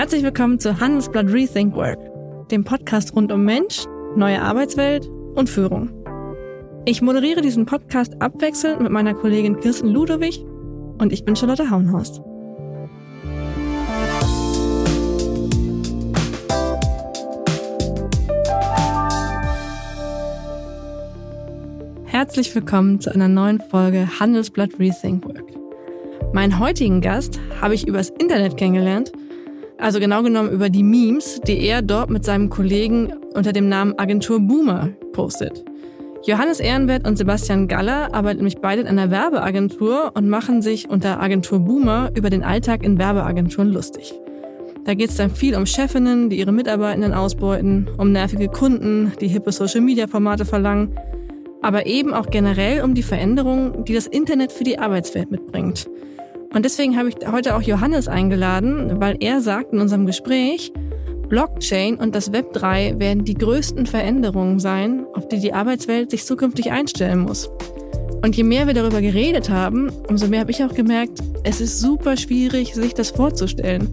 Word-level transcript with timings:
Herzlich 0.00 0.22
willkommen 0.22 0.58
zu 0.58 0.80
Handelsblatt 0.80 1.30
Rethink 1.30 1.74
Work, 1.74 1.98
dem 2.48 2.64
Podcast 2.64 3.14
rund 3.14 3.30
um 3.30 3.44
Mensch, 3.44 3.84
neue 4.16 4.40
Arbeitswelt 4.40 5.06
und 5.34 5.50
Führung. 5.50 5.90
Ich 6.86 7.02
moderiere 7.02 7.42
diesen 7.42 7.66
Podcast 7.66 8.14
abwechselnd 8.22 8.80
mit 8.80 8.90
meiner 8.92 9.12
Kollegin 9.12 9.60
Kirsten 9.60 9.88
Ludowig 9.88 10.42
und 10.96 11.12
ich 11.12 11.26
bin 11.26 11.36
Charlotte 11.36 11.68
Hauenhorst. 11.68 12.22
Herzlich 22.06 22.54
willkommen 22.54 23.00
zu 23.00 23.14
einer 23.14 23.28
neuen 23.28 23.60
Folge 23.60 24.08
Handelsblatt 24.18 24.78
Rethink 24.78 25.26
Work. 25.26 25.52
Meinen 26.32 26.58
heutigen 26.58 27.02
Gast 27.02 27.38
habe 27.60 27.74
ich 27.74 27.86
übers 27.86 28.08
Internet 28.08 28.56
kennengelernt, 28.56 29.12
also 29.80 30.00
genau 30.00 30.22
genommen 30.22 30.50
über 30.50 30.70
die 30.70 30.82
Memes, 30.82 31.40
die 31.46 31.60
er 31.60 31.82
dort 31.82 32.10
mit 32.10 32.24
seinem 32.24 32.50
Kollegen 32.50 33.12
unter 33.34 33.52
dem 33.52 33.68
Namen 33.68 33.98
Agentur 33.98 34.40
Boomer 34.40 34.90
postet. 35.12 35.64
Johannes 36.26 36.60
Ehrenwert 36.60 37.06
und 37.06 37.16
Sebastian 37.16 37.66
Galler 37.66 38.14
arbeiten 38.14 38.38
nämlich 38.38 38.58
beide 38.58 38.82
in 38.82 38.86
einer 38.88 39.10
Werbeagentur 39.10 40.12
und 40.14 40.28
machen 40.28 40.60
sich 40.62 40.88
unter 40.88 41.20
Agentur 41.20 41.60
Boomer 41.60 42.10
über 42.14 42.30
den 42.30 42.42
Alltag 42.42 42.84
in 42.84 42.98
Werbeagenturen 42.98 43.72
lustig. 43.72 44.12
Da 44.84 44.94
geht 44.94 45.10
es 45.10 45.16
dann 45.16 45.30
viel 45.30 45.54
um 45.54 45.66
Chefinnen, 45.66 46.30
die 46.30 46.38
ihre 46.38 46.52
Mitarbeitenden 46.52 47.14
ausbeuten, 47.14 47.88
um 47.96 48.12
nervige 48.12 48.48
Kunden, 48.48 49.12
die 49.20 49.28
hippe 49.28 49.52
Social-Media-Formate 49.52 50.44
verlangen 50.44 50.94
aber 51.62 51.86
eben 51.86 52.14
auch 52.14 52.30
generell 52.30 52.82
um 52.82 52.94
die 52.94 53.02
Veränderungen, 53.02 53.84
die 53.84 53.94
das 53.94 54.06
Internet 54.06 54.52
für 54.52 54.64
die 54.64 54.78
Arbeitswelt 54.78 55.30
mitbringt. 55.30 55.88
Und 56.52 56.64
deswegen 56.64 56.96
habe 56.96 57.10
ich 57.10 57.16
heute 57.30 57.54
auch 57.54 57.62
Johannes 57.62 58.08
eingeladen, 58.08 59.00
weil 59.00 59.16
er 59.20 59.40
sagt 59.40 59.72
in 59.72 59.78
unserem 59.78 60.06
Gespräch, 60.06 60.72
Blockchain 61.28 61.94
und 61.94 62.16
das 62.16 62.32
Web 62.32 62.52
3 62.54 62.98
werden 62.98 63.24
die 63.24 63.34
größten 63.34 63.86
Veränderungen 63.86 64.58
sein, 64.58 65.06
auf 65.14 65.28
die 65.28 65.38
die 65.38 65.52
Arbeitswelt 65.52 66.10
sich 66.10 66.26
zukünftig 66.26 66.72
einstellen 66.72 67.20
muss. 67.20 67.48
Und 68.22 68.36
je 68.36 68.42
mehr 68.42 68.66
wir 68.66 68.74
darüber 68.74 69.00
geredet 69.00 69.48
haben, 69.48 69.90
umso 70.08 70.26
mehr 70.26 70.40
habe 70.40 70.50
ich 70.50 70.64
auch 70.64 70.74
gemerkt, 70.74 71.20
es 71.44 71.60
ist 71.60 71.80
super 71.80 72.16
schwierig, 72.16 72.74
sich 72.74 72.94
das 72.94 73.10
vorzustellen. 73.10 73.88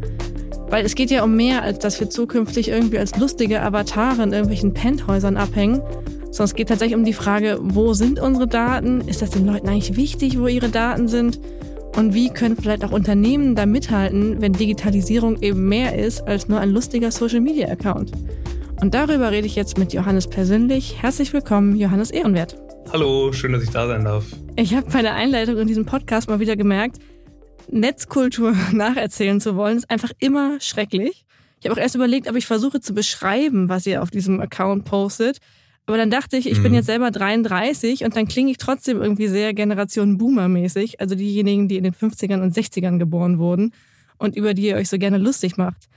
Weil 0.70 0.84
es 0.84 0.96
geht 0.96 1.12
ja 1.12 1.24
um 1.24 1.36
mehr, 1.36 1.62
als 1.62 1.78
dass 1.80 2.00
wir 2.00 2.10
zukünftig 2.10 2.70
irgendwie 2.70 2.98
als 2.98 3.16
lustige 3.18 3.62
Avatare 3.62 4.24
in 4.24 4.34
irgendwelchen 4.34 4.74
Penthäusern 4.74 5.38
abhängen, 5.38 5.82
sondern 6.32 6.46
es 6.46 6.56
geht 6.56 6.70
tatsächlich 6.70 6.98
um 6.98 7.06
die 7.06 7.14
Frage, 7.14 7.60
wo 7.62 7.94
sind 7.94 8.20
unsere 8.20 8.48
Daten? 8.48 9.02
Ist 9.02 9.22
das 9.22 9.30
den 9.30 9.46
Leuten 9.46 9.70
eigentlich 9.70 9.96
wichtig, 9.96 10.40
wo 10.40 10.48
ihre 10.48 10.70
Daten 10.70 11.08
sind? 11.08 11.40
Und 11.98 12.14
wie 12.14 12.30
können 12.30 12.56
vielleicht 12.56 12.86
auch 12.86 12.92
Unternehmen 12.92 13.56
da 13.56 13.66
mithalten, 13.66 14.40
wenn 14.40 14.54
Digitalisierung 14.54 15.42
eben 15.42 15.68
mehr 15.68 15.98
ist 15.98 16.22
als 16.28 16.48
nur 16.48 16.60
ein 16.60 16.70
lustiger 16.70 17.10
Social-Media-Account? 17.10 18.12
Und 18.80 18.94
darüber 18.94 19.32
rede 19.32 19.48
ich 19.48 19.56
jetzt 19.56 19.80
mit 19.80 19.94
Johannes 19.94 20.28
persönlich. 20.28 21.02
Herzlich 21.02 21.34
willkommen, 21.34 21.76
Johannes 21.76 22.12
Ehrenwert. 22.12 22.56
Hallo, 22.94 23.34
schön, 23.34 23.52
dass 23.52 23.64
ich 23.64 23.72
da 23.72 23.88
sein 23.88 24.04
darf. 24.06 24.26
Ich 24.58 24.76
habe 24.76 24.88
bei 24.92 25.02
der 25.02 25.16
Einleitung 25.16 25.58
in 25.58 25.68
diesem 25.68 25.88
Podcast 25.88 26.30
mal 26.30 26.40
wieder 26.40 26.56
gemerkt, 26.56 26.98
Netzkultur 27.72 28.56
nacherzählen 28.72 29.42
zu 29.42 29.56
wollen, 29.56 29.78
ist 29.78 29.90
einfach 29.90 30.12
immer 30.20 30.60
schrecklich. 30.60 31.26
Ich 31.60 31.68
habe 31.68 31.80
auch 31.80 31.82
erst 31.82 31.96
überlegt, 31.96 32.30
ob 32.30 32.36
ich 32.36 32.46
versuche 32.46 32.80
zu 32.80 32.94
beschreiben, 32.94 33.70
was 33.70 33.88
ihr 33.88 34.04
auf 34.04 34.12
diesem 34.12 34.40
Account 34.40 34.86
postet. 34.86 35.40
Aber 35.88 35.96
dann 35.96 36.12
dachte 36.12 36.36
ich, 36.36 36.52
ich 36.52 36.60
mhm. 36.60 36.64
bin 36.64 36.74
jetzt 36.74 36.88
selber 36.88 37.12
33 37.12 38.04
und 38.04 38.16
dann 38.16 38.28
klinge 38.28 38.52
ich 38.52 38.58
trotzdem 38.58 39.02
irgendwie 39.02 39.30
sehr 39.30 39.54
Generation 39.54 40.18
Boomer-mäßig, 40.18 41.00
also 41.00 41.16
diejenigen, 41.16 41.70
die 41.70 41.78
in 41.78 41.86
den 41.86 41.94
50ern 41.94 42.42
und 42.42 42.54
60ern 42.54 43.00
geboren 43.00 43.40
wurden 43.40 43.74
und 44.18 44.36
über 44.36 44.54
die 44.54 44.68
ihr 44.68 44.76
euch 44.76 44.90
so 44.90 44.98
gerne 44.98 45.18
lustig 45.18 45.56
macht. 45.56 45.88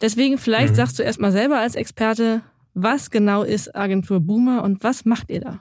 Deswegen 0.00 0.38
vielleicht 0.38 0.74
mhm. 0.74 0.76
sagst 0.76 1.00
du 1.00 1.02
erstmal 1.02 1.32
selber 1.32 1.58
als 1.58 1.74
Experte, 1.74 2.42
was 2.74 3.10
genau 3.10 3.42
ist 3.42 3.74
Agentur 3.74 4.20
Boomer 4.20 4.62
und 4.62 4.84
was 4.84 5.04
macht 5.04 5.30
ihr 5.30 5.40
da? 5.40 5.60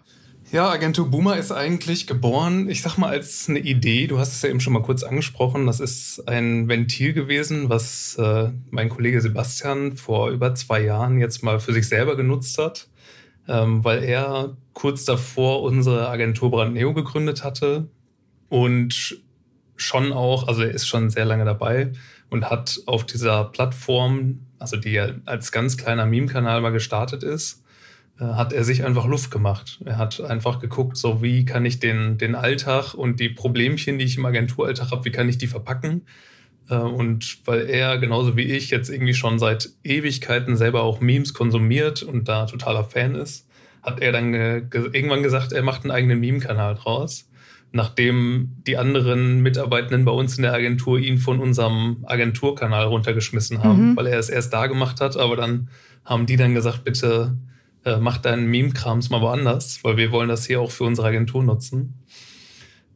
Ja, 0.52 0.70
Agentur 0.70 1.10
Boomer 1.10 1.38
ist 1.38 1.52
eigentlich 1.52 2.06
geboren, 2.06 2.70
ich 2.70 2.84
sag 2.84 2.98
mal, 2.98 3.10
als 3.10 3.50
eine 3.50 3.60
Idee. 3.60 4.06
Du 4.06 4.20
hast 4.20 4.34
es 4.34 4.42
ja 4.44 4.50
eben 4.50 4.60
schon 4.60 4.74
mal 4.74 4.84
kurz 4.84 5.02
angesprochen. 5.02 5.66
Das 5.66 5.80
ist 5.80 6.28
ein 6.28 6.68
Ventil 6.68 7.14
gewesen, 7.14 7.70
was 7.70 8.16
äh, 8.20 8.50
mein 8.70 8.90
Kollege 8.90 9.20
Sebastian 9.22 9.98
vor 9.98 10.30
über 10.30 10.54
zwei 10.54 10.82
Jahren 10.82 11.20
jetzt 11.20 11.44
mal 11.44 11.60
für 11.60 11.74
sich 11.74 11.88
selber 11.88 12.16
genutzt 12.16 12.58
hat 12.60 12.89
ähm, 13.50 13.84
weil 13.84 14.04
er 14.04 14.56
kurz 14.74 15.04
davor 15.04 15.64
unsere 15.64 16.08
Agentur 16.08 16.52
Brandneo 16.52 16.94
gegründet 16.94 17.44
hatte 17.44 17.88
und 18.48 19.20
schon 19.76 20.14
auch, 20.14 20.48
also 20.48 20.62
er 20.62 20.72
ist 20.72 20.88
schon 20.88 21.10
sehr 21.10 21.26
lange 21.26 21.46
dabei 21.46 21.92
und 22.30 22.50
hat 22.50 22.80
auf 22.86 23.06
dieser 23.06 23.46
Plattform, 23.46 24.42
also 24.60 24.78
die 24.78 24.92
ja 24.92 25.10
als 25.26 25.52
ganz 25.52 25.78
kleiner 25.78 26.06
Meme-Kanal 26.06 26.62
mal 26.62 26.72
gestartet 26.72 27.24
ist, 27.24 27.64
äh, 28.20 28.26
hat 28.26 28.54
er 28.54 28.64
sich 28.64 28.86
einfach 28.86 29.06
Luft 29.06 29.32
gemacht. 29.32 29.80
Er 29.84 29.98
hat 29.98 30.22
einfach 30.22 30.60
geguckt, 30.60 30.96
so 30.96 31.24
wie 31.24 31.44
kann 31.44 31.66
ich 31.66 31.80
den, 31.80 32.20
den 32.20 32.36
Alltag 32.36 32.94
und 32.94 33.20
die 33.20 33.30
Problemchen, 33.30 33.98
die 33.98 34.06
ich 34.06 34.18
im 34.18 34.26
Agenturalltag 34.26 34.92
habe, 34.92 35.06
wie 35.06 35.12
kann 35.12 35.28
ich 35.28 35.40
die 35.40 35.48
verpacken 35.48 36.06
und 36.76 37.40
weil 37.46 37.70
er 37.70 37.98
genauso 37.98 38.38
wie 38.38 38.44
ich 38.44 38.70
jetzt 38.70 38.90
irgendwie 38.90 39.14
schon 39.14 39.40
seit 39.40 39.70
Ewigkeiten 39.84 40.56
selber 40.56 40.84
auch 40.84 41.02
Memes 41.02 41.34
konsumiert 41.34 42.04
und 42.04 42.28
da 42.28 42.46
totaler 42.46 42.84
Fan 42.84 43.16
ist, 43.16 43.48
hat 43.82 44.02
er 44.02 44.12
dann 44.12 44.34
irgendwann 44.34 45.24
gesagt, 45.24 45.52
er 45.52 45.64
macht 45.64 45.84
einen 45.84 45.92
eigenen 45.92 46.20
Meme-Kanal 46.20 46.76
draus. 46.76 47.30
Nachdem 47.72 48.56
die 48.66 48.78
anderen 48.78 49.42
Mitarbeitenden 49.42 50.04
bei 50.04 50.12
uns 50.12 50.38
in 50.38 50.42
der 50.42 50.54
Agentur 50.54 50.98
ihn 50.98 51.20
von 51.20 51.40
unserem 51.40 52.04
Agenturkanal 52.08 52.86
runtergeschmissen 52.86 53.64
haben, 53.64 53.92
mhm. 53.92 53.96
weil 53.96 54.08
er 54.08 54.18
es 54.18 54.30
erst 54.30 54.54
da 54.54 54.66
gemacht 54.66 55.02
hat, 55.02 55.16
aber 55.18 55.36
dann 55.36 55.70
haben 56.04 56.26
die 56.26 56.36
dann 56.36 56.56
gesagt, 56.56 56.84
bitte 56.84 57.38
äh, 57.86 57.98
mach 57.98 58.18
deinen 58.18 58.48
Meme-Krams 58.48 59.10
mal 59.10 59.22
woanders, 59.22 59.84
weil 59.84 59.98
wir 59.98 60.12
wollen 60.12 60.30
das 60.30 60.46
hier 60.46 60.60
auch 60.60 60.72
für 60.72 60.84
unsere 60.84 61.08
Agentur 61.08 61.44
nutzen. 61.44 62.04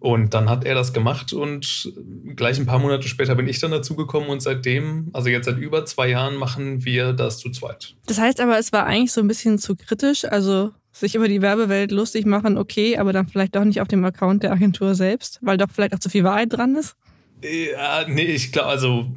Und 0.03 0.33
dann 0.33 0.49
hat 0.49 0.65
er 0.65 0.75
das 0.75 0.91
gemacht 0.91 1.31
und 1.31 1.93
gleich 2.35 2.59
ein 2.59 2.65
paar 2.65 2.79
Monate 2.79 3.07
später 3.07 3.35
bin 3.35 3.47
ich 3.47 3.61
dann 3.61 3.71
dazugekommen 3.71 4.27
und 4.27 4.41
seitdem, 4.41 5.09
also 5.13 5.29
jetzt 5.29 5.45
seit 5.45 5.57
über 5.57 5.85
zwei 5.85 6.09
Jahren, 6.09 6.35
machen 6.35 6.83
wir 6.83 7.13
das 7.13 7.37
zu 7.37 7.49
zweit. 7.51 7.95
Das 8.05 8.19
heißt 8.19 8.41
aber, 8.41 8.59
es 8.59 8.73
war 8.73 8.85
eigentlich 8.85 9.13
so 9.13 9.21
ein 9.21 9.29
bisschen 9.29 9.59
zu 9.59 9.77
kritisch, 9.77 10.25
also 10.25 10.71
sich 10.91 11.15
über 11.15 11.29
die 11.29 11.41
Werbewelt 11.41 11.93
lustig 11.93 12.25
machen, 12.25 12.57
okay, 12.57 12.97
aber 12.97 13.13
dann 13.13 13.29
vielleicht 13.29 13.55
doch 13.55 13.63
nicht 13.63 13.79
auf 13.79 13.87
dem 13.87 14.03
Account 14.03 14.43
der 14.43 14.51
Agentur 14.51 14.93
selbst, 14.93 15.39
weil 15.41 15.55
doch 15.55 15.69
vielleicht 15.73 15.93
auch 15.95 15.99
zu 15.99 16.09
viel 16.09 16.25
Wahrheit 16.25 16.51
dran 16.51 16.75
ist? 16.75 16.97
Ja, 17.41 18.05
nee, 18.05 18.23
ich 18.23 18.51
glaube, 18.51 18.67
also 18.67 19.07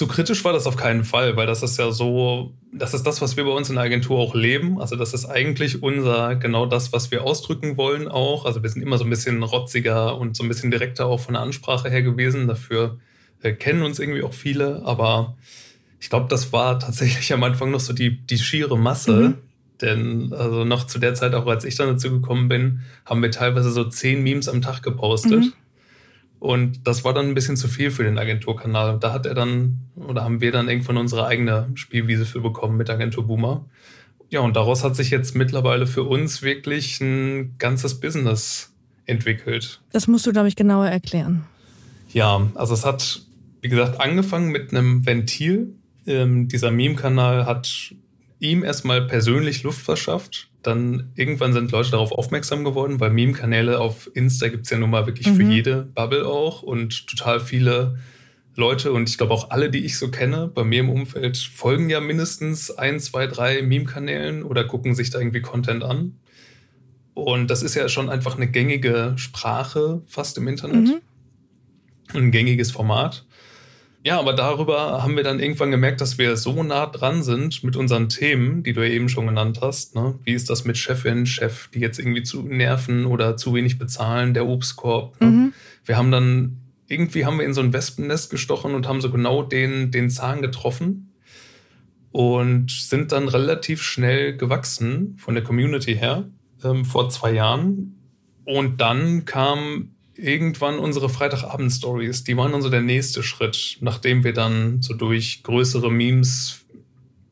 zu 0.00 0.06
kritisch 0.06 0.42
war 0.46 0.54
das 0.54 0.66
auf 0.66 0.78
keinen 0.78 1.04
Fall, 1.04 1.36
weil 1.36 1.46
das 1.46 1.62
ist 1.62 1.78
ja 1.78 1.90
so, 1.90 2.54
das 2.72 2.94
ist 2.94 3.06
das, 3.06 3.20
was 3.20 3.36
wir 3.36 3.44
bei 3.44 3.50
uns 3.50 3.68
in 3.68 3.74
der 3.74 3.84
Agentur 3.84 4.18
auch 4.18 4.34
leben. 4.34 4.80
Also 4.80 4.96
das 4.96 5.12
ist 5.12 5.26
eigentlich 5.26 5.82
unser, 5.82 6.36
genau 6.36 6.64
das, 6.64 6.94
was 6.94 7.10
wir 7.10 7.22
ausdrücken 7.22 7.76
wollen 7.76 8.08
auch. 8.08 8.46
Also 8.46 8.62
wir 8.62 8.70
sind 8.70 8.80
immer 8.80 8.96
so 8.96 9.04
ein 9.04 9.10
bisschen 9.10 9.42
rotziger 9.42 10.16
und 10.16 10.38
so 10.38 10.42
ein 10.42 10.48
bisschen 10.48 10.70
direkter 10.70 11.04
auch 11.04 11.20
von 11.20 11.34
der 11.34 11.42
Ansprache 11.42 11.90
her 11.90 12.00
gewesen. 12.00 12.48
Dafür 12.48 12.98
äh, 13.42 13.52
kennen 13.52 13.82
uns 13.82 13.98
irgendwie 13.98 14.22
auch 14.22 14.32
viele. 14.32 14.80
Aber 14.86 15.36
ich 16.00 16.08
glaube, 16.08 16.28
das 16.30 16.50
war 16.50 16.78
tatsächlich 16.78 17.30
am 17.34 17.42
Anfang 17.44 17.70
noch 17.70 17.80
so 17.80 17.92
die, 17.92 18.26
die 18.26 18.38
schiere 18.38 18.78
Masse. 18.78 19.12
Mhm. 19.12 19.34
Denn 19.82 20.32
also 20.32 20.64
noch 20.64 20.86
zu 20.86 20.98
der 20.98 21.12
Zeit, 21.12 21.34
auch 21.34 21.46
als 21.46 21.66
ich 21.66 21.74
dann 21.74 21.88
dazu 21.88 22.10
gekommen 22.10 22.48
bin, 22.48 22.80
haben 23.04 23.20
wir 23.20 23.30
teilweise 23.30 23.70
so 23.70 23.84
zehn 23.84 24.22
Memes 24.22 24.48
am 24.48 24.62
Tag 24.62 24.82
gepostet. 24.82 25.40
Mhm. 25.40 25.52
Und 26.40 26.86
das 26.86 27.04
war 27.04 27.12
dann 27.12 27.26
ein 27.26 27.34
bisschen 27.34 27.56
zu 27.56 27.68
viel 27.68 27.90
für 27.90 28.02
den 28.02 28.18
Agenturkanal. 28.18 28.94
Und 28.94 29.04
da 29.04 29.12
hat 29.12 29.26
er 29.26 29.34
dann, 29.34 29.78
oder 29.94 30.24
haben 30.24 30.40
wir 30.40 30.50
dann 30.50 30.68
irgendwann 30.68 30.96
unsere 30.96 31.26
eigene 31.26 31.68
Spielwiese 31.74 32.24
für 32.24 32.40
bekommen 32.40 32.78
mit 32.78 32.88
Agentur 32.88 33.26
Boomer. 33.26 33.66
Ja, 34.30 34.40
und 34.40 34.56
daraus 34.56 34.82
hat 34.82 34.96
sich 34.96 35.10
jetzt 35.10 35.36
mittlerweile 35.36 35.86
für 35.86 36.04
uns 36.04 36.40
wirklich 36.40 37.00
ein 37.00 37.56
ganzes 37.58 38.00
Business 38.00 38.72
entwickelt. 39.04 39.82
Das 39.92 40.06
musst 40.06 40.26
du, 40.26 40.32
glaube 40.32 40.48
ich, 40.48 40.56
genauer 40.56 40.86
erklären. 40.86 41.44
Ja, 42.12 42.48
also 42.54 42.72
es 42.72 42.86
hat, 42.86 43.22
wie 43.60 43.68
gesagt, 43.68 44.00
angefangen 44.00 44.50
mit 44.50 44.72
einem 44.72 45.04
Ventil. 45.04 45.74
Ähm, 46.06 46.48
dieser 46.48 46.70
Meme-Kanal 46.70 47.44
hat 47.44 47.94
ihm 48.40 48.64
erstmal 48.64 49.06
persönlich 49.06 49.62
Luft 49.62 49.80
verschafft 49.80 50.50
dann 50.62 51.10
irgendwann 51.14 51.52
sind 51.52 51.72
Leute 51.72 51.90
darauf 51.92 52.12
aufmerksam 52.12 52.64
geworden, 52.64 53.00
weil 53.00 53.10
Meme-Kanäle 53.10 53.78
auf 53.78 54.10
Insta 54.14 54.48
gibt 54.48 54.64
es 54.64 54.70
ja 54.70 54.78
nun 54.78 54.90
mal 54.90 55.06
wirklich 55.06 55.26
mhm. 55.28 55.36
für 55.36 55.42
jede 55.42 55.82
Bubble 55.94 56.26
auch 56.26 56.62
und 56.62 57.06
total 57.06 57.40
viele 57.40 57.98
Leute 58.56 58.92
und 58.92 59.08
ich 59.08 59.16
glaube 59.16 59.32
auch 59.32 59.50
alle, 59.50 59.70
die 59.70 59.84
ich 59.84 59.96
so 59.96 60.10
kenne, 60.10 60.48
bei 60.48 60.64
mir 60.64 60.80
im 60.80 60.90
Umfeld 60.90 61.38
folgen 61.38 61.88
ja 61.88 62.00
mindestens 62.00 62.70
ein, 62.70 63.00
zwei, 63.00 63.26
drei 63.26 63.62
Meme-Kanälen 63.62 64.42
oder 64.42 64.64
gucken 64.64 64.94
sich 64.94 65.10
da 65.10 65.18
irgendwie 65.18 65.40
Content 65.40 65.82
an. 65.82 66.18
Und 67.14 67.50
das 67.50 67.62
ist 67.62 67.74
ja 67.74 67.88
schon 67.88 68.10
einfach 68.10 68.36
eine 68.36 68.48
gängige 68.48 69.14
Sprache 69.16 70.02
fast 70.06 70.36
im 70.36 70.48
Internet. 70.48 70.88
Mhm. 70.88 71.00
Ein 72.12 72.30
gängiges 72.30 72.70
Format. 72.70 73.24
Ja, 74.02 74.18
aber 74.18 74.32
darüber 74.32 75.02
haben 75.02 75.16
wir 75.16 75.22
dann 75.22 75.40
irgendwann 75.40 75.70
gemerkt, 75.70 76.00
dass 76.00 76.16
wir 76.16 76.36
so 76.36 76.62
nah 76.62 76.86
dran 76.86 77.22
sind 77.22 77.62
mit 77.62 77.76
unseren 77.76 78.08
Themen, 78.08 78.62
die 78.62 78.72
du 78.72 78.86
ja 78.86 78.90
eben 78.92 79.10
schon 79.10 79.26
genannt 79.26 79.58
hast. 79.60 79.94
Ne? 79.94 80.18
Wie 80.24 80.32
ist 80.32 80.48
das 80.48 80.64
mit 80.64 80.78
Chefin, 80.78 81.26
Chef, 81.26 81.68
die 81.68 81.80
jetzt 81.80 81.98
irgendwie 81.98 82.22
zu 82.22 82.42
nerven 82.42 83.04
oder 83.04 83.36
zu 83.36 83.52
wenig 83.54 83.78
bezahlen, 83.78 84.32
der 84.32 84.46
Obstkorb. 84.46 85.20
Ne? 85.20 85.26
Mhm. 85.26 85.52
Wir 85.84 85.98
haben 85.98 86.10
dann, 86.10 86.56
irgendwie 86.88 87.26
haben 87.26 87.38
wir 87.38 87.44
in 87.44 87.52
so 87.52 87.60
ein 87.60 87.74
Wespennest 87.74 88.30
gestochen 88.30 88.74
und 88.74 88.88
haben 88.88 89.02
so 89.02 89.10
genau 89.10 89.42
den, 89.42 89.90
den 89.90 90.08
Zahn 90.08 90.40
getroffen. 90.40 91.12
und 92.12 92.70
sind 92.70 93.12
dann 93.12 93.28
relativ 93.28 93.82
schnell 93.82 94.36
gewachsen 94.36 95.16
von 95.18 95.34
der 95.34 95.44
Community 95.44 95.94
her 95.94 96.24
ähm, 96.64 96.84
vor 96.84 97.08
zwei 97.10 97.32
Jahren. 97.32 97.96
Und 98.44 98.80
dann 98.80 99.24
kam 99.24 99.90
irgendwann 100.20 100.78
unsere 100.78 101.08
Freitagabend-Stories. 101.08 102.24
Die 102.24 102.36
waren 102.36 102.52
dann 102.52 102.62
so 102.62 102.70
der 102.70 102.82
nächste 102.82 103.22
Schritt, 103.22 103.78
nachdem 103.80 104.24
wir 104.24 104.32
dann 104.32 104.82
so 104.82 104.94
durch 104.94 105.42
größere 105.42 105.90
Memes 105.90 106.64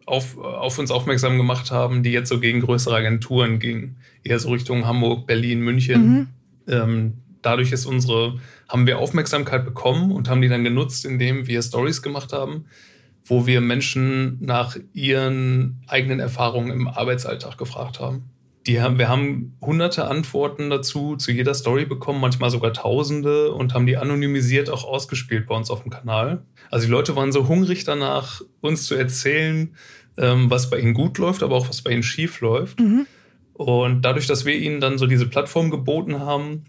auf, 0.06 0.38
auf 0.38 0.78
uns 0.78 0.90
aufmerksam 0.90 1.36
gemacht 1.36 1.70
haben, 1.70 2.02
die 2.02 2.10
jetzt 2.10 2.28
so 2.28 2.40
gegen 2.40 2.60
größere 2.60 2.96
Agenturen 2.96 3.58
gingen. 3.58 3.96
Eher 4.24 4.38
so 4.38 4.50
Richtung 4.50 4.86
Hamburg, 4.86 5.26
Berlin, 5.26 5.60
München. 5.60 6.08
Mhm. 6.08 6.26
Ähm, 6.66 7.12
dadurch 7.42 7.72
ist 7.72 7.86
unsere, 7.86 8.38
haben 8.68 8.86
wir 8.86 8.98
Aufmerksamkeit 8.98 9.64
bekommen 9.64 10.12
und 10.12 10.28
haben 10.28 10.40
die 10.40 10.48
dann 10.48 10.64
genutzt, 10.64 11.04
indem 11.04 11.46
wir 11.46 11.62
Stories 11.62 12.02
gemacht 12.02 12.32
haben, 12.32 12.64
wo 13.24 13.46
wir 13.46 13.60
Menschen 13.60 14.38
nach 14.40 14.76
ihren 14.94 15.82
eigenen 15.86 16.20
Erfahrungen 16.20 16.70
im 16.70 16.88
Arbeitsalltag 16.88 17.58
gefragt 17.58 18.00
haben. 18.00 18.24
Die 18.68 18.82
haben, 18.82 18.98
wir 18.98 19.08
haben 19.08 19.56
hunderte 19.62 20.08
Antworten 20.08 20.68
dazu 20.68 21.16
zu 21.16 21.32
jeder 21.32 21.54
Story 21.54 21.86
bekommen, 21.86 22.20
manchmal 22.20 22.50
sogar 22.50 22.74
tausende 22.74 23.50
und 23.50 23.72
haben 23.72 23.86
die 23.86 23.96
anonymisiert 23.96 24.68
auch 24.68 24.84
ausgespielt 24.84 25.46
bei 25.46 25.56
uns 25.56 25.70
auf 25.70 25.82
dem 25.82 25.90
Kanal. 25.90 26.42
Also 26.70 26.84
die 26.84 26.92
Leute 26.92 27.16
waren 27.16 27.32
so 27.32 27.48
hungrig 27.48 27.84
danach, 27.84 28.42
uns 28.60 28.84
zu 28.84 28.94
erzählen, 28.94 29.74
ähm, 30.18 30.50
was 30.50 30.68
bei 30.68 30.78
ihnen 30.78 30.92
gut 30.92 31.16
läuft, 31.16 31.42
aber 31.42 31.56
auch 31.56 31.66
was 31.70 31.80
bei 31.80 31.92
ihnen 31.92 32.02
schief 32.02 32.42
läuft. 32.42 32.78
Mhm. 32.78 33.06
Und 33.54 34.02
dadurch, 34.02 34.26
dass 34.26 34.44
wir 34.44 34.54
ihnen 34.54 34.82
dann 34.82 34.98
so 34.98 35.06
diese 35.06 35.26
Plattform 35.26 35.70
geboten 35.70 36.20
haben, 36.20 36.64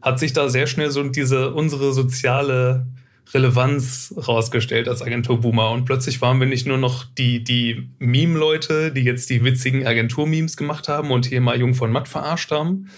hat 0.00 0.20
sich 0.20 0.32
da 0.32 0.48
sehr 0.48 0.68
schnell 0.68 0.92
so 0.92 1.02
diese 1.02 1.52
unsere 1.54 1.92
soziale 1.92 2.86
Relevanz 3.32 4.14
rausgestellt 4.16 4.88
als 4.88 5.02
Agentur 5.02 5.40
Boomer. 5.40 5.70
Und 5.70 5.84
plötzlich 5.84 6.20
waren 6.20 6.38
wir 6.40 6.46
nicht 6.46 6.66
nur 6.66 6.78
noch 6.78 7.04
die, 7.04 7.42
die 7.42 7.88
Meme-Leute, 7.98 8.92
die 8.92 9.02
jetzt 9.02 9.30
die 9.30 9.44
witzigen 9.44 9.86
Agentur-Memes 9.86 10.56
gemacht 10.56 10.88
haben 10.88 11.10
und 11.10 11.26
hier 11.26 11.40
mal 11.40 11.58
Jung 11.58 11.74
von 11.74 11.92
Matt 11.92 12.08
verarscht 12.08 12.50
haben, 12.50 12.90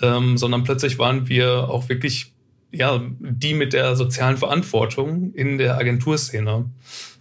ähm, 0.00 0.36
sondern 0.36 0.64
plötzlich 0.64 0.98
waren 0.98 1.28
wir 1.28 1.68
auch 1.68 1.88
wirklich 1.88 2.32
ja, 2.70 3.00
die 3.20 3.54
mit 3.54 3.72
der 3.72 3.96
sozialen 3.96 4.36
Verantwortung 4.36 5.32
in 5.32 5.58
der 5.58 5.78
Agenturszene. 5.78 6.66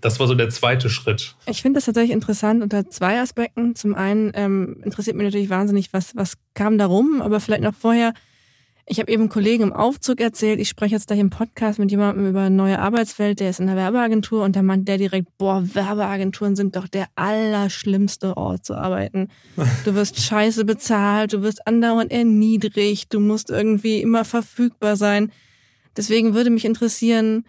Das 0.02 0.20
war 0.20 0.28
so 0.28 0.36
der 0.36 0.50
zweite 0.50 0.90
Schritt. 0.90 1.36
Ich 1.46 1.62
finde 1.62 1.78
das 1.78 1.86
tatsächlich 1.86 2.12
interessant 2.12 2.62
unter 2.62 2.90
zwei 2.90 3.22
Aspekten. 3.22 3.74
Zum 3.76 3.96
einen 3.96 4.32
ähm, 4.36 4.82
interessiert 4.84 5.16
mich 5.16 5.26
natürlich 5.26 5.50
wahnsinnig, 5.50 5.94
was, 5.94 6.16
was 6.16 6.34
kam 6.54 6.78
da 6.78 6.86
rum, 6.86 7.22
aber 7.22 7.40
vielleicht 7.40 7.64
noch 7.64 7.76
vorher, 7.76 8.14
ich 8.90 9.00
habe 9.00 9.12
eben 9.12 9.24
einem 9.24 9.30
Kollegen 9.30 9.64
im 9.64 9.74
Aufzug 9.74 10.22
erzählt, 10.22 10.62
ich 10.62 10.70
spreche 10.70 10.96
jetzt 10.96 11.08
gleich 11.08 11.20
im 11.20 11.30
Podcast 11.30 11.78
mit 11.78 11.92
jemandem 11.92 12.26
über 12.26 12.50
neue 12.50 12.80
Arbeitswelt, 12.80 13.42
der 13.42 13.50
ist 13.50 13.60
in 13.60 13.68
der 13.68 13.76
Werbeagentur 13.76 14.44
und 14.44 14.56
da 14.56 14.64
meint 14.64 14.88
der 14.88 14.98
direkt, 14.98 15.38
boah, 15.38 15.62
Werbeagenturen 15.62 16.56
sind 16.56 16.78
doch 16.78 16.88
der 16.88 17.08
allerschlimmste 17.16 18.38
Ort 18.38 18.66
zu 18.66 18.76
arbeiten. 18.76 19.28
Du 19.84 19.94
wirst 19.96 20.20
scheiße 20.20 20.66
bezahlt, 20.66 21.34
du 21.34 21.42
wirst 21.42 21.68
andauernd 21.68 22.12
erniedrigt, 22.12 23.14
du 23.14 23.20
musst 23.20 23.50
irgendwie 23.50 24.02
immer 24.02 24.26
verfügbar 24.26 24.96
sein. 24.96 25.32
Deswegen 25.96 26.34
würde 26.34 26.50
mich 26.50 26.66
interessieren, 26.66 27.46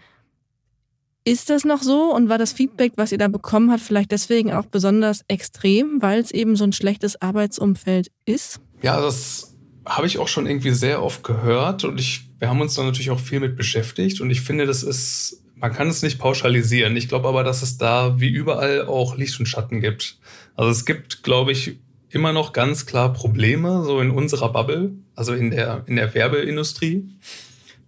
ist 1.24 1.50
das 1.50 1.64
noch 1.64 1.82
so 1.82 2.14
und 2.14 2.28
war 2.28 2.38
das 2.38 2.52
Feedback, 2.52 2.92
was 2.96 3.12
ihr 3.12 3.18
da 3.18 3.28
bekommen 3.28 3.70
habt, 3.70 3.82
vielleicht 3.82 4.12
deswegen 4.12 4.52
auch 4.52 4.66
besonders 4.66 5.22
extrem, 5.28 6.00
weil 6.02 6.20
es 6.20 6.30
eben 6.30 6.56
so 6.56 6.64
ein 6.64 6.72
schlechtes 6.72 7.20
Arbeitsumfeld 7.20 8.10
ist? 8.24 8.60
Ja, 8.82 9.00
das 9.00 9.47
habe 9.88 10.06
ich 10.06 10.18
auch 10.18 10.28
schon 10.28 10.46
irgendwie 10.46 10.70
sehr 10.70 11.02
oft 11.02 11.24
gehört 11.24 11.84
und 11.84 11.98
ich, 11.98 12.28
wir 12.38 12.48
haben 12.48 12.60
uns 12.60 12.74
da 12.74 12.84
natürlich 12.84 13.10
auch 13.10 13.20
viel 13.20 13.40
mit 13.40 13.56
beschäftigt 13.56 14.20
und 14.20 14.30
ich 14.30 14.42
finde, 14.42 14.66
das 14.66 14.82
ist, 14.82 15.42
man 15.56 15.72
kann 15.72 15.88
es 15.88 16.02
nicht 16.02 16.18
pauschalisieren. 16.18 16.96
Ich 16.96 17.08
glaube 17.08 17.28
aber, 17.28 17.42
dass 17.42 17.62
es 17.62 17.78
da 17.78 18.20
wie 18.20 18.28
überall 18.28 18.86
auch 18.86 19.16
Licht 19.16 19.40
und 19.40 19.46
Schatten 19.46 19.80
gibt. 19.80 20.18
Also 20.54 20.70
es 20.70 20.84
gibt, 20.84 21.22
glaube 21.22 21.52
ich, 21.52 21.78
immer 22.10 22.32
noch 22.32 22.52
ganz 22.52 22.86
klar 22.86 23.12
Probleme, 23.12 23.82
so 23.84 24.00
in 24.00 24.10
unserer 24.10 24.52
Bubble, 24.52 24.92
also 25.14 25.32
in 25.32 25.50
der, 25.50 25.84
in 25.86 25.96
der 25.96 26.14
Werbeindustrie 26.14 27.08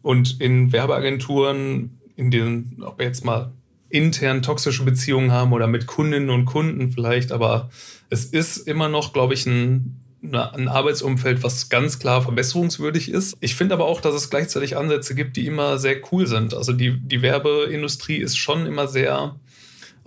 und 0.03 0.41
in 0.41 0.73
Werbeagenturen, 0.73 1.99
in 2.17 2.31
denen, 2.31 2.83
ob 2.83 2.99
wir 2.99 3.07
jetzt 3.07 3.25
mal 3.25 3.53
intern 3.89 4.43
toxische 4.43 4.85
Beziehungen 4.85 5.33
haben 5.33 5.53
oder 5.53 5.67
mit 5.67 5.87
Kundinnen 5.87 6.31
und 6.31 6.45
Kunden 6.45 6.93
vielleicht, 6.93 7.33
aber 7.33 7.71
es 8.09 8.25
ist 8.25 8.59
immer 8.59 8.89
noch, 8.89 9.13
glaube 9.13 9.35
ich, 9.35 9.47
ein 9.47 10.01
ein 10.23 10.69
Arbeitsumfeld, 10.69 11.43
was 11.43 11.69
ganz 11.69 11.99
klar 11.99 12.23
verbesserungswürdig 12.23 13.11
ist. 13.11 13.37
Ich 13.41 13.55
finde 13.55 13.75
aber 13.75 13.87
auch, 13.87 14.01
dass 14.01 14.15
es 14.15 14.29
gleichzeitig 14.29 14.77
Ansätze 14.77 15.15
gibt, 15.15 15.37
die 15.37 15.47
immer 15.47 15.79
sehr 15.79 15.97
cool 16.13 16.27
sind. 16.27 16.53
Also 16.53 16.73
die, 16.73 16.99
die 17.01 17.23
Werbeindustrie 17.23 18.19
ist 18.19 18.37
schon 18.37 18.67
immer 18.67 18.87
sehr 18.87 19.37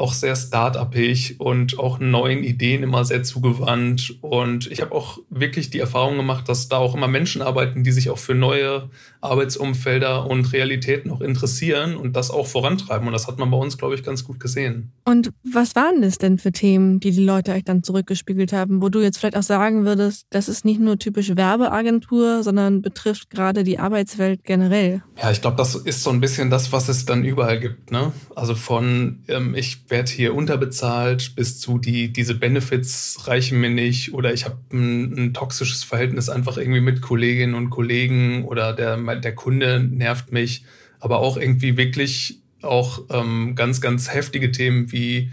auch 0.04 0.12
sehr 0.12 0.36
start-upig 0.36 1.40
und 1.40 1.80
auch 1.80 1.98
neuen 1.98 2.44
Ideen 2.44 2.84
immer 2.84 3.06
sehr 3.06 3.24
zugewandt. 3.24 4.18
Und 4.20 4.70
ich 4.70 4.82
habe 4.82 4.92
auch 4.92 5.20
wirklich 5.30 5.70
die 5.70 5.80
Erfahrung 5.80 6.18
gemacht, 6.18 6.50
dass 6.50 6.68
da 6.68 6.76
auch 6.76 6.94
immer 6.94 7.08
Menschen 7.08 7.42
arbeiten, 7.42 7.86
die 7.86 7.94
sich 7.94 8.10
auch 8.10 8.18
für 8.18 8.36
neue 8.36 8.90
Arbeitsumfelder 9.22 10.30
und 10.30 10.52
Realitäten 10.52 11.10
auch 11.10 11.22
interessieren 11.22 11.96
und 11.96 12.18
das 12.18 12.32
auch 12.32 12.48
vorantreiben. 12.48 13.08
Und 13.08 13.14
das 13.14 13.28
hat 13.28 13.40
man 13.40 13.50
bei 13.50 13.56
uns, 13.56 13.78
glaube 13.78 13.96
ich, 13.96 14.04
ganz 14.04 14.26
gut 14.26 14.42
gesehen. 14.42 14.92
Und 15.06 15.32
was 15.50 15.74
waren 15.78 16.02
das 16.02 16.18
denn 16.18 16.38
für 16.38 16.52
Themen, 16.52 17.00
die 17.00 17.12
die 17.12 17.24
Leute 17.24 17.54
euch 17.54 17.64
dann 17.64 17.82
zurückgespiegelt 17.82 18.52
haben, 18.52 18.82
wo 18.82 18.90
du 18.90 19.00
jetzt 19.00 19.20
vielleicht 19.20 19.38
auch 19.38 19.44
sagen 19.44 19.86
würdest, 19.86 20.28
das 20.32 20.50
ist 20.50 20.66
nicht 20.66 20.82
nur 20.82 21.00
typisch 21.00 21.34
Werbeagentur, 21.34 22.44
sondern 22.44 22.82
betrifft 22.82 23.30
gerade 23.30 23.64
die 23.64 23.80
Arbeitswelt 23.80 24.44
generell? 24.44 25.02
Ja, 25.22 25.32
ich 25.32 25.40
glaube, 25.40 25.56
das 25.56 25.76
ist 25.76 26.04
so 26.04 26.10
ein 26.10 26.20
bisschen 26.20 26.50
das, 26.50 26.74
was 26.74 26.90
es 26.90 27.06
dann 27.06 27.24
überall 27.24 27.62
gibt. 27.62 27.92
Ne? 27.92 28.12
Also 28.36 28.54
von 28.54 29.24
ähm, 29.30 29.56
ich 29.56 29.86
werde 29.94 30.12
hier 30.12 30.34
unterbezahlt 30.34 31.36
bis 31.36 31.60
zu 31.60 31.78
die, 31.78 32.12
diese 32.12 32.34
Benefits 32.34 33.28
reichen 33.28 33.62
mir 33.62 33.70
nicht 33.70 34.12
oder 34.12 34.34
ich 34.34 34.44
habe 34.44 34.58
ein, 34.74 35.14
ein, 35.14 35.34
toxisches 35.36 35.84
Verhältnis 35.84 36.30
einfach 36.30 36.58
irgendwie 36.58 36.82
mit 36.82 37.02
Kolleginnen 37.02 37.54
und 37.54 37.70
Kollegen 37.70 38.44
oder 38.44 38.74
der, 38.74 38.98
der 38.98 39.36
Kunde 39.36 39.80
nervt 39.80 40.32
mich, 40.32 40.66
aber 41.00 41.20
auch 41.20 41.38
irgendwie 41.38 41.78
wirklich 41.78 42.40
auch 42.64 43.04
ähm, 43.12 43.54
ganz, 43.56 43.82
ganz 43.82 44.12
heftige 44.12 44.52
Themen 44.52 44.92
wie 44.92 45.30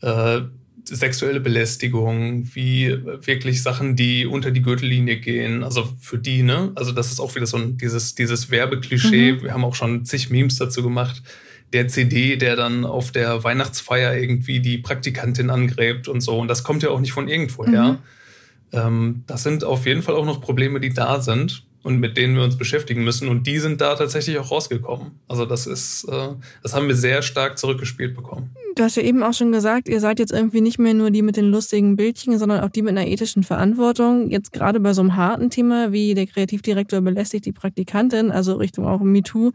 äh, 0.00 0.42
sexuelle 0.84 1.40
Belästigung, 1.40 2.48
wie 2.54 2.96
wirklich 3.26 3.64
Sachen, 3.64 3.96
die 3.96 4.26
unter 4.26 4.52
die 4.52 4.62
Gürtellinie 4.62 5.16
gehen, 5.16 5.64
also 5.64 5.88
für 5.98 6.18
die, 6.18 6.44
ne? 6.44 6.70
Also 6.76 6.92
das 6.92 7.10
ist 7.10 7.18
auch 7.18 7.34
wieder 7.34 7.46
so 7.46 7.56
ein, 7.56 7.78
dieses, 7.78 8.14
dieses 8.14 8.50
Werbeklischee. 8.52 9.32
Mhm. 9.32 9.42
Wir 9.42 9.54
haben 9.54 9.64
auch 9.64 9.74
schon 9.74 10.04
zig 10.04 10.30
Memes 10.30 10.56
dazu 10.56 10.84
gemacht 10.84 11.22
der 11.74 11.88
CD, 11.88 12.36
der 12.36 12.56
dann 12.56 12.84
auf 12.84 13.10
der 13.10 13.44
Weihnachtsfeier 13.44 14.16
irgendwie 14.16 14.60
die 14.60 14.78
Praktikantin 14.78 15.50
angräbt 15.50 16.08
und 16.08 16.20
so. 16.20 16.38
Und 16.38 16.48
das 16.48 16.62
kommt 16.62 16.82
ja 16.82 16.90
auch 16.90 17.00
nicht 17.00 17.12
von 17.12 17.28
irgendwoher. 17.28 17.92
Mhm. 17.92 17.98
Ähm, 18.72 19.24
das 19.26 19.42
sind 19.42 19.64
auf 19.64 19.84
jeden 19.84 20.02
Fall 20.02 20.14
auch 20.14 20.24
noch 20.24 20.40
Probleme, 20.40 20.80
die 20.80 20.94
da 20.94 21.20
sind 21.20 21.64
und 21.82 21.98
mit 21.98 22.16
denen 22.16 22.36
wir 22.36 22.44
uns 22.44 22.56
beschäftigen 22.56 23.02
müssen. 23.02 23.28
Und 23.28 23.46
die 23.48 23.58
sind 23.58 23.80
da 23.80 23.96
tatsächlich 23.96 24.38
auch 24.38 24.52
rausgekommen. 24.52 25.18
Also 25.26 25.46
das 25.46 25.66
ist, 25.66 26.04
äh, 26.04 26.28
das 26.62 26.74
haben 26.74 26.86
wir 26.86 26.94
sehr 26.94 27.22
stark 27.22 27.58
zurückgespielt 27.58 28.14
bekommen. 28.14 28.50
Du 28.76 28.82
hast 28.84 28.96
ja 28.96 29.02
eben 29.02 29.22
auch 29.24 29.34
schon 29.34 29.50
gesagt, 29.50 29.88
ihr 29.88 30.00
seid 30.00 30.20
jetzt 30.20 30.32
irgendwie 30.32 30.60
nicht 30.60 30.78
mehr 30.78 30.94
nur 30.94 31.10
die 31.10 31.22
mit 31.22 31.36
den 31.36 31.50
lustigen 31.50 31.96
Bildchen, 31.96 32.38
sondern 32.38 32.60
auch 32.60 32.70
die 32.70 32.82
mit 32.82 32.96
einer 32.96 33.06
ethischen 33.06 33.42
Verantwortung. 33.42 34.30
Jetzt 34.30 34.52
gerade 34.52 34.78
bei 34.78 34.94
so 34.94 35.02
einem 35.02 35.16
harten 35.16 35.50
Thema 35.50 35.92
wie 35.92 36.14
der 36.14 36.26
Kreativdirektor 36.26 37.00
belästigt 37.00 37.46
die 37.46 37.52
Praktikantin, 37.52 38.30
also 38.30 38.54
Richtung 38.54 38.86
auch 38.86 39.00
MeToo. 39.00 39.52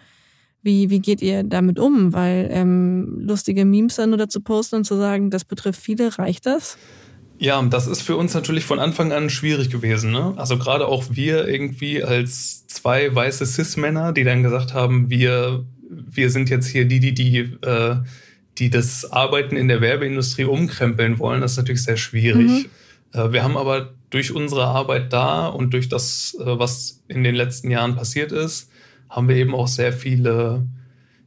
Wie, 0.61 0.89
wie 0.89 0.99
geht 0.99 1.21
ihr 1.21 1.43
damit 1.43 1.79
um? 1.79 2.13
Weil 2.13 2.49
ähm, 2.51 3.19
lustige 3.21 3.63
Memes 3.63 3.95
dann 3.95 4.09
nur 4.09 4.17
dazu 4.17 4.41
posten 4.41 4.77
und 4.77 4.83
zu 4.85 4.97
sagen, 4.97 5.29
das 5.29 5.45
betrifft 5.45 5.81
viele, 5.81 6.17
reicht 6.17 6.45
das? 6.45 6.77
Ja, 7.37 7.61
das 7.61 7.87
ist 7.87 8.01
für 8.01 8.17
uns 8.17 8.33
natürlich 8.33 8.65
von 8.65 8.79
Anfang 8.79 9.13
an 9.13 9.29
schwierig 9.29 9.69
gewesen. 9.69 10.11
Ne? 10.11 10.33
Also 10.35 10.57
gerade 10.57 10.85
auch 10.87 11.05
wir 11.11 11.47
irgendwie 11.47 12.03
als 12.03 12.67
zwei 12.67 13.13
weiße 13.15 13.45
Cis-Männer, 13.45 14.11
die 14.11 14.25
dann 14.25 14.43
gesagt 14.43 14.73
haben, 14.73 15.09
wir, 15.09 15.65
wir 15.89 16.29
sind 16.29 16.49
jetzt 16.49 16.67
hier 16.67 16.83
die, 16.83 16.99
die, 16.99 17.13
die, 17.13 17.37
äh, 17.37 17.95
die 18.57 18.69
das 18.69 19.09
Arbeiten 19.09 19.55
in 19.55 19.69
der 19.69 19.79
Werbeindustrie 19.79 20.43
umkrempeln 20.43 21.17
wollen, 21.17 21.39
das 21.39 21.51
ist 21.51 21.57
natürlich 21.57 21.83
sehr 21.83 21.95
schwierig. 21.95 22.49
Mhm. 22.49 22.65
Äh, 23.13 23.31
wir 23.31 23.43
haben 23.43 23.55
aber 23.55 23.93
durch 24.09 24.33
unsere 24.33 24.65
Arbeit 24.65 25.13
da 25.13 25.47
und 25.47 25.73
durch 25.73 25.87
das, 25.87 26.35
äh, 26.41 26.59
was 26.59 27.01
in 27.07 27.23
den 27.23 27.35
letzten 27.35 27.71
Jahren 27.71 27.95
passiert 27.95 28.33
ist, 28.33 28.69
haben 29.09 29.27
wir 29.27 29.35
eben 29.35 29.55
auch 29.55 29.67
sehr 29.67 29.93
viele 29.93 30.65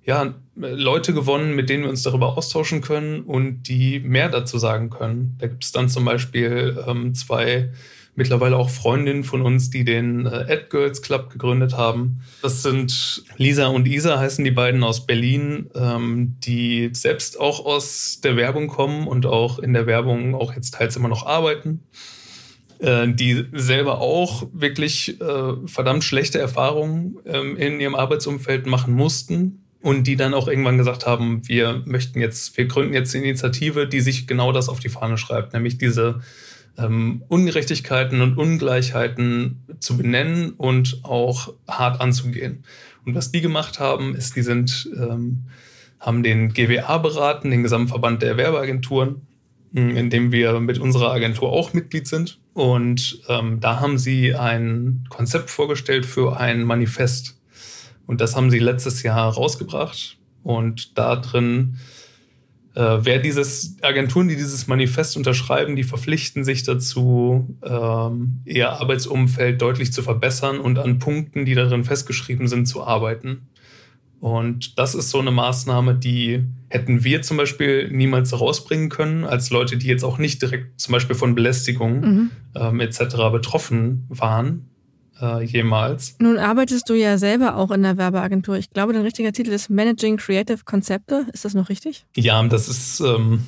ja, 0.04 0.34
Leute 0.56 1.14
gewonnen, 1.14 1.54
mit 1.54 1.68
denen 1.68 1.84
wir 1.84 1.90
uns 1.90 2.02
darüber 2.02 2.36
austauschen 2.36 2.80
können 2.80 3.22
und 3.22 3.64
die 3.64 4.00
mehr 4.00 4.28
dazu 4.28 4.58
sagen 4.58 4.90
können. 4.90 5.36
Da 5.38 5.46
gibt 5.46 5.64
es 5.64 5.72
dann 5.72 5.88
zum 5.88 6.04
Beispiel 6.04 6.82
ähm, 6.86 7.14
zwei 7.14 7.70
mittlerweile 8.14 8.56
auch 8.56 8.68
Freundinnen 8.68 9.24
von 9.24 9.42
uns, 9.42 9.70
die 9.70 9.84
den 9.84 10.26
äh, 10.26 10.28
Ad 10.28 10.66
Girls 10.68 11.00
Club 11.00 11.30
gegründet 11.30 11.76
haben. 11.76 12.20
Das 12.42 12.62
sind 12.62 13.24
Lisa 13.36 13.68
und 13.68 13.88
Isa, 13.88 14.18
heißen 14.18 14.44
die 14.44 14.50
beiden 14.50 14.84
aus 14.84 15.06
Berlin, 15.06 15.70
ähm, 15.74 16.36
die 16.40 16.90
selbst 16.92 17.40
auch 17.40 17.64
aus 17.64 18.20
der 18.22 18.36
Werbung 18.36 18.68
kommen 18.68 19.06
und 19.06 19.24
auch 19.24 19.58
in 19.58 19.72
der 19.72 19.86
Werbung 19.86 20.34
auch 20.34 20.54
jetzt 20.54 20.74
teils 20.74 20.96
immer 20.96 21.08
noch 21.08 21.24
arbeiten. 21.24 21.84
Äh, 22.82 23.14
die 23.14 23.46
selber 23.52 24.00
auch 24.00 24.48
wirklich 24.52 25.20
äh, 25.20 25.52
verdammt 25.66 26.02
schlechte 26.02 26.40
Erfahrungen 26.40 27.16
ähm, 27.24 27.56
in 27.56 27.80
ihrem 27.80 27.94
Arbeitsumfeld 27.94 28.66
machen 28.66 28.92
mussten, 28.92 29.62
und 29.82 30.06
die 30.06 30.16
dann 30.16 30.32
auch 30.32 30.48
irgendwann 30.48 30.78
gesagt 30.78 31.06
haben, 31.06 31.46
wir 31.48 31.82
möchten 31.84 32.20
jetzt, 32.20 32.56
wir 32.56 32.66
gründen 32.66 32.94
jetzt 32.94 33.14
eine 33.14 33.24
Initiative, 33.24 33.88
die 33.88 34.00
sich 34.00 34.26
genau 34.26 34.52
das 34.52 34.68
auf 34.68 34.78
die 34.78 34.88
Fahne 34.88 35.18
schreibt, 35.18 35.52
nämlich 35.52 35.76
diese 35.76 36.20
ähm, 36.78 37.22
Ungerechtigkeiten 37.28 38.20
und 38.20 38.38
Ungleichheiten 38.38 39.62
zu 39.80 39.96
benennen 39.96 40.50
und 40.50 41.00
auch 41.02 41.52
hart 41.68 42.00
anzugehen. 42.00 42.64
Und 43.04 43.16
was 43.16 43.32
die 43.32 43.40
gemacht 43.40 43.80
haben, 43.80 44.14
ist, 44.14 44.36
die 44.36 44.42
sind, 44.42 44.88
ähm, 44.96 45.44
haben 45.98 46.22
den 46.22 46.52
GWA 46.52 46.98
beraten, 46.98 47.50
den 47.50 47.64
Gesamtverband 47.64 48.22
der 48.22 48.36
Werbeagenturen, 48.36 49.22
in 49.72 50.10
dem 50.10 50.30
wir 50.30 50.60
mit 50.60 50.78
unserer 50.78 51.12
Agentur 51.12 51.50
auch 51.50 51.72
Mitglied 51.72 52.06
sind. 52.06 52.38
Und 52.54 53.20
ähm, 53.28 53.60
da 53.60 53.80
haben 53.80 53.98
sie 53.98 54.34
ein 54.34 55.06
Konzept 55.08 55.50
vorgestellt 55.50 56.04
für 56.04 56.38
ein 56.38 56.64
Manifest. 56.64 57.38
Und 58.06 58.20
das 58.20 58.36
haben 58.36 58.50
sie 58.50 58.58
letztes 58.58 59.02
Jahr 59.02 59.32
rausgebracht. 59.32 60.18
Und 60.42 60.98
da 60.98 61.16
drin 61.16 61.78
äh, 62.74 62.98
wer 63.02 63.18
dieses 63.18 63.76
Agenturen, 63.82 64.28
die 64.28 64.36
dieses 64.36 64.66
Manifest 64.66 65.16
unterschreiben, 65.16 65.76
die 65.76 65.84
verpflichten 65.84 66.44
sich 66.44 66.62
dazu, 66.62 67.56
ähm, 67.62 68.40
ihr 68.46 68.70
Arbeitsumfeld 68.70 69.60
deutlich 69.60 69.92
zu 69.92 70.02
verbessern 70.02 70.58
und 70.58 70.78
an 70.78 70.98
Punkten, 70.98 71.44
die 71.44 71.54
darin 71.54 71.84
festgeschrieben 71.84 72.48
sind, 72.48 72.66
zu 72.66 72.82
arbeiten. 72.82 73.48
Und 74.22 74.78
das 74.78 74.94
ist 74.94 75.10
so 75.10 75.18
eine 75.18 75.32
Maßnahme, 75.32 75.96
die 75.96 76.44
hätten 76.68 77.02
wir 77.02 77.22
zum 77.22 77.38
Beispiel 77.38 77.90
niemals 77.90 78.30
herausbringen 78.30 78.88
können, 78.88 79.24
als 79.24 79.50
Leute, 79.50 79.76
die 79.76 79.88
jetzt 79.88 80.04
auch 80.04 80.18
nicht 80.18 80.40
direkt 80.40 80.80
zum 80.80 80.92
Beispiel 80.92 81.16
von 81.16 81.34
Belästigung 81.34 82.00
mhm. 82.00 82.30
ähm, 82.54 82.78
etc. 82.78 83.16
betroffen 83.32 84.06
waren 84.08 84.70
äh, 85.20 85.42
jemals. 85.42 86.14
Nun 86.20 86.38
arbeitest 86.38 86.88
du 86.88 86.94
ja 86.94 87.18
selber 87.18 87.56
auch 87.56 87.72
in 87.72 87.82
der 87.82 87.96
Werbeagentur. 87.96 88.56
Ich 88.58 88.70
glaube, 88.70 88.92
dein 88.92 89.02
richtiger 89.02 89.32
Titel 89.32 89.50
ist 89.50 89.70
Managing 89.70 90.18
Creative 90.18 90.60
Konzepte. 90.64 91.26
Ist 91.32 91.44
das 91.44 91.54
noch 91.54 91.68
richtig? 91.68 92.06
Ja, 92.14 92.40
das 92.44 92.68
ist. 92.68 93.00
Ähm 93.00 93.44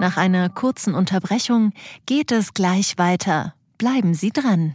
Nach 0.00 0.16
einer 0.16 0.48
kurzen 0.48 0.92
Unterbrechung 0.92 1.72
geht 2.04 2.32
es 2.32 2.52
gleich 2.52 2.98
weiter. 2.98 3.54
Bleiben 3.78 4.12
Sie 4.14 4.30
dran. 4.30 4.74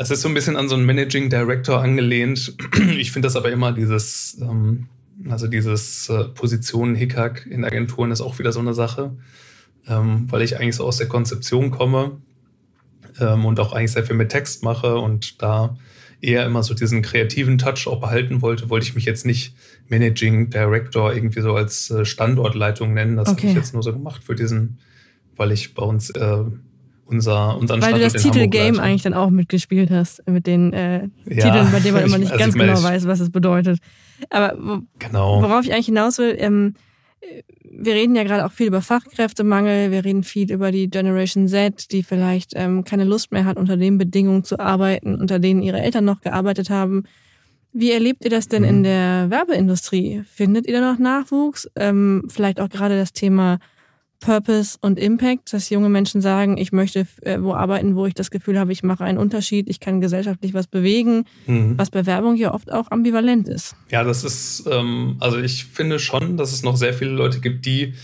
Es 0.00 0.10
ist 0.10 0.22
so 0.22 0.28
ein 0.28 0.34
bisschen 0.34 0.56
an 0.56 0.66
so 0.66 0.76
einen 0.76 0.86
Managing 0.86 1.28
Director 1.28 1.82
angelehnt. 1.82 2.56
Ich 2.96 3.12
finde 3.12 3.26
das 3.26 3.36
aber 3.36 3.52
immer 3.52 3.72
dieses 3.72 4.38
ähm, 4.40 4.86
also 5.28 5.46
dieses 5.46 6.08
äh, 6.08 6.24
Positionen 6.24 6.94
Hickhack 6.94 7.46
in 7.46 7.66
Agenturen 7.66 8.10
ist 8.10 8.22
auch 8.22 8.38
wieder 8.38 8.50
so 8.50 8.60
eine 8.60 8.72
Sache, 8.72 9.14
ähm, 9.86 10.26
weil 10.30 10.40
ich 10.40 10.58
eigentlich 10.58 10.76
so 10.76 10.86
aus 10.86 10.96
der 10.96 11.08
Konzeption 11.08 11.70
komme 11.70 12.16
ähm, 13.20 13.44
und 13.44 13.60
auch 13.60 13.74
eigentlich 13.74 13.92
sehr 13.92 14.04
viel 14.04 14.16
mit 14.16 14.30
Text 14.30 14.64
mache 14.64 14.96
und 14.96 15.42
da 15.42 15.76
eher 16.22 16.46
immer 16.46 16.62
so 16.62 16.72
diesen 16.72 17.02
kreativen 17.02 17.58
Touch 17.58 17.86
auch 17.86 18.00
behalten 18.00 18.40
wollte, 18.40 18.70
wollte 18.70 18.86
ich 18.86 18.94
mich 18.94 19.04
jetzt 19.04 19.26
nicht 19.26 19.54
Managing 19.88 20.48
Director 20.48 21.12
irgendwie 21.12 21.42
so 21.42 21.54
als 21.54 21.90
äh, 21.90 22.06
Standortleitung 22.06 22.94
nennen. 22.94 23.18
Das 23.18 23.28
okay. 23.28 23.42
habe 23.42 23.48
ich 23.48 23.56
jetzt 23.56 23.74
nur 23.74 23.82
so 23.82 23.92
gemacht 23.92 24.24
für 24.24 24.34
diesen, 24.34 24.78
weil 25.36 25.52
ich 25.52 25.74
bei 25.74 25.82
uns 25.82 26.08
äh, 26.08 26.44
unser, 27.10 27.56
unseren 27.58 27.82
Weil 27.82 27.90
Standort 27.90 28.14
du 28.14 28.14
das 28.14 28.22
Titelgame 28.22 28.80
eigentlich 28.80 29.02
dann 29.02 29.14
auch 29.14 29.30
mitgespielt 29.30 29.90
hast, 29.90 30.26
mit 30.28 30.46
den 30.46 30.72
äh, 30.72 31.08
ja, 31.26 31.44
Titeln, 31.44 31.70
bei 31.72 31.80
denen 31.80 31.94
man 31.94 32.04
immer 32.06 32.18
nicht 32.18 32.32
also 32.32 32.42
ganz 32.42 32.54
genau 32.54 32.82
weiß, 32.82 33.06
was 33.06 33.20
es 33.20 33.30
bedeutet. 33.30 33.78
Aber 34.30 34.56
wo, 34.58 34.78
genau. 34.98 35.42
worauf 35.42 35.64
ich 35.64 35.72
eigentlich 35.72 35.86
hinaus 35.86 36.18
will, 36.18 36.34
ähm, 36.38 36.74
wir 37.72 37.94
reden 37.94 38.16
ja 38.16 38.24
gerade 38.24 38.44
auch 38.44 38.52
viel 38.52 38.66
über 38.66 38.82
Fachkräftemangel, 38.82 39.90
wir 39.90 40.04
reden 40.04 40.22
viel 40.22 40.50
über 40.50 40.72
die 40.72 40.88
Generation 40.88 41.48
Z, 41.48 41.92
die 41.92 42.02
vielleicht 42.02 42.52
ähm, 42.56 42.84
keine 42.84 43.04
Lust 43.04 43.32
mehr 43.32 43.44
hat, 43.44 43.56
unter 43.56 43.76
den 43.76 43.98
Bedingungen 43.98 44.44
zu 44.44 44.58
arbeiten, 44.58 45.14
unter 45.14 45.38
denen 45.38 45.62
ihre 45.62 45.80
Eltern 45.80 46.04
noch 46.04 46.20
gearbeitet 46.20 46.70
haben. 46.70 47.04
Wie 47.72 47.92
erlebt 47.92 48.24
ihr 48.24 48.30
das 48.30 48.48
denn 48.48 48.62
mhm. 48.62 48.68
in 48.68 48.82
der 48.82 49.30
Werbeindustrie? 49.30 50.22
Findet 50.26 50.66
ihr 50.66 50.80
da 50.80 50.92
noch 50.92 50.98
Nachwuchs? 50.98 51.70
Ähm, 51.76 52.24
vielleicht 52.28 52.60
auch 52.60 52.68
gerade 52.68 52.98
das 52.98 53.12
Thema 53.12 53.58
Purpose 54.20 54.76
und 54.80 54.98
Impact, 54.98 55.52
dass 55.52 55.70
junge 55.70 55.88
Menschen 55.88 56.20
sagen, 56.20 56.58
ich 56.58 56.72
möchte 56.72 57.06
äh, 57.22 57.38
wo 57.40 57.54
arbeiten, 57.54 57.96
wo 57.96 58.06
ich 58.06 58.14
das 58.14 58.30
Gefühl 58.30 58.58
habe, 58.58 58.72
ich 58.72 58.82
mache 58.82 59.02
einen 59.04 59.18
Unterschied, 59.18 59.68
ich 59.68 59.80
kann 59.80 60.00
gesellschaftlich 60.00 60.54
was 60.54 60.66
bewegen, 60.66 61.24
mhm. 61.46 61.76
was 61.76 61.90
bei 61.90 62.06
Werbung 62.06 62.36
ja 62.36 62.54
oft 62.54 62.70
auch 62.70 62.90
ambivalent 62.90 63.48
ist. 63.48 63.74
Ja, 63.90 64.04
das 64.04 64.22
ist, 64.22 64.64
ähm, 64.70 65.16
also 65.20 65.38
ich 65.38 65.64
finde 65.64 65.98
schon, 65.98 66.36
dass 66.36 66.52
es 66.52 66.62
noch 66.62 66.76
sehr 66.76 66.94
viele 66.94 67.12
Leute 67.12 67.40
gibt, 67.40 67.66
die 67.66 67.94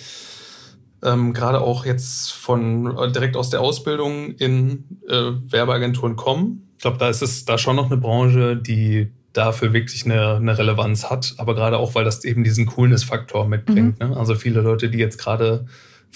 ähm, 1.05 1.33
gerade 1.33 1.61
auch 1.61 1.85
jetzt 1.85 2.33
von 2.33 2.97
äh, 2.97 3.13
direkt 3.13 3.37
aus 3.37 3.51
der 3.51 3.61
Ausbildung 3.61 4.33
in 4.33 4.85
äh, 5.09 5.33
Werbeagenturen 5.51 6.17
kommen. 6.17 6.69
Ich 6.77 6.83
glaube, 6.83 6.99
da 6.99 7.09
ist 7.09 7.23
es 7.23 7.45
da 7.45 7.59
schon 7.59 7.77
noch 7.77 7.87
eine 7.87 7.97
Branche, 7.97 8.57
die 8.57 9.13
dafür 9.33 9.73
wirklich 9.73 10.05
eine, 10.07 10.37
eine 10.37 10.57
Relevanz 10.57 11.11
hat, 11.11 11.35
aber 11.37 11.55
gerade 11.55 11.79
auch, 11.79 11.95
weil 11.95 12.05
das 12.05 12.25
eben 12.25 12.43
diesen 12.43 12.67
Coolness-Faktor 12.67 13.47
mitbringt. 13.47 14.01
Mhm. 14.01 14.11
Ne? 14.11 14.17
Also 14.17 14.35
viele 14.35 14.63
Leute, 14.63 14.89
die 14.89 14.99
jetzt 14.99 15.19
gerade 15.19 15.67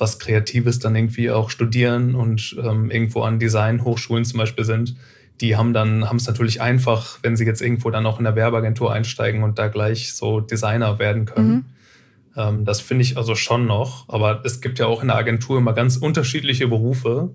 was 0.01 0.19
Kreatives 0.19 0.79
dann 0.79 0.97
irgendwie 0.97 1.31
auch 1.31 1.51
studieren 1.51 2.15
und 2.15 2.57
ähm, 2.63 2.91
irgendwo 2.91 3.23
an 3.23 3.39
Designhochschulen 3.39 4.25
zum 4.25 4.39
Beispiel 4.39 4.65
sind, 4.65 4.97
die 5.41 5.57
haben 5.57 5.73
dann, 5.73 6.09
haben 6.09 6.17
es 6.17 6.27
natürlich 6.27 6.61
einfach, 6.61 7.19
wenn 7.23 7.37
sie 7.37 7.45
jetzt 7.45 7.63
irgendwo 7.63 7.91
dann 7.91 8.07
auch 8.07 8.19
in 8.19 8.25
der 8.25 8.37
Werbeagentur 8.37 8.93
einsteigen 8.93 9.43
und 9.43 9.59
da 9.59 9.69
gleich 9.69 10.15
so 10.15 10.41
Designer 10.41 10.99
werden 10.99 11.25
können. 11.25 11.51
Mhm. 11.51 11.65
Ähm, 12.37 12.65
das 12.65 12.81
finde 12.81 13.03
ich 13.03 13.17
also 13.17 13.35
schon 13.35 13.67
noch. 13.67 14.09
Aber 14.09 14.43
es 14.45 14.61
gibt 14.61 14.79
ja 14.79 14.87
auch 14.87 15.03
in 15.03 15.09
der 15.09 15.17
Agentur 15.17 15.59
immer 15.59 15.73
ganz 15.73 15.97
unterschiedliche 15.97 16.69
Berufe. 16.69 17.31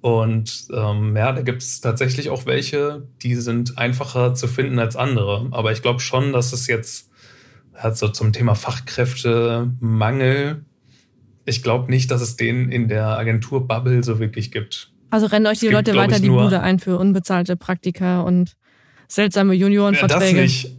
Und 0.00 0.66
ähm, 0.72 1.16
ja, 1.16 1.32
da 1.32 1.42
gibt 1.42 1.62
es 1.62 1.80
tatsächlich 1.80 2.30
auch 2.30 2.44
welche, 2.44 3.06
die 3.22 3.36
sind 3.36 3.78
einfacher 3.78 4.34
zu 4.34 4.48
finden 4.48 4.80
als 4.80 4.96
andere. 4.96 5.46
Aber 5.52 5.70
ich 5.70 5.80
glaube 5.80 6.00
schon, 6.00 6.32
dass 6.32 6.52
es 6.52 6.66
jetzt 6.66 7.08
halt 7.74 7.96
so 7.96 8.08
zum 8.08 8.32
Thema 8.32 8.56
Fachkräftemangel 8.56 10.64
ich 11.44 11.62
glaube 11.62 11.90
nicht, 11.90 12.10
dass 12.10 12.20
es 12.20 12.36
den 12.36 12.70
in 12.70 12.88
der 12.88 13.06
Agentur-Bubble 13.18 14.02
so 14.02 14.18
wirklich 14.18 14.50
gibt. 14.50 14.92
Also 15.10 15.26
rennen 15.26 15.46
euch 15.46 15.58
die 15.58 15.66
gibt, 15.66 15.74
Leute 15.74 15.94
weiter 15.94 16.20
die 16.20 16.28
Bude 16.28 16.60
ein 16.60 16.78
für 16.78 16.98
unbezahlte 16.98 17.56
Praktika 17.56 18.22
und 18.22 18.52
seltsame 19.08 19.54
Juniorenverträge. 19.54 20.24
Ja, 20.24 20.42
das 20.42 20.64
nicht. 20.64 20.76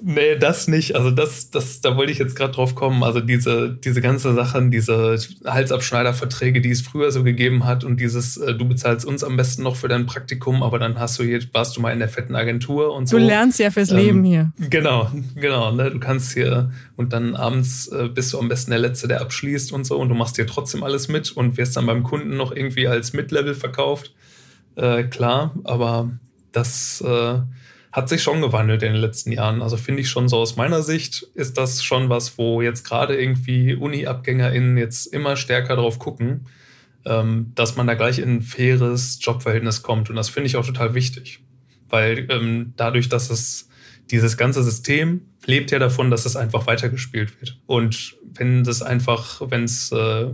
Nee, 0.00 0.36
das 0.36 0.68
nicht. 0.68 0.94
Also 0.94 1.10
das, 1.10 1.50
das, 1.50 1.80
da 1.80 1.96
wollte 1.96 2.12
ich 2.12 2.18
jetzt 2.18 2.36
gerade 2.36 2.52
drauf 2.52 2.76
kommen. 2.76 3.02
Also 3.02 3.20
diese, 3.20 3.70
diese 3.70 4.00
ganze 4.00 4.32
Sachen, 4.32 4.70
diese 4.70 5.18
Halsabschneiderverträge, 5.44 6.60
die 6.60 6.70
es 6.70 6.82
früher 6.82 7.10
so 7.10 7.24
gegeben 7.24 7.64
hat 7.64 7.82
und 7.82 7.98
dieses, 7.98 8.36
äh, 8.36 8.54
du 8.54 8.68
bezahlst 8.68 9.04
uns 9.04 9.24
am 9.24 9.36
besten 9.36 9.64
noch 9.64 9.74
für 9.74 9.88
dein 9.88 10.06
Praktikum, 10.06 10.62
aber 10.62 10.78
dann 10.78 11.00
hast 11.00 11.18
du 11.18 11.24
hier, 11.24 11.40
warst 11.52 11.76
du 11.76 11.80
mal 11.80 11.92
in 11.92 11.98
der 11.98 12.08
fetten 12.08 12.36
Agentur 12.36 12.94
und 12.94 13.08
so. 13.08 13.18
Du 13.18 13.24
lernst 13.24 13.58
ja 13.58 13.70
fürs 13.70 13.90
ähm, 13.90 13.96
Leben 13.96 14.24
hier. 14.24 14.52
Genau, 14.70 15.10
genau. 15.34 15.72
Ne? 15.72 15.90
Du 15.90 15.98
kannst 15.98 16.32
hier 16.32 16.70
und 16.96 17.12
dann 17.12 17.34
abends 17.34 17.88
äh, 17.88 18.08
bist 18.08 18.32
du 18.32 18.38
am 18.38 18.48
besten 18.48 18.70
der 18.70 18.80
Letzte, 18.80 19.08
der 19.08 19.20
abschließt 19.20 19.72
und 19.72 19.84
so 19.84 19.98
und 19.98 20.08
du 20.10 20.14
machst 20.14 20.36
hier 20.36 20.46
trotzdem 20.46 20.84
alles 20.84 21.08
mit 21.08 21.32
und 21.32 21.56
wirst 21.56 21.76
dann 21.76 21.86
beim 21.86 22.04
Kunden 22.04 22.36
noch 22.36 22.52
irgendwie 22.54 22.86
als 22.86 23.14
Mid-Level 23.14 23.54
verkauft. 23.54 24.14
Äh, 24.76 25.04
klar, 25.04 25.54
aber 25.64 26.12
das 26.52 27.00
äh, 27.00 27.40
hat 27.92 28.08
sich 28.08 28.22
schon 28.22 28.40
gewandelt 28.40 28.82
in 28.82 28.92
den 28.92 29.00
letzten 29.00 29.32
Jahren. 29.32 29.62
Also 29.62 29.76
finde 29.76 30.02
ich 30.02 30.10
schon 30.10 30.28
so 30.28 30.38
aus 30.38 30.56
meiner 30.56 30.82
Sicht 30.82 31.22
ist 31.34 31.56
das 31.56 31.82
schon 31.82 32.08
was, 32.08 32.36
wo 32.38 32.60
jetzt 32.60 32.84
gerade 32.84 33.20
irgendwie 33.20 33.74
Uni-AbgängerInnen 33.74 34.76
jetzt 34.76 35.06
immer 35.06 35.36
stärker 35.36 35.76
drauf 35.76 35.98
gucken, 35.98 36.46
ähm, 37.06 37.52
dass 37.54 37.76
man 37.76 37.86
da 37.86 37.94
gleich 37.94 38.18
in 38.18 38.36
ein 38.36 38.42
faires 38.42 39.18
Jobverhältnis 39.20 39.82
kommt. 39.82 40.10
Und 40.10 40.16
das 40.16 40.28
finde 40.28 40.48
ich 40.48 40.56
auch 40.56 40.66
total 40.66 40.94
wichtig. 40.94 41.40
Weil 41.88 42.26
ähm, 42.30 42.74
dadurch, 42.76 43.08
dass 43.08 43.30
es 43.30 43.68
dieses 44.10 44.36
ganze 44.36 44.62
System 44.62 45.22
lebt 45.46 45.70
ja 45.70 45.78
davon, 45.78 46.10
dass 46.10 46.26
es 46.26 46.36
einfach 46.36 46.66
weitergespielt 46.66 47.40
wird. 47.40 47.58
Und 47.66 48.16
wenn 48.22 48.64
das 48.64 48.82
einfach, 48.82 49.40
wenn 49.50 49.64
es 49.64 49.92
äh, 49.92 50.26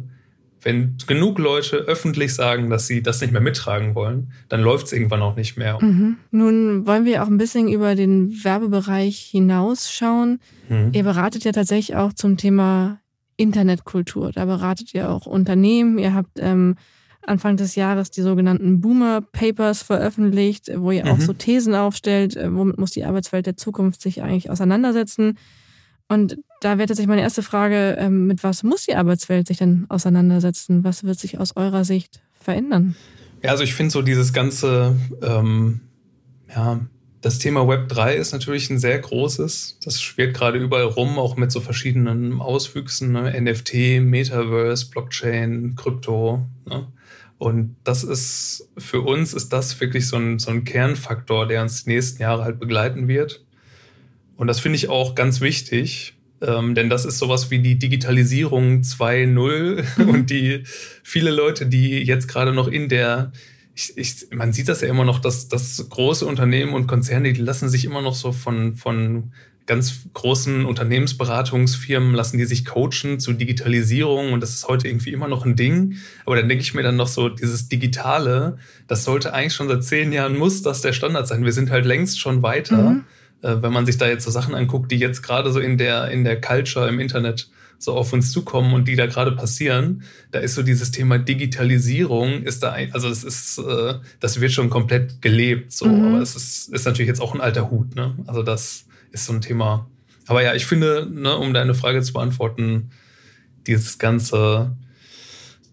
wenn 0.64 0.96
genug 1.06 1.38
Leute 1.38 1.76
öffentlich 1.76 2.34
sagen, 2.34 2.70
dass 2.70 2.86
sie 2.86 3.02
das 3.02 3.20
nicht 3.20 3.32
mehr 3.32 3.42
mittragen 3.42 3.94
wollen, 3.94 4.32
dann 4.48 4.62
läuft 4.62 4.86
es 4.86 4.92
irgendwann 4.92 5.22
auch 5.22 5.36
nicht 5.36 5.56
mehr. 5.56 5.78
Mhm. 5.80 6.16
Nun 6.30 6.86
wollen 6.86 7.04
wir 7.04 7.22
auch 7.22 7.28
ein 7.28 7.38
bisschen 7.38 7.68
über 7.68 7.94
den 7.94 8.42
Werbebereich 8.42 9.28
hinausschauen. 9.30 10.40
Mhm. 10.68 10.90
Ihr 10.92 11.04
beratet 11.04 11.44
ja 11.44 11.52
tatsächlich 11.52 11.96
auch 11.96 12.14
zum 12.14 12.38
Thema 12.38 13.00
Internetkultur. 13.36 14.32
Da 14.32 14.46
beratet 14.46 14.94
ihr 14.94 15.10
auch 15.10 15.26
Unternehmen. 15.26 15.98
Ihr 15.98 16.14
habt 16.14 16.38
ähm, 16.38 16.76
Anfang 17.26 17.56
des 17.56 17.74
Jahres 17.74 18.10
die 18.10 18.22
sogenannten 18.22 18.80
Boomer 18.80 19.20
Papers 19.20 19.82
veröffentlicht, 19.82 20.70
wo 20.76 20.90
ihr 20.90 21.04
mhm. 21.04 21.10
auch 21.10 21.20
so 21.20 21.32
Thesen 21.32 21.74
aufstellt, 21.74 22.36
äh, 22.36 22.54
womit 22.54 22.78
muss 22.78 22.92
die 22.92 23.04
Arbeitswelt 23.04 23.46
der 23.46 23.56
Zukunft 23.56 24.00
sich 24.00 24.22
eigentlich 24.22 24.50
auseinandersetzen. 24.50 25.38
Und 26.08 26.36
da 26.64 26.78
wäre 26.78 26.88
tatsächlich 26.88 27.08
meine 27.08 27.22
erste 27.22 27.42
Frage, 27.42 27.96
ähm, 27.98 28.26
mit 28.26 28.42
was 28.42 28.62
muss 28.62 28.86
die 28.86 28.94
Arbeitswelt 28.94 29.46
sich 29.46 29.58
denn 29.58 29.86
auseinandersetzen? 29.90 30.82
Was 30.82 31.04
wird 31.04 31.18
sich 31.18 31.38
aus 31.38 31.56
eurer 31.56 31.84
Sicht 31.84 32.22
verändern? 32.40 32.96
Ja, 33.42 33.50
also 33.50 33.62
ich 33.64 33.74
finde 33.74 33.92
so 33.92 34.00
dieses 34.00 34.32
ganze, 34.32 34.96
ähm, 35.22 35.80
ja, 36.48 36.80
das 37.20 37.38
Thema 37.38 37.68
Web 37.68 37.88
3 37.88 38.16
ist 38.16 38.32
natürlich 38.32 38.70
ein 38.70 38.78
sehr 38.78 38.98
großes. 38.98 39.78
Das 39.84 40.00
schwirrt 40.00 40.34
gerade 40.34 40.58
überall 40.58 40.84
rum, 40.84 41.18
auch 41.18 41.36
mit 41.36 41.52
so 41.52 41.60
verschiedenen 41.60 42.40
Auswüchsen, 42.40 43.12
ne? 43.12 43.38
NFT, 43.38 44.00
Metaverse, 44.00 44.90
Blockchain, 44.90 45.74
Krypto. 45.76 46.46
Ne? 46.66 46.86
Und 47.38 47.76
das 47.84 48.04
ist 48.04 48.70
für 48.78 49.00
uns 49.02 49.34
ist 49.34 49.52
das 49.52 49.80
wirklich 49.80 50.06
so 50.06 50.16
ein, 50.16 50.38
so 50.38 50.50
ein 50.50 50.64
Kernfaktor, 50.64 51.46
der 51.46 51.62
uns 51.62 51.84
die 51.84 51.90
nächsten 51.90 52.22
Jahre 52.22 52.44
halt 52.44 52.60
begleiten 52.60 53.08
wird. 53.08 53.44
Und 54.36 54.46
das 54.46 54.60
finde 54.60 54.76
ich 54.76 54.88
auch 54.88 55.14
ganz 55.14 55.40
wichtig, 55.40 56.13
ähm, 56.46 56.74
denn 56.74 56.90
das 56.90 57.04
ist 57.04 57.18
sowas 57.18 57.50
wie 57.50 57.60
die 57.60 57.78
Digitalisierung 57.78 58.80
2.0 58.80 60.06
und 60.06 60.30
die 60.30 60.62
viele 61.02 61.30
Leute, 61.30 61.66
die 61.66 62.02
jetzt 62.02 62.28
gerade 62.28 62.52
noch 62.52 62.68
in 62.68 62.88
der 62.88 63.32
ich, 63.76 63.98
ich, 63.98 64.28
man 64.30 64.52
sieht 64.52 64.68
das 64.68 64.82
ja 64.82 64.88
immer 64.88 65.04
noch, 65.04 65.18
dass, 65.18 65.48
dass 65.48 65.84
große 65.88 66.26
Unternehmen 66.26 66.74
und 66.74 66.86
Konzerne, 66.86 67.32
die 67.32 67.40
lassen 67.40 67.68
sich 67.68 67.84
immer 67.84 68.02
noch 68.02 68.14
so 68.14 68.30
von, 68.30 68.76
von 68.76 69.32
ganz 69.66 70.06
großen 70.12 70.64
Unternehmensberatungsfirmen, 70.64 72.14
lassen 72.14 72.38
die 72.38 72.44
sich 72.44 72.64
coachen 72.64 73.18
zu 73.18 73.32
Digitalisierung 73.32 74.32
und 74.32 74.40
das 74.40 74.54
ist 74.54 74.68
heute 74.68 74.88
irgendwie 74.88 75.12
immer 75.12 75.26
noch 75.26 75.44
ein 75.44 75.56
Ding. 75.56 75.96
Aber 76.26 76.36
dann 76.36 76.48
denke 76.48 76.62
ich 76.62 76.74
mir 76.74 76.82
dann 76.82 76.96
noch 76.96 77.08
so, 77.08 77.28
dieses 77.30 77.68
Digitale, 77.68 78.58
das 78.86 79.04
sollte 79.04 79.32
eigentlich 79.32 79.54
schon 79.54 79.68
seit 79.68 79.82
zehn 79.82 80.12
Jahren, 80.12 80.38
muss 80.38 80.62
das 80.62 80.82
der 80.82 80.92
Standard 80.92 81.26
sein. 81.26 81.44
Wir 81.44 81.52
sind 81.52 81.70
halt 81.70 81.86
längst 81.86 82.20
schon 82.20 82.42
weiter. 82.42 82.90
Mhm. 82.90 83.04
Äh, 83.44 83.62
wenn 83.62 83.72
man 83.72 83.84
sich 83.84 83.98
da 83.98 84.08
jetzt 84.08 84.24
so 84.24 84.30
Sachen 84.30 84.54
anguckt, 84.54 84.90
die 84.90 84.98
jetzt 84.98 85.22
gerade 85.22 85.52
so 85.52 85.60
in 85.60 85.76
der, 85.76 86.10
in 86.10 86.24
der 86.24 86.40
Culture 86.40 86.88
im 86.88 86.98
Internet 86.98 87.50
so 87.78 87.92
auf 87.92 88.14
uns 88.14 88.32
zukommen 88.32 88.72
und 88.72 88.88
die 88.88 88.96
da 88.96 89.04
gerade 89.04 89.32
passieren, 89.32 90.02
da 90.30 90.38
ist 90.38 90.54
so 90.54 90.62
dieses 90.62 90.90
Thema 90.90 91.18
Digitalisierung 91.18 92.42
ist 92.44 92.62
da, 92.62 92.74
also 92.92 93.08
es 93.08 93.22
ist, 93.22 93.58
äh, 93.58 93.94
das 94.20 94.40
wird 94.40 94.52
schon 94.52 94.70
komplett 94.70 95.20
gelebt, 95.20 95.72
so, 95.72 95.84
mhm. 95.84 96.06
aber 96.06 96.22
es 96.22 96.34
ist, 96.34 96.68
ist 96.70 96.86
natürlich 96.86 97.08
jetzt 97.08 97.20
auch 97.20 97.34
ein 97.34 97.42
alter 97.42 97.70
Hut, 97.70 97.94
ne? 97.94 98.14
Also 98.26 98.42
das 98.42 98.86
ist 99.12 99.26
so 99.26 99.34
ein 99.34 99.42
Thema. 99.42 99.86
Aber 100.26 100.42
ja, 100.42 100.54
ich 100.54 100.64
finde, 100.64 101.06
ne, 101.12 101.36
um 101.36 101.52
deine 101.52 101.74
Frage 101.74 102.00
zu 102.00 102.14
beantworten, 102.14 102.90
dieses 103.66 103.98
ganze 103.98 104.74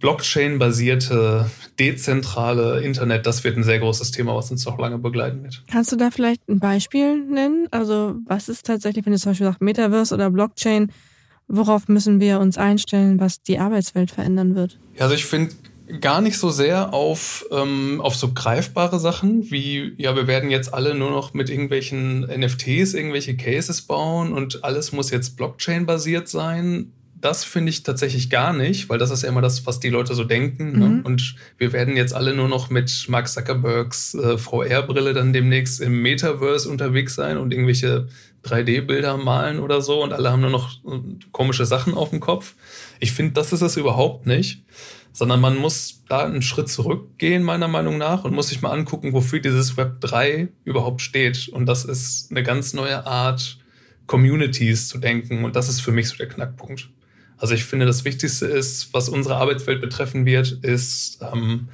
Blockchain-basierte, 0.02 1.50
dezentrale 1.80 2.82
Internet, 2.82 3.26
das 3.26 3.44
wird 3.44 3.56
ein 3.56 3.64
sehr 3.64 3.80
großes 3.80 4.12
Thema, 4.12 4.36
was 4.36 4.52
uns 4.52 4.66
noch 4.66 4.78
lange 4.78 4.98
begleiten 4.98 5.44
wird. 5.44 5.64
Kannst 5.72 5.92
du 5.92 5.96
da 5.96 6.12
vielleicht 6.12 6.48
ein 6.50 6.60
Beispiel 6.60 7.24
nennen? 7.24 7.68
Also 7.72 8.16
was 8.26 8.50
ist 8.50 8.66
tatsächlich, 8.66 9.06
wenn 9.06 9.14
du 9.14 9.20
zum 9.20 9.32
Beispiel 9.32 9.48
sagst 9.48 9.62
Metaverse 9.62 10.14
oder 10.14 10.30
Blockchain, 10.30 10.92
Worauf 11.54 11.90
müssen 11.90 12.22
wir 12.22 12.40
uns 12.40 12.58
einstellen, 12.58 13.20
was 13.20 13.42
die 13.42 13.60
Arbeitswelt 13.60 14.10
verändern 14.10 14.56
wird? 14.56 14.80
Ja, 14.96 15.04
also 15.04 15.16
ich 15.16 15.26
finde 15.26 15.54
gar 16.00 16.22
nicht 16.22 16.38
so 16.38 16.50
sehr 16.50 16.94
auf, 16.94 17.46
ähm, 17.52 18.00
auf 18.00 18.16
so 18.16 18.32
greifbare 18.32 19.02
Sachen 19.02 19.52
wie, 19.52 19.94
ja, 19.98 20.16
wir 20.16 20.28
werden 20.28 20.50
jetzt 20.50 20.74
alle 20.74 20.96
nur 20.96 21.12
noch 21.12 21.34
mit 21.34 21.50
irgendwelchen 21.50 22.22
NFTs 22.22 22.94
irgendwelche 22.94 23.36
Cases 23.36 23.82
bauen 23.82 24.32
und 24.32 24.64
alles 24.64 24.94
muss 24.94 25.12
jetzt 25.12 25.36
Blockchain-basiert 25.36 26.30
sein 26.30 26.94
das 27.22 27.44
finde 27.44 27.70
ich 27.70 27.84
tatsächlich 27.84 28.30
gar 28.30 28.52
nicht, 28.52 28.90
weil 28.90 28.98
das 28.98 29.12
ist 29.12 29.24
ja 29.24 29.30
immer 29.30 29.42
das, 29.42 29.66
was 29.68 29.80
die 29.80 29.90
Leute 29.90 30.16
so 30.16 30.24
denken. 30.24 30.72
Ne? 30.78 30.86
Mhm. 30.86 30.96
Ne? 30.96 31.02
Und 31.04 31.36
wir 31.58 31.72
werden 31.72 31.96
jetzt 31.96 32.14
alle 32.14 32.34
nur 32.34 32.50
noch 32.50 32.70
mit 32.70 33.06
Mark 33.08 33.28
Zuckerbergs 33.30 34.16
äh, 34.16 34.38
VR-Brille 34.38 35.14
dann 35.14 35.32
demnächst 35.32 35.82
im 35.82 36.02
Metaverse 36.02 36.68
unterwegs 36.70 37.16
sein 37.16 37.38
und 37.38 37.54
irgendwelche 37.54 38.08
3D-Bilder 38.44 39.18
malen 39.18 39.60
oder 39.60 39.82
so 39.82 40.04
und 40.04 40.14
alle 40.14 40.32
haben 40.32 40.42
nur 40.42 40.50
noch 40.50 40.84
äh, 40.86 41.00
komische 41.32 41.66
Sachen 41.66 41.94
auf 41.94 42.10
dem 42.10 42.20
Kopf. 42.20 42.56
Ich 43.00 43.12
finde, 43.12 43.34
das 43.34 43.54
ist 43.54 43.62
es 43.62 43.78
überhaupt 43.78 44.26
nicht, 44.26 44.64
sondern 45.14 45.40
man 45.42 45.58
muss 45.58 46.04
da 46.10 46.26
einen 46.26 46.42
Schritt 46.42 46.70
zurückgehen, 46.70 47.44
meiner 47.44 47.68
Meinung 47.68 47.98
nach, 47.98 48.24
und 48.24 48.34
muss 48.34 48.50
sich 48.50 48.62
mal 48.62 48.72
angucken, 48.72 49.14
wofür 49.14 49.40
dieses 49.40 49.78
Web 49.78 50.02
3 50.02 50.48
überhaupt 50.64 51.02
steht. 51.02 51.50
Und 51.50 51.68
das 51.68 51.86
ist 51.86 52.32
eine 52.32 52.42
ganz 52.42 52.74
neue 52.74 53.06
Art, 53.06 53.60
Communities 54.08 54.88
zu 54.88 54.98
denken. 54.98 55.46
Und 55.46 55.56
das 55.56 55.70
ist 55.70 55.82
für 55.82 55.92
mich 55.92 56.10
so 56.10 56.18
der 56.18 56.28
Knackpunkt. 56.28 56.90
Also 57.42 57.56
ich 57.56 57.66
finde, 57.66 57.88
das 57.88 58.06
Wichtigste 58.06 58.46
ist, 58.46 58.94
was 58.94 59.10
unsere 59.10 59.36
Arbeitswelt 59.38 59.82
betreffen 59.82 60.28
wird, 60.28 60.52
ist 60.62 61.20
ähm, 61.34 61.70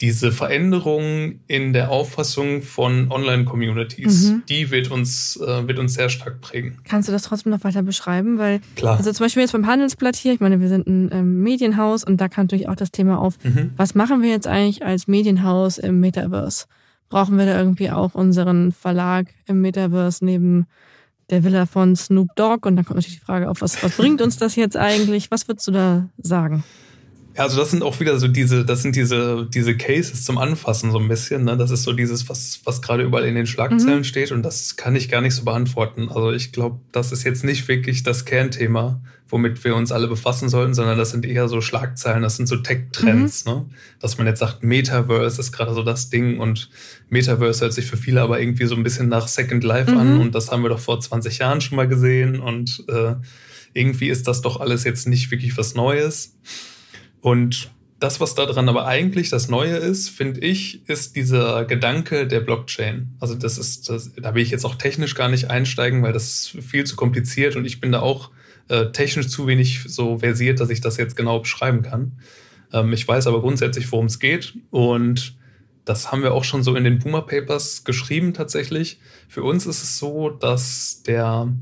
diese 0.00 0.32
Veränderung 0.32 1.38
in 1.46 1.72
der 1.72 1.90
Auffassung 1.90 2.60
von 2.62 3.10
Online-Communities. 3.12 4.30
Mhm. 4.30 4.42
Die 4.48 4.72
wird 4.72 4.90
uns, 4.90 5.36
äh, 5.36 5.68
wird 5.68 5.78
uns 5.78 5.94
sehr 5.94 6.08
stark 6.08 6.40
prägen. 6.40 6.78
Kannst 6.82 7.08
du 7.08 7.12
das 7.12 7.22
trotzdem 7.22 7.52
noch 7.52 7.62
weiter 7.62 7.84
beschreiben? 7.84 8.36
Weil, 8.38 8.60
Klar. 8.74 8.98
Also 8.98 9.12
zum 9.12 9.24
Beispiel 9.24 9.42
jetzt 9.42 9.52
beim 9.52 9.68
Handelsblatt 9.68 10.16
hier, 10.16 10.32
ich 10.32 10.40
meine, 10.40 10.60
wir 10.60 10.68
sind 10.68 10.88
ein 10.88 11.10
ähm, 11.12 11.40
Medienhaus 11.40 12.02
und 12.02 12.20
da 12.20 12.28
kam 12.28 12.46
natürlich 12.46 12.68
auch 12.68 12.74
das 12.74 12.90
Thema 12.90 13.20
auf, 13.20 13.38
mhm. 13.44 13.70
was 13.76 13.94
machen 13.94 14.22
wir 14.22 14.30
jetzt 14.30 14.48
eigentlich 14.48 14.84
als 14.84 15.06
Medienhaus 15.06 15.78
im 15.78 16.00
Metaverse? 16.00 16.66
Brauchen 17.10 17.38
wir 17.38 17.46
da 17.46 17.56
irgendwie 17.56 17.92
auch 17.92 18.16
unseren 18.16 18.72
Verlag 18.72 19.28
im 19.46 19.60
Metaverse 19.60 20.24
neben 20.24 20.66
der 21.30 21.44
Villa 21.44 21.66
von 21.66 21.96
Snoop 21.96 22.28
Dogg. 22.36 22.66
Und 22.66 22.76
dann 22.76 22.84
kommt 22.84 22.96
natürlich 22.96 23.18
die 23.18 23.24
Frage 23.24 23.50
auf, 23.50 23.60
was, 23.60 23.82
was 23.82 23.96
bringt 23.96 24.22
uns 24.22 24.36
das 24.38 24.56
jetzt 24.56 24.76
eigentlich? 24.76 25.30
Was 25.30 25.48
würdest 25.48 25.66
du 25.68 25.72
da 25.72 26.08
sagen? 26.18 26.64
Ja, 27.36 27.42
also 27.42 27.58
das 27.58 27.70
sind 27.70 27.82
auch 27.82 28.00
wieder 28.00 28.18
so 28.18 28.28
diese, 28.28 28.64
das 28.64 28.82
sind 28.82 28.96
diese, 28.96 29.46
diese 29.52 29.76
Cases 29.76 30.24
zum 30.24 30.38
Anfassen 30.38 30.90
so 30.90 30.98
ein 30.98 31.06
bisschen. 31.06 31.44
Ne? 31.44 31.56
Das 31.58 31.70
ist 31.70 31.82
so 31.82 31.92
dieses, 31.92 32.30
was, 32.30 32.60
was 32.64 32.80
gerade 32.80 33.02
überall 33.02 33.26
in 33.26 33.34
den 33.34 33.46
Schlagzeilen 33.46 33.98
mhm. 33.98 34.04
steht 34.04 34.32
und 34.32 34.42
das 34.42 34.76
kann 34.76 34.96
ich 34.96 35.10
gar 35.10 35.20
nicht 35.20 35.34
so 35.34 35.44
beantworten. 35.44 36.08
Also 36.08 36.32
ich 36.32 36.52
glaube, 36.52 36.80
das 36.92 37.12
ist 37.12 37.24
jetzt 37.24 37.44
nicht 37.44 37.68
wirklich 37.68 38.02
das 38.02 38.24
Kernthema, 38.24 39.02
womit 39.28 39.64
wir 39.64 39.76
uns 39.76 39.92
alle 39.92 40.08
befassen 40.08 40.48
sollten, 40.48 40.72
sondern 40.72 40.96
das 40.96 41.10
sind 41.10 41.26
eher 41.26 41.46
so 41.48 41.60
Schlagzeilen, 41.60 42.22
das 42.22 42.36
sind 42.36 42.46
so 42.46 42.56
Tech-Trends. 42.56 43.44
Mhm. 43.44 43.52
Ne? 43.52 43.66
Dass 44.00 44.16
man 44.16 44.26
jetzt 44.26 44.38
sagt, 44.38 44.62
Metaverse 44.62 45.38
ist 45.38 45.52
gerade 45.52 45.74
so 45.74 45.82
das 45.82 46.08
Ding 46.08 46.38
und 46.38 46.70
Metaverse 47.10 47.60
hört 47.60 47.74
sich 47.74 47.84
für 47.84 47.98
viele 47.98 48.22
aber 48.22 48.40
irgendwie 48.40 48.64
so 48.64 48.76
ein 48.76 48.82
bisschen 48.82 49.10
nach 49.10 49.28
Second 49.28 49.62
Life 49.62 49.90
mhm. 49.90 49.98
an 49.98 50.20
und 50.20 50.34
das 50.34 50.50
haben 50.50 50.62
wir 50.62 50.70
doch 50.70 50.80
vor 50.80 51.00
20 51.00 51.38
Jahren 51.38 51.60
schon 51.60 51.76
mal 51.76 51.88
gesehen 51.88 52.40
und 52.40 52.82
äh, 52.88 53.16
irgendwie 53.74 54.08
ist 54.08 54.26
das 54.26 54.40
doch 54.40 54.58
alles 54.58 54.84
jetzt 54.84 55.06
nicht 55.06 55.30
wirklich 55.30 55.58
was 55.58 55.74
Neues. 55.74 56.34
Und 57.26 57.72
das, 57.98 58.20
was 58.20 58.36
daran 58.36 58.68
aber 58.68 58.86
eigentlich 58.86 59.30
das 59.30 59.48
Neue 59.48 59.78
ist, 59.78 60.10
finde 60.10 60.38
ich, 60.42 60.88
ist 60.88 61.16
dieser 61.16 61.64
Gedanke 61.64 62.28
der 62.28 62.38
Blockchain. 62.38 63.16
Also 63.18 63.34
das 63.34 63.58
ist, 63.58 63.88
das, 63.88 64.12
da 64.14 64.32
will 64.36 64.44
ich 64.44 64.52
jetzt 64.52 64.64
auch 64.64 64.76
technisch 64.76 65.16
gar 65.16 65.28
nicht 65.28 65.50
einsteigen, 65.50 66.04
weil 66.04 66.12
das 66.12 66.28
ist 66.28 66.64
viel 66.64 66.84
zu 66.84 66.94
kompliziert 66.94 67.56
und 67.56 67.64
ich 67.64 67.80
bin 67.80 67.90
da 67.90 67.98
auch 67.98 68.30
äh, 68.68 68.92
technisch 68.92 69.26
zu 69.26 69.48
wenig 69.48 69.80
so 69.88 70.20
versiert, 70.20 70.60
dass 70.60 70.70
ich 70.70 70.80
das 70.80 70.98
jetzt 70.98 71.16
genau 71.16 71.40
beschreiben 71.40 71.82
kann. 71.82 72.12
Ähm, 72.72 72.92
ich 72.92 73.08
weiß 73.08 73.26
aber 73.26 73.40
grundsätzlich, 73.40 73.90
worum 73.90 74.06
es 74.06 74.20
geht 74.20 74.54
und 74.70 75.34
das 75.84 76.12
haben 76.12 76.22
wir 76.22 76.32
auch 76.32 76.44
schon 76.44 76.62
so 76.62 76.76
in 76.76 76.84
den 76.84 77.00
Boomer 77.00 77.22
Papers 77.22 77.82
geschrieben 77.82 78.34
tatsächlich. 78.34 79.00
Für 79.28 79.42
uns 79.42 79.66
ist 79.66 79.82
es 79.82 79.98
so, 79.98 80.30
dass 80.30 81.02
der 81.04 81.52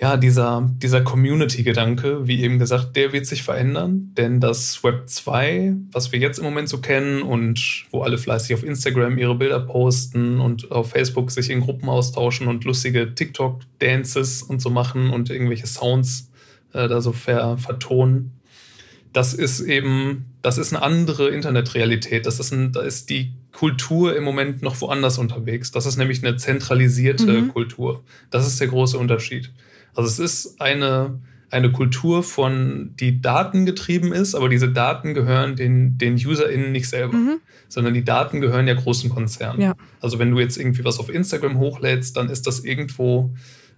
ja, 0.00 0.16
dieser, 0.16 0.70
dieser 0.78 1.02
Community-Gedanke, 1.02 2.26
wie 2.26 2.42
eben 2.42 2.58
gesagt, 2.58 2.96
der 2.96 3.12
wird 3.12 3.26
sich 3.26 3.42
verändern, 3.42 4.12
denn 4.16 4.40
das 4.40 4.82
Web 4.82 5.10
2, 5.10 5.74
was 5.92 6.10
wir 6.10 6.18
jetzt 6.18 6.38
im 6.38 6.44
Moment 6.44 6.70
so 6.70 6.78
kennen 6.78 7.20
und 7.20 7.84
wo 7.90 8.00
alle 8.00 8.16
fleißig 8.16 8.54
auf 8.54 8.64
Instagram 8.64 9.18
ihre 9.18 9.34
Bilder 9.34 9.60
posten 9.60 10.40
und 10.40 10.70
auf 10.70 10.90
Facebook 10.90 11.30
sich 11.30 11.50
in 11.50 11.60
Gruppen 11.60 11.90
austauschen 11.90 12.48
und 12.48 12.64
lustige 12.64 13.14
TikTok-Dances 13.14 14.42
und 14.42 14.62
so 14.62 14.70
machen 14.70 15.10
und 15.10 15.28
irgendwelche 15.28 15.66
Sounds 15.66 16.30
äh, 16.72 16.88
da 16.88 17.02
so 17.02 17.12
ver 17.12 17.58
vertonen, 17.58 18.32
das 19.12 19.34
ist 19.34 19.60
eben, 19.60 20.26
das 20.40 20.56
ist 20.56 20.72
eine 20.72 20.82
andere 20.82 21.28
Internetrealität. 21.30 22.26
Das 22.26 22.38
ist 22.40 22.52
ein, 22.52 22.72
da 22.72 22.80
ist 22.80 23.10
die 23.10 23.32
Kultur 23.52 24.16
im 24.16 24.22
Moment 24.22 24.62
noch 24.62 24.80
woanders 24.80 25.18
unterwegs. 25.18 25.72
Das 25.72 25.84
ist 25.84 25.96
nämlich 25.96 26.24
eine 26.24 26.36
zentralisierte 26.36 27.42
mhm. 27.42 27.48
Kultur. 27.48 28.04
Das 28.30 28.46
ist 28.46 28.60
der 28.60 28.68
große 28.68 28.96
Unterschied. 28.96 29.50
Also 29.94 30.08
es 30.08 30.18
ist 30.18 30.60
eine, 30.60 31.20
eine 31.50 31.72
Kultur 31.72 32.22
von, 32.22 32.94
die 32.98 33.20
datengetrieben 33.20 34.12
ist, 34.12 34.34
aber 34.34 34.48
diese 34.48 34.68
Daten 34.68 35.14
gehören 35.14 35.56
den, 35.56 35.98
den 35.98 36.14
UserInnen 36.14 36.72
nicht 36.72 36.88
selber, 36.88 37.16
mhm. 37.16 37.40
sondern 37.68 37.94
die 37.94 38.04
Daten 38.04 38.40
gehören 38.40 38.68
ja 38.68 38.74
großen 38.74 39.10
Konzernen. 39.10 39.60
Ja. 39.60 39.74
Also 40.00 40.18
wenn 40.18 40.30
du 40.30 40.38
jetzt 40.38 40.56
irgendwie 40.56 40.84
was 40.84 40.98
auf 40.98 41.08
Instagram 41.12 41.58
hochlädst, 41.58 42.16
dann 42.16 42.28
ist 42.28 42.46
das 42.46 42.60
irgendwo 42.60 43.30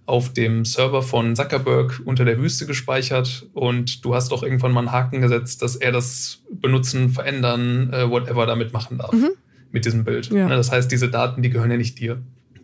auf 0.05 0.33
dem 0.33 0.65
Server 0.65 1.01
von 1.01 1.35
Zuckerberg 1.35 2.01
unter 2.05 2.25
der 2.25 2.37
Wüste 2.37 2.65
gespeichert 2.65 3.47
und 3.53 4.03
du 4.03 4.13
hast 4.13 4.31
doch 4.31 4.43
irgendwann 4.43 4.73
mal 4.73 4.81
einen 4.81 4.91
Haken 4.91 5.21
gesetzt, 5.21 5.61
dass 5.61 5.77
er 5.77 5.93
das 5.93 6.41
benutzen, 6.51 7.09
verändern, 7.09 7.91
äh, 7.93 8.09
whatever 8.09 8.45
damit 8.45 8.73
machen 8.73 8.97
darf. 8.97 9.13
Mhm. 9.13 9.29
Mit 9.71 9.85
diesem 9.85 10.03
Bild. 10.03 10.29
Ja. 10.29 10.47
Ne, 10.47 10.55
das 10.55 10.71
heißt, 10.71 10.91
diese 10.91 11.09
Daten, 11.09 11.41
die 11.41 11.49
gehören 11.49 11.71
ja 11.71 11.77
nicht 11.77 11.99
dir 11.99 12.21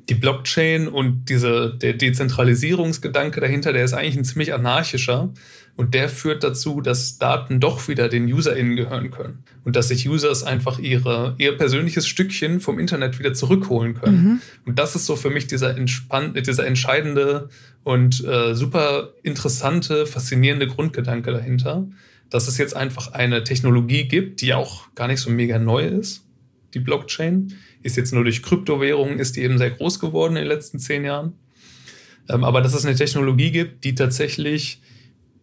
die 0.10 0.16
Blockchain 0.16 0.88
und 0.88 1.30
diese, 1.30 1.78
der 1.80 1.94
Dezentralisierungsgedanke 1.94 3.40
dahinter, 3.40 3.74
der 3.74 3.86
ist 3.86 3.94
eigentlich 3.94 4.18
ein 4.18 4.26
ziemlich 4.26 4.54
anarchischer. 4.54 5.32
Und 5.76 5.94
der 5.94 6.10
führt 6.10 6.44
dazu, 6.44 6.82
dass 6.82 7.20
Daten 7.20 7.62
doch 7.62 7.88
wieder 7.88 8.10
den 8.10 8.26
UserInnen 8.26 8.76
gehören 8.76 9.12
können. 9.12 9.46
Und 9.64 9.78
dass 9.78 9.88
sich 9.88 10.10
Users 10.10 10.44
einfach 10.44 10.78
ihre, 10.78 11.36
ihr 11.38 11.58
persönliches 11.58 12.06
Stückchen 12.06 12.60
vom 12.60 12.80
Internet 12.80 13.18
wieder 13.18 13.34
zurückholen 13.34 13.94
können. 13.94 14.24
Mhm. 14.24 14.42
Und 14.66 14.78
das 14.78 14.96
ist 14.98 15.06
so 15.06 15.16
für 15.16 15.30
mich 15.30 15.48
dieser, 15.48 15.78
entspann 15.78 16.34
dieser 16.34 16.68
entscheidende 16.68 17.48
und 17.84 18.26
äh, 18.26 18.56
super 18.56 19.14
interessante, 19.24 20.06
faszinierende 20.06 20.68
Grundgedanke 20.68 21.32
dahinter. 21.32 21.88
Dass 22.30 22.50
es 22.50 22.58
jetzt 22.58 22.76
einfach 22.76 23.14
eine 23.14 23.46
Technologie 23.46 24.06
gibt, 24.06 24.42
die 24.42 24.54
auch 24.54 24.94
gar 24.96 25.08
nicht 25.08 25.22
so 25.22 25.30
mega 25.30 25.60
neu 25.60 25.86
ist, 25.86 26.26
die 26.74 26.80
Blockchain. 26.80 27.54
Ist 27.82 27.98
jetzt 27.98 28.14
nur 28.14 28.24
durch 28.24 28.44
Kryptowährungen, 28.44 29.20
ist 29.20 29.36
die 29.36 29.42
eben 29.42 29.58
sehr 29.58 29.72
groß 29.72 30.00
geworden 30.00 30.36
in 30.36 30.44
den 30.44 30.48
letzten 30.48 30.80
zehn 30.80 31.06
Jahren. 31.06 31.34
Ähm, 32.30 32.44
aber 32.44 32.62
dass 32.62 32.74
es 32.74 32.86
eine 32.86 32.96
Technologie 32.96 33.52
gibt, 33.52 33.84
die 33.84 33.96
tatsächlich 33.96 34.82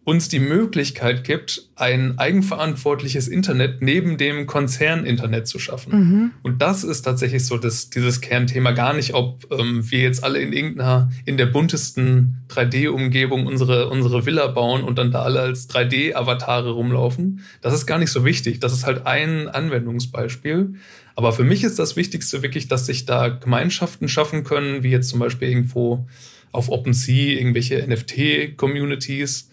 uns 0.07 0.29
die 0.29 0.39
Möglichkeit 0.39 1.25
gibt, 1.25 1.67
ein 1.75 2.17
eigenverantwortliches 2.17 3.27
Internet 3.27 3.81
neben 3.81 4.17
dem 4.17 4.47
Konzern-Internet 4.47 5.49
zu 5.49 5.59
schaffen. 5.59 5.99
Mhm. 5.99 6.31
Und 6.43 6.61
das 6.61 6.85
ist 6.85 7.01
tatsächlich 7.01 7.45
so 7.45 7.57
das, 7.57 7.89
dieses 7.89 8.21
Kernthema. 8.21 8.71
Gar 8.71 8.93
nicht, 8.93 9.15
ob 9.15 9.45
ähm, 9.51 9.91
wir 9.91 9.99
jetzt 9.99 10.23
alle 10.23 10.39
in 10.39 10.53
irgendeiner, 10.53 11.11
in 11.25 11.35
der 11.35 11.47
buntesten 11.47 12.37
3D-Umgebung 12.47 13.47
unsere, 13.47 13.89
unsere 13.89 14.25
Villa 14.25 14.47
bauen 14.47 14.85
und 14.85 14.97
dann 14.97 15.11
da 15.11 15.23
alle 15.23 15.41
als 15.41 15.69
3D-Avatare 15.69 16.69
rumlaufen. 16.69 17.41
Das 17.61 17.73
ist 17.73 17.85
gar 17.85 17.99
nicht 17.99 18.11
so 18.11 18.23
wichtig. 18.23 18.61
Das 18.61 18.71
ist 18.71 18.85
halt 18.85 19.05
ein 19.05 19.49
Anwendungsbeispiel. 19.49 20.75
Aber 21.15 21.33
für 21.33 21.43
mich 21.43 21.65
ist 21.65 21.79
das 21.79 21.97
Wichtigste 21.97 22.41
wirklich, 22.41 22.69
dass 22.69 22.85
sich 22.85 23.03
da 23.03 23.27
Gemeinschaften 23.27 24.07
schaffen 24.07 24.45
können, 24.45 24.83
wie 24.83 24.91
jetzt 24.91 25.09
zum 25.09 25.19
Beispiel 25.19 25.49
irgendwo 25.49 26.07
auf 26.53 26.69
OpenSea 26.69 27.37
irgendwelche 27.37 27.85
NFT-Communities, 27.85 29.49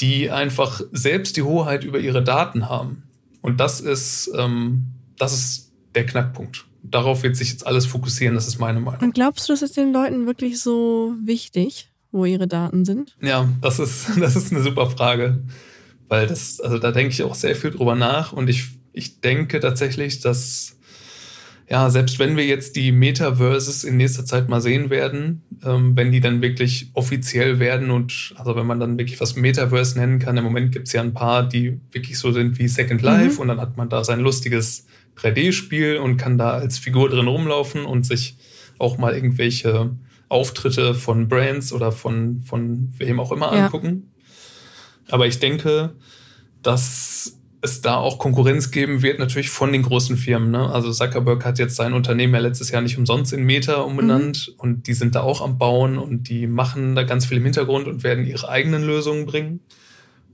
die 0.00 0.30
einfach 0.30 0.80
selbst 0.92 1.36
die 1.36 1.42
Hoheit 1.42 1.84
über 1.84 1.98
ihre 1.98 2.22
Daten 2.22 2.68
haben. 2.68 3.04
Und 3.40 3.60
das 3.60 3.80
ist, 3.80 4.30
ähm, 4.36 4.86
das 5.18 5.32
ist 5.32 5.72
der 5.94 6.06
Knackpunkt. 6.06 6.64
Darauf 6.82 7.22
wird 7.22 7.36
sich 7.36 7.50
jetzt 7.50 7.66
alles 7.66 7.86
fokussieren, 7.86 8.34
das 8.34 8.46
ist 8.46 8.58
meine 8.58 8.80
Meinung. 8.80 9.00
Und 9.00 9.14
glaubst 9.14 9.48
du, 9.48 9.52
das 9.52 9.62
ist 9.62 9.76
den 9.76 9.92
Leuten 9.92 10.26
wirklich 10.26 10.60
so 10.60 11.14
wichtig, 11.22 11.90
wo 12.12 12.24
ihre 12.24 12.46
Daten 12.46 12.84
sind? 12.84 13.16
Ja, 13.22 13.48
das 13.60 13.78
ist, 13.78 14.08
das 14.20 14.36
ist 14.36 14.52
eine 14.52 14.62
super 14.62 14.90
Frage. 14.90 15.42
Weil 16.08 16.26
das, 16.26 16.60
also 16.60 16.78
da 16.78 16.92
denke 16.92 17.12
ich 17.12 17.22
auch 17.22 17.34
sehr 17.34 17.56
viel 17.56 17.70
drüber 17.70 17.94
nach 17.94 18.32
und 18.32 18.48
ich, 18.48 18.66
ich 18.92 19.20
denke 19.20 19.60
tatsächlich, 19.60 20.20
dass 20.20 20.73
ja, 21.68 21.88
selbst 21.88 22.18
wenn 22.18 22.36
wir 22.36 22.44
jetzt 22.44 22.76
die 22.76 22.92
Metaverses 22.92 23.84
in 23.84 23.96
nächster 23.96 24.24
Zeit 24.24 24.48
mal 24.48 24.60
sehen 24.60 24.90
werden, 24.90 25.42
ähm, 25.64 25.96
wenn 25.96 26.12
die 26.12 26.20
dann 26.20 26.42
wirklich 26.42 26.90
offiziell 26.92 27.58
werden 27.58 27.90
und 27.90 28.34
also 28.36 28.54
wenn 28.54 28.66
man 28.66 28.80
dann 28.80 28.98
wirklich 28.98 29.20
was 29.20 29.34
Metaverse 29.34 29.98
nennen 29.98 30.18
kann, 30.18 30.36
im 30.36 30.44
Moment 30.44 30.72
gibt 30.72 30.88
es 30.88 30.92
ja 30.92 31.00
ein 31.00 31.14
paar, 31.14 31.48
die 31.48 31.80
wirklich 31.90 32.18
so 32.18 32.32
sind 32.32 32.58
wie 32.58 32.68
Second 32.68 33.00
Life 33.00 33.34
mhm. 33.34 33.40
und 33.40 33.48
dann 33.48 33.60
hat 33.60 33.76
man 33.76 33.88
da 33.88 34.04
sein 34.04 34.20
lustiges 34.20 34.86
3D-Spiel 35.16 35.96
und 35.96 36.18
kann 36.18 36.36
da 36.36 36.50
als 36.50 36.78
Figur 36.78 37.08
drin 37.08 37.28
rumlaufen 37.28 37.86
und 37.86 38.04
sich 38.04 38.36
auch 38.78 38.98
mal 38.98 39.14
irgendwelche 39.14 39.96
Auftritte 40.28 40.94
von 40.94 41.28
Brands 41.28 41.72
oder 41.72 41.92
von, 41.92 42.42
von 42.44 42.92
wem 42.98 43.20
auch 43.20 43.32
immer 43.32 43.54
ja. 43.54 43.66
angucken. 43.66 44.10
Aber 45.08 45.26
ich 45.26 45.38
denke, 45.38 45.94
dass 46.62 47.38
es 47.64 47.80
da 47.80 47.96
auch 47.96 48.18
Konkurrenz 48.18 48.70
geben 48.70 49.02
wird, 49.02 49.18
natürlich 49.18 49.48
von 49.48 49.72
den 49.72 49.82
großen 49.82 50.16
Firmen. 50.16 50.50
Ne? 50.50 50.70
Also 50.70 50.92
Zuckerberg 50.92 51.44
hat 51.44 51.58
jetzt 51.58 51.76
sein 51.76 51.94
Unternehmen 51.94 52.34
ja 52.34 52.40
letztes 52.40 52.70
Jahr 52.70 52.82
nicht 52.82 52.98
umsonst 52.98 53.32
in 53.32 53.42
Meta 53.44 53.80
umbenannt 53.80 54.52
mhm. 54.52 54.60
und 54.60 54.86
die 54.86 54.94
sind 54.94 55.14
da 55.14 55.22
auch 55.22 55.40
am 55.40 55.58
Bauen 55.58 55.98
und 55.98 56.28
die 56.28 56.46
machen 56.46 56.94
da 56.94 57.02
ganz 57.02 57.26
viel 57.26 57.38
im 57.38 57.44
Hintergrund 57.44 57.88
und 57.88 58.02
werden 58.04 58.26
ihre 58.26 58.48
eigenen 58.48 58.84
Lösungen 58.84 59.26
bringen. 59.26 59.60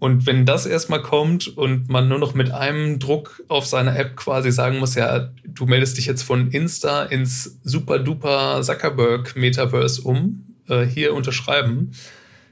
Und 0.00 0.26
wenn 0.26 0.46
das 0.46 0.64
erstmal 0.66 1.02
kommt 1.02 1.46
und 1.46 1.88
man 1.90 2.08
nur 2.08 2.18
noch 2.18 2.34
mit 2.34 2.50
einem 2.50 2.98
Druck 2.98 3.42
auf 3.48 3.66
seiner 3.66 3.96
App 3.96 4.16
quasi 4.16 4.50
sagen 4.50 4.78
muss, 4.78 4.94
ja, 4.94 5.30
du 5.46 5.66
meldest 5.66 5.98
dich 5.98 6.06
jetzt 6.06 6.22
von 6.22 6.50
Insta 6.50 7.04
ins 7.04 7.58
super 7.62 7.98
duper 7.98 8.62
Zuckerberg 8.62 9.36
Metaverse 9.36 10.00
um, 10.02 10.56
äh, 10.68 10.84
hier 10.86 11.14
unterschreiben, 11.14 11.92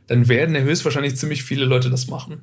dann 0.09 0.29
werden 0.29 0.55
ja 0.55 0.61
höchstwahrscheinlich 0.61 1.17
ziemlich 1.17 1.43
viele 1.43 1.65
Leute 1.65 1.89
das 1.89 2.07
machen. 2.07 2.43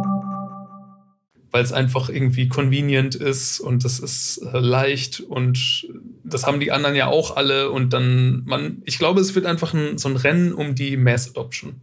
weil 1.51 1.63
es 1.63 1.73
einfach 1.73 2.09
irgendwie 2.09 2.47
convenient 2.47 3.15
ist 3.15 3.59
und 3.59 3.83
es 3.83 3.99
ist 3.99 4.37
äh, 4.37 4.59
leicht 4.59 5.19
und 5.19 5.87
das 6.23 6.47
haben 6.47 6.59
die 6.59 6.71
anderen 6.71 6.95
ja 6.95 7.07
auch 7.07 7.35
alle 7.35 7.69
und 7.69 7.91
dann 7.91 8.43
man, 8.45 8.81
ich 8.85 8.97
glaube, 8.97 9.19
es 9.19 9.35
wird 9.35 9.45
einfach 9.45 9.73
ein, 9.73 9.97
so 9.97 10.09
ein 10.09 10.15
Rennen 10.15 10.53
um 10.53 10.75
die 10.75 10.97
Mass 10.97 11.29
Adoption 11.29 11.75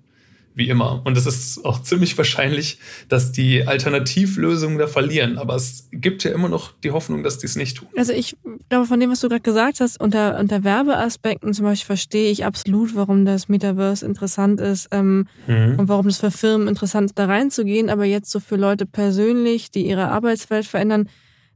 wie 0.58 0.68
immer. 0.68 1.00
Und 1.04 1.16
es 1.16 1.24
ist 1.24 1.64
auch 1.64 1.80
ziemlich 1.82 2.18
wahrscheinlich, 2.18 2.78
dass 3.08 3.30
die 3.30 3.66
Alternativlösungen 3.66 4.76
da 4.76 4.88
verlieren. 4.88 5.38
Aber 5.38 5.54
es 5.54 5.88
gibt 5.92 6.24
ja 6.24 6.32
immer 6.32 6.48
noch 6.48 6.72
die 6.82 6.90
Hoffnung, 6.90 7.22
dass 7.22 7.38
die 7.38 7.46
es 7.46 7.54
nicht 7.54 7.76
tun. 7.76 7.88
Also 7.96 8.12
ich 8.12 8.36
glaube, 8.68 8.86
von 8.86 8.98
dem, 8.98 9.10
was 9.10 9.20
du 9.20 9.28
gerade 9.28 9.40
gesagt 9.40 9.80
hast, 9.80 10.00
unter, 10.00 10.38
unter 10.38 10.64
Werbeaspekten 10.64 11.54
zum 11.54 11.64
Beispiel 11.64 11.86
verstehe 11.86 12.30
ich 12.30 12.44
absolut, 12.44 12.96
warum 12.96 13.24
das 13.24 13.48
Metaverse 13.48 14.04
interessant 14.04 14.60
ist 14.60 14.88
ähm, 14.90 15.28
mhm. 15.46 15.76
und 15.78 15.88
warum 15.88 16.08
es 16.08 16.18
für 16.18 16.32
Firmen 16.32 16.66
interessant 16.66 17.06
ist, 17.06 17.18
da 17.18 17.26
reinzugehen. 17.26 17.88
Aber 17.88 18.04
jetzt 18.04 18.30
so 18.30 18.40
für 18.40 18.56
Leute 18.56 18.84
persönlich, 18.84 19.70
die 19.70 19.86
ihre 19.86 20.08
Arbeitswelt 20.08 20.66
verändern, 20.66 21.08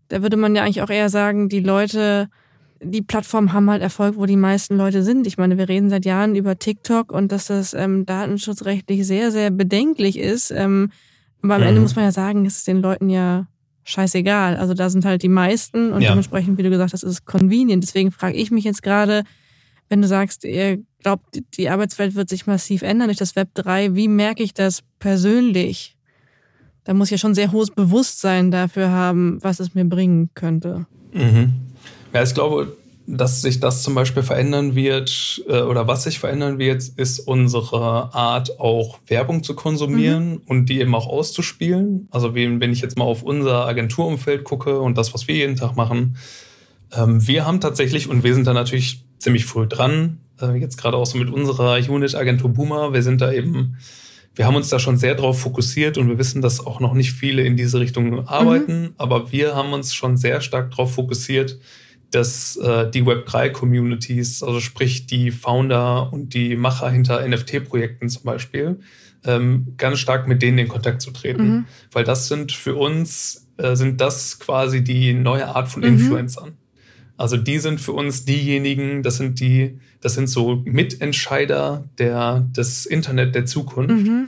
da 0.09 0.23
würde 0.23 0.37
man 0.37 0.55
ja 0.55 0.62
eigentlich 0.62 0.83
auch 0.83 0.91
eher 0.91 1.09
sagen, 1.09 1.49
die 1.49 1.61
Leute 1.61 2.29
die 2.83 3.03
Plattformen 3.03 3.53
haben 3.53 3.71
halt 3.71 3.83
Erfolg, 3.83 4.16
wo 4.16 4.27
die 4.27 4.37
meisten 4.37 4.77
Leute 4.77 5.03
sind. 5.03 5.27
Ich 5.27 5.38
meine, 5.38 5.59
wir 5.59 5.68
reden 5.68 5.90
seit 5.90 6.05
Jahren 6.05 6.35
über 6.35 6.59
TikTok 6.59 7.12
und 7.12 7.33
dass 7.33 7.47
das 7.47 7.75
ähm, 7.75 8.07
datenschutzrechtlich 8.07 9.07
sehr, 9.07 9.31
sehr 9.31 9.51
bedenklich 9.51 10.18
ist. 10.18 10.51
Ähm, 10.51 10.90
aber 11.42 11.57
am 11.57 11.61
mhm. 11.62 11.66
Ende 11.68 11.81
muss 11.81 11.97
man 11.97 12.05
ja 12.05 12.12
sagen, 12.12 12.47
es 12.47 12.59
ist 12.59 12.68
den 12.68 12.81
Leuten 12.81 13.09
ja 13.09 13.47
scheißegal. 13.85 14.57
Also 14.57 14.75
da 14.75 14.90
sind 14.90 15.05
halt 15.05 15.23
die 15.23 15.29
meisten 15.29 15.92
und 15.92 16.03
ja. 16.03 16.11
dementsprechend, 16.11 16.59
wie 16.59 16.62
du 16.62 16.71
gesagt 16.71 16.92
hast, 16.92 17.03
ist 17.03 17.11
es 17.11 17.25
convenient. 17.25 17.83
Deswegen 17.83 18.12
frage 18.12 18.37
ich 18.37 18.51
mich 18.51 18.64
jetzt 18.64 18.83
gerade, 18.83 19.25
wenn 19.88 20.03
du 20.03 20.09
sagst, 20.09 20.45
ihr 20.45 20.79
glaubt, 21.03 21.40
die 21.55 21.68
Arbeitswelt 21.68 22.14
wird 22.14 22.29
sich 22.29 22.47
massiv 22.47 22.83
ändern 22.83 23.09
durch 23.09 23.18
das 23.18 23.37
Web 23.37 23.51
3, 23.55 23.95
wie 23.95 24.09
merke 24.09 24.42
ich 24.42 24.55
das 24.55 24.83
persönlich? 24.99 25.97
Da 26.85 26.95
muss 26.95 27.09
ich 27.09 27.12
ja 27.12 27.18
schon 27.18 27.35
sehr 27.35 27.53
hohes 27.53 27.71
Bewusstsein 27.71 28.51
dafür 28.51 28.90
haben, 28.90 29.38
was 29.42 29.61
es 29.61 29.75
mir 29.75 29.85
bringen 29.85 30.31
könnte. 30.35 30.87
Mhm. 31.12 31.72
Ja, 32.12 32.22
ich 32.22 32.35
glaube, 32.35 32.77
dass 33.07 33.42
sich 33.42 33.59
das 33.61 33.83
zum 33.83 33.94
Beispiel 33.94 34.22
verändern 34.22 34.75
wird 34.75 35.42
äh, 35.48 35.61
oder 35.62 35.88
was 35.88 36.05
sich 36.05 36.18
verändern 36.18 36.59
wird, 36.59 36.83
ist 36.96 37.20
unsere 37.20 38.14
Art, 38.14 38.61
auch 38.61 38.98
Werbung 39.09 39.42
zu 39.42 39.55
konsumieren 39.55 40.31
mhm. 40.31 40.40
und 40.46 40.66
die 40.66 40.81
eben 40.81 40.94
auch 40.94 41.07
auszuspielen. 41.07 42.09
Also 42.11 42.35
wenn 42.35 42.72
ich 42.72 42.81
jetzt 42.81 42.96
mal 42.96 43.05
auf 43.05 43.22
unser 43.22 43.66
Agenturumfeld 43.66 44.44
gucke 44.44 44.79
und 44.79 44.96
das, 44.96 45.12
was 45.14 45.27
wir 45.27 45.35
jeden 45.35 45.57
Tag 45.57 45.77
machen, 45.77 46.16
ähm, 46.92 47.27
wir 47.27 47.44
haben 47.46 47.61
tatsächlich, 47.61 48.09
und 48.09 48.22
wir 48.22 48.35
sind 48.35 48.46
da 48.46 48.53
natürlich 48.53 49.03
ziemlich 49.18 49.46
früh 49.46 49.66
dran, 49.66 50.18
äh, 50.40 50.57
jetzt 50.59 50.77
gerade 50.77 50.96
auch 50.96 51.07
so 51.07 51.18
mit 51.18 51.31
unserer 51.31 51.79
Unit 51.88 52.14
Agentur 52.14 52.51
Boomer, 52.51 52.92
wir 52.92 53.03
sind 53.03 53.20
da 53.20 53.33
eben 53.33 53.77
wir 54.35 54.46
haben 54.46 54.57
uns 54.57 54.70
da 54.70 54.79
schon 54.79 54.96
sehr 54.96 55.14
drauf 55.14 55.40
fokussiert 55.40 55.98
und 55.98 56.09
wir 56.09 56.16
wissen, 56.16 56.40
dass 56.40 56.64
auch 56.66 56.81
noch 56.81 56.94
nicht 56.94 57.12
viele 57.12 57.42
in 57.42 57.57
diese 57.57 57.81
Richtung 57.81 58.27
arbeiten, 58.27 58.83
mhm. 58.83 58.94
aber 58.96 59.31
wir 59.31 59.55
haben 59.55 59.75
uns 59.75 59.92
schon 59.92 60.16
sehr 60.16 60.40
stark 60.40 60.70
darauf 60.70 60.94
fokussiert, 60.94 61.59
dass 62.12 62.57
äh, 62.57 62.90
die 62.90 63.03
Web3-Communities, 63.03 64.42
also 64.42 64.61
sprich 64.61 65.07
die 65.07 65.31
Founder 65.31 66.12
und 66.12 66.35
die 66.35 66.57
Macher 66.57 66.90
hinter 66.90 67.27
NFT-Projekten 67.27 68.09
zum 68.09 68.22
Beispiel, 68.22 68.81
ähm, 69.25 69.75
ganz 69.79 69.98
stark 69.98 70.29
mit 70.29 70.42
denen 70.42 70.59
in 70.59 70.68
Kontakt 70.68 71.01
zu 71.01 71.11
treten. 71.11 71.48
Mhm. 71.48 71.64
Weil 71.90 72.05
das 72.05 72.29
sind 72.29 72.53
für 72.53 72.77
uns, 72.77 73.48
äh, 73.57 73.77
sind 73.77 74.01
das 74.01 74.38
quasi 74.38 74.85
die 74.85 75.14
neue 75.14 75.48
Art 75.48 75.68
von 75.68 75.83
mhm. 75.83 75.88
Influencern. 75.88 76.57
Also 77.16 77.37
die 77.37 77.59
sind 77.59 77.81
für 77.81 77.92
uns 77.92 78.25
diejenigen, 78.25 79.03
das 79.03 79.16
sind 79.16 79.40
die, 79.40 79.79
das 80.01 80.14
sind 80.14 80.29
so 80.29 80.62
Mitentscheider 80.64 81.85
der, 81.98 82.40
des 82.40 82.85
Internet 82.85 83.35
der 83.35 83.46
Zukunft. 83.46 84.07
Mhm. 84.07 84.27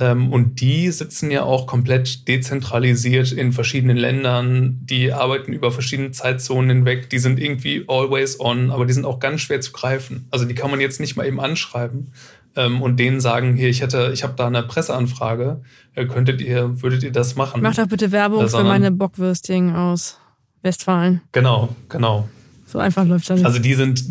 Ähm, 0.00 0.32
und 0.32 0.60
die 0.60 0.90
sitzen 0.90 1.30
ja 1.30 1.42
auch 1.42 1.66
komplett 1.66 2.28
dezentralisiert 2.28 3.32
in 3.32 3.52
verschiedenen 3.52 3.96
Ländern. 3.96 4.78
Die 4.82 5.12
arbeiten 5.12 5.52
über 5.52 5.72
verschiedene 5.72 6.12
Zeitzonen 6.12 6.70
hinweg. 6.70 7.10
Die 7.10 7.18
sind 7.18 7.40
irgendwie 7.40 7.84
always 7.88 8.38
on, 8.38 8.70
aber 8.70 8.86
die 8.86 8.92
sind 8.92 9.04
auch 9.04 9.18
ganz 9.18 9.40
schwer 9.40 9.60
zu 9.60 9.72
greifen. 9.72 10.26
Also 10.30 10.44
die 10.44 10.54
kann 10.54 10.70
man 10.70 10.80
jetzt 10.80 11.00
nicht 11.00 11.16
mal 11.16 11.26
eben 11.26 11.40
anschreiben 11.40 12.12
ähm, 12.56 12.82
und 12.82 12.98
denen 12.98 13.20
sagen, 13.20 13.56
hier, 13.56 13.68
ich 13.68 13.82
hätte, 13.82 14.10
ich 14.12 14.22
habe 14.22 14.34
da 14.36 14.46
eine 14.46 14.62
Presseanfrage. 14.62 15.62
Äh, 15.94 16.06
könntet 16.06 16.40
ihr, 16.40 16.82
würdet 16.82 17.02
ihr 17.02 17.12
das 17.12 17.36
machen? 17.36 17.62
Mach 17.62 17.74
doch 17.74 17.86
bitte 17.86 18.12
Werbung 18.12 18.44
äh, 18.44 18.48
für 18.48 18.64
meine 18.64 18.92
Bockwürstchen 18.92 19.74
aus 19.74 20.18
Westfalen. 20.62 21.22
Genau, 21.32 21.74
genau. 21.88 22.28
So 22.66 22.78
einfach 22.78 23.06
läuft 23.06 23.30
das. 23.30 23.44
Also 23.44 23.58
die 23.58 23.74
sind, 23.74 24.04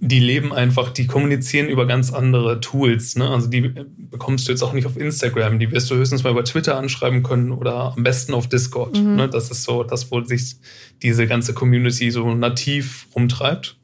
die 0.00 0.20
leben 0.20 0.52
einfach, 0.52 0.90
die 0.90 1.06
kommunizieren 1.06 1.68
über 1.68 1.86
ganz 1.86 2.12
andere 2.12 2.60
Tools. 2.60 3.16
Ne? 3.16 3.28
Also 3.28 3.48
die 3.48 3.72
bekommst 4.10 4.46
du 4.46 4.52
jetzt 4.52 4.62
auch 4.62 4.72
nicht 4.72 4.86
auf 4.86 4.96
Instagram, 4.96 5.58
die 5.58 5.70
wirst 5.72 5.90
du 5.90 5.96
höchstens 5.96 6.22
mal 6.22 6.30
über 6.30 6.44
Twitter 6.44 6.76
anschreiben 6.76 7.22
können 7.22 7.50
oder 7.50 7.94
am 7.96 8.02
besten 8.04 8.34
auf 8.34 8.48
Discord. 8.48 8.96
Mhm. 8.96 9.16
Ne? 9.16 9.28
Das 9.28 9.50
ist 9.50 9.64
so 9.64 9.82
das, 9.82 10.10
wo 10.10 10.22
sich 10.22 10.56
diese 11.02 11.26
ganze 11.26 11.52
Community 11.52 12.10
so 12.10 12.32
nativ 12.32 13.08
rumtreibt. 13.14 13.76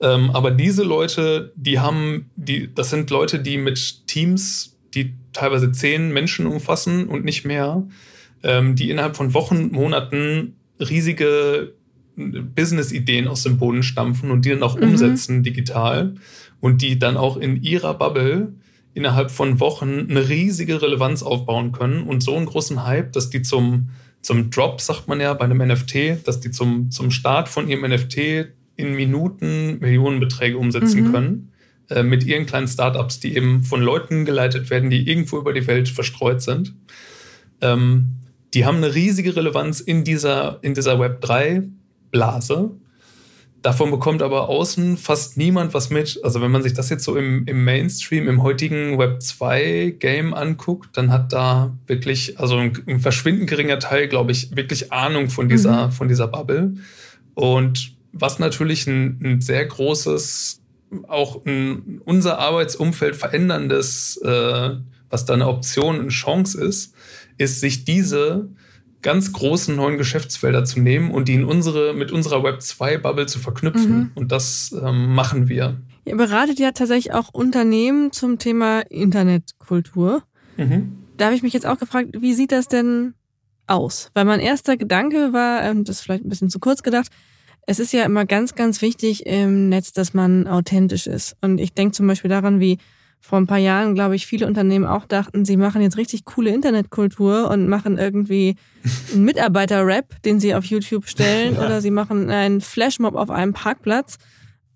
Ähm, 0.00 0.30
aber 0.30 0.50
diese 0.50 0.82
Leute, 0.82 1.52
die 1.56 1.78
haben, 1.78 2.30
die, 2.36 2.72
das 2.74 2.90
sind 2.90 3.08
Leute, 3.10 3.38
die 3.38 3.56
mit 3.56 4.06
Teams, 4.06 4.76
die 4.94 5.14
teilweise 5.32 5.72
zehn 5.72 6.12
Menschen 6.12 6.46
umfassen 6.46 7.06
und 7.06 7.24
nicht 7.24 7.44
mehr, 7.44 7.86
ähm, 8.42 8.74
die 8.74 8.90
innerhalb 8.90 9.16
von 9.16 9.32
Wochen, 9.32 9.70
Monaten 9.70 10.56
riesige 10.78 11.72
Business-Ideen 12.16 13.28
aus 13.28 13.42
dem 13.42 13.58
Boden 13.58 13.82
stampfen 13.82 14.30
und 14.30 14.44
die 14.44 14.50
dann 14.50 14.62
auch 14.62 14.76
mhm. 14.76 14.84
umsetzen 14.84 15.42
digital 15.42 16.14
und 16.60 16.82
die 16.82 16.98
dann 16.98 17.16
auch 17.16 17.36
in 17.36 17.62
ihrer 17.62 17.94
Bubble 17.94 18.52
innerhalb 18.94 19.30
von 19.30 19.60
Wochen 19.60 20.06
eine 20.10 20.28
riesige 20.28 20.82
Relevanz 20.82 21.22
aufbauen 21.22 21.72
können 21.72 22.02
und 22.02 22.22
so 22.22 22.36
einen 22.36 22.46
großen 22.46 22.84
Hype, 22.84 23.12
dass 23.12 23.30
die 23.30 23.42
zum, 23.42 23.88
zum 24.20 24.50
Drop, 24.50 24.80
sagt 24.80 25.08
man 25.08 25.20
ja 25.20 25.32
bei 25.34 25.46
einem 25.46 25.66
NFT, 25.66 26.26
dass 26.26 26.40
die 26.40 26.50
zum, 26.50 26.90
zum 26.90 27.10
Start 27.10 27.48
von 27.48 27.68
ihrem 27.68 27.90
NFT 27.90 28.48
in 28.76 28.94
Minuten 28.94 29.78
Millionenbeträge 29.80 30.58
umsetzen 30.58 31.08
mhm. 31.08 31.12
können 31.12 31.52
äh, 31.88 32.02
mit 32.02 32.24
ihren 32.24 32.46
kleinen 32.46 32.68
Startups, 32.68 33.20
die 33.20 33.34
eben 33.34 33.62
von 33.62 33.80
Leuten 33.80 34.24
geleitet 34.24 34.70
werden, 34.70 34.90
die 34.90 35.08
irgendwo 35.08 35.38
über 35.38 35.52
die 35.52 35.66
Welt 35.66 35.88
verstreut 35.88 36.42
sind. 36.42 36.74
Ähm, 37.60 38.16
die 38.54 38.66
haben 38.66 38.78
eine 38.78 38.94
riesige 38.94 39.34
Relevanz 39.34 39.80
in 39.80 40.04
dieser, 40.04 40.58
in 40.62 40.74
dieser 40.74 41.00
Web 41.00 41.22
3 41.22 41.62
Blase. 42.12 42.70
Davon 43.62 43.92
bekommt 43.92 44.22
aber 44.22 44.48
außen 44.48 44.96
fast 44.96 45.36
niemand 45.36 45.72
was 45.72 45.90
mit. 45.90 46.20
Also 46.24 46.40
wenn 46.40 46.50
man 46.50 46.62
sich 46.62 46.74
das 46.74 46.90
jetzt 46.90 47.04
so 47.04 47.16
im, 47.16 47.44
im 47.46 47.64
Mainstream, 47.64 48.28
im 48.28 48.42
heutigen 48.42 48.98
Web 48.98 49.22
2 49.22 49.96
Game 49.98 50.34
anguckt, 50.34 50.96
dann 50.96 51.12
hat 51.12 51.32
da 51.32 51.72
wirklich, 51.86 52.40
also 52.40 52.56
ein, 52.56 52.76
ein 52.86 52.98
verschwindend 52.98 53.48
geringer 53.48 53.78
Teil, 53.78 54.08
glaube 54.08 54.32
ich, 54.32 54.54
wirklich 54.56 54.92
Ahnung 54.92 55.30
von 55.30 55.48
dieser, 55.48 55.88
mhm. 55.88 55.92
von 55.92 56.08
dieser 56.08 56.26
Bubble. 56.26 56.74
Und 57.34 57.94
was 58.12 58.40
natürlich 58.40 58.86
ein, 58.88 59.20
ein 59.22 59.40
sehr 59.40 59.64
großes, 59.64 60.60
auch 61.06 61.44
ein, 61.46 62.00
unser 62.04 62.40
Arbeitsumfeld 62.40 63.14
veränderndes, 63.14 64.16
äh, 64.24 64.70
was 65.08 65.24
da 65.24 65.34
eine 65.34 65.46
Option, 65.46 66.00
eine 66.00 66.08
Chance 66.08 66.60
ist, 66.60 66.94
ist, 67.38 67.60
sich 67.60 67.84
diese 67.84 68.48
ganz 69.02 69.32
großen 69.32 69.74
neuen 69.74 69.98
Geschäftsfelder 69.98 70.64
zu 70.64 70.80
nehmen 70.80 71.10
und 71.10 71.28
die 71.28 71.34
in 71.34 71.44
unsere, 71.44 71.92
mit 71.92 72.12
unserer 72.12 72.42
Web 72.42 72.60
2-Bubble 72.60 73.26
zu 73.26 73.38
verknüpfen. 73.38 73.96
Mhm. 73.96 74.10
Und 74.14 74.32
das 74.32 74.74
ähm, 74.80 75.14
machen 75.14 75.48
wir. 75.48 75.80
Ihr 76.04 76.16
beratet 76.16 76.58
ja 76.58 76.72
tatsächlich 76.72 77.12
auch 77.12 77.28
Unternehmen 77.32 78.12
zum 78.12 78.38
Thema 78.38 78.80
Internetkultur. 78.80 80.22
Mhm. 80.56 80.98
Da 81.16 81.26
habe 81.26 81.34
ich 81.34 81.42
mich 81.42 81.52
jetzt 81.52 81.66
auch 81.66 81.78
gefragt, 81.78 82.10
wie 82.20 82.34
sieht 82.34 82.52
das 82.52 82.68
denn 82.68 83.14
aus? 83.66 84.10
Weil 84.14 84.24
mein 84.24 84.40
erster 84.40 84.76
Gedanke 84.76 85.32
war, 85.32 85.62
ähm, 85.62 85.84
das 85.84 85.96
ist 85.96 86.02
vielleicht 86.02 86.24
ein 86.24 86.28
bisschen 86.28 86.50
zu 86.50 86.58
kurz 86.58 86.82
gedacht, 86.82 87.10
es 87.66 87.78
ist 87.78 87.92
ja 87.92 88.04
immer 88.04 88.24
ganz, 88.24 88.54
ganz 88.54 88.82
wichtig 88.82 89.24
im 89.26 89.68
Netz, 89.68 89.92
dass 89.92 90.14
man 90.14 90.48
authentisch 90.48 91.06
ist. 91.06 91.36
Und 91.40 91.58
ich 91.58 91.74
denke 91.74 91.92
zum 91.92 92.06
Beispiel 92.06 92.28
daran, 92.28 92.58
wie 92.58 92.78
vor 93.24 93.38
ein 93.38 93.46
paar 93.46 93.58
Jahren, 93.58 93.94
glaube 93.94 94.16
ich, 94.16 94.26
viele 94.26 94.48
Unternehmen 94.48 94.84
auch 94.84 95.06
dachten, 95.06 95.44
sie 95.44 95.56
machen 95.56 95.80
jetzt 95.80 95.96
richtig 95.96 96.24
coole 96.24 96.50
Internetkultur 96.50 97.48
und 97.48 97.68
machen 97.68 97.96
irgendwie 97.96 98.56
einen 99.12 99.24
Mitarbeiter-Rap, 99.24 100.20
den 100.24 100.40
sie 100.40 100.54
auf 100.54 100.64
YouTube 100.64 101.06
stellen, 101.06 101.54
ja. 101.56 101.64
oder 101.64 101.80
sie 101.80 101.92
machen 101.92 102.28
einen 102.30 102.60
Flashmob 102.60 103.14
auf 103.14 103.30
einem 103.30 103.52
Parkplatz. 103.52 104.18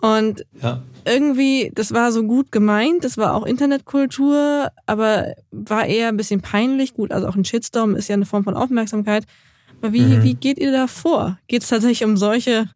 Und 0.00 0.46
ja. 0.62 0.82
irgendwie, 1.04 1.72
das 1.74 1.92
war 1.92 2.12
so 2.12 2.22
gut 2.22 2.52
gemeint, 2.52 3.02
das 3.02 3.18
war 3.18 3.34
auch 3.34 3.44
Internetkultur, 3.44 4.70
aber 4.86 5.34
war 5.50 5.86
eher 5.86 6.08
ein 6.08 6.16
bisschen 6.16 6.40
peinlich. 6.40 6.94
Gut, 6.94 7.10
also 7.12 7.26
auch 7.26 7.34
ein 7.34 7.44
Shitstorm 7.44 7.96
ist 7.96 8.08
ja 8.08 8.14
eine 8.14 8.26
Form 8.26 8.44
von 8.44 8.54
Aufmerksamkeit. 8.54 9.24
Aber 9.82 9.92
wie, 9.92 10.02
mhm. 10.02 10.22
wie 10.22 10.34
geht 10.34 10.58
ihr 10.58 10.70
da 10.70 10.86
vor? 10.86 11.38
Geht 11.48 11.62
es 11.62 11.68
tatsächlich 11.68 12.04
um 12.04 12.16
solche 12.16 12.68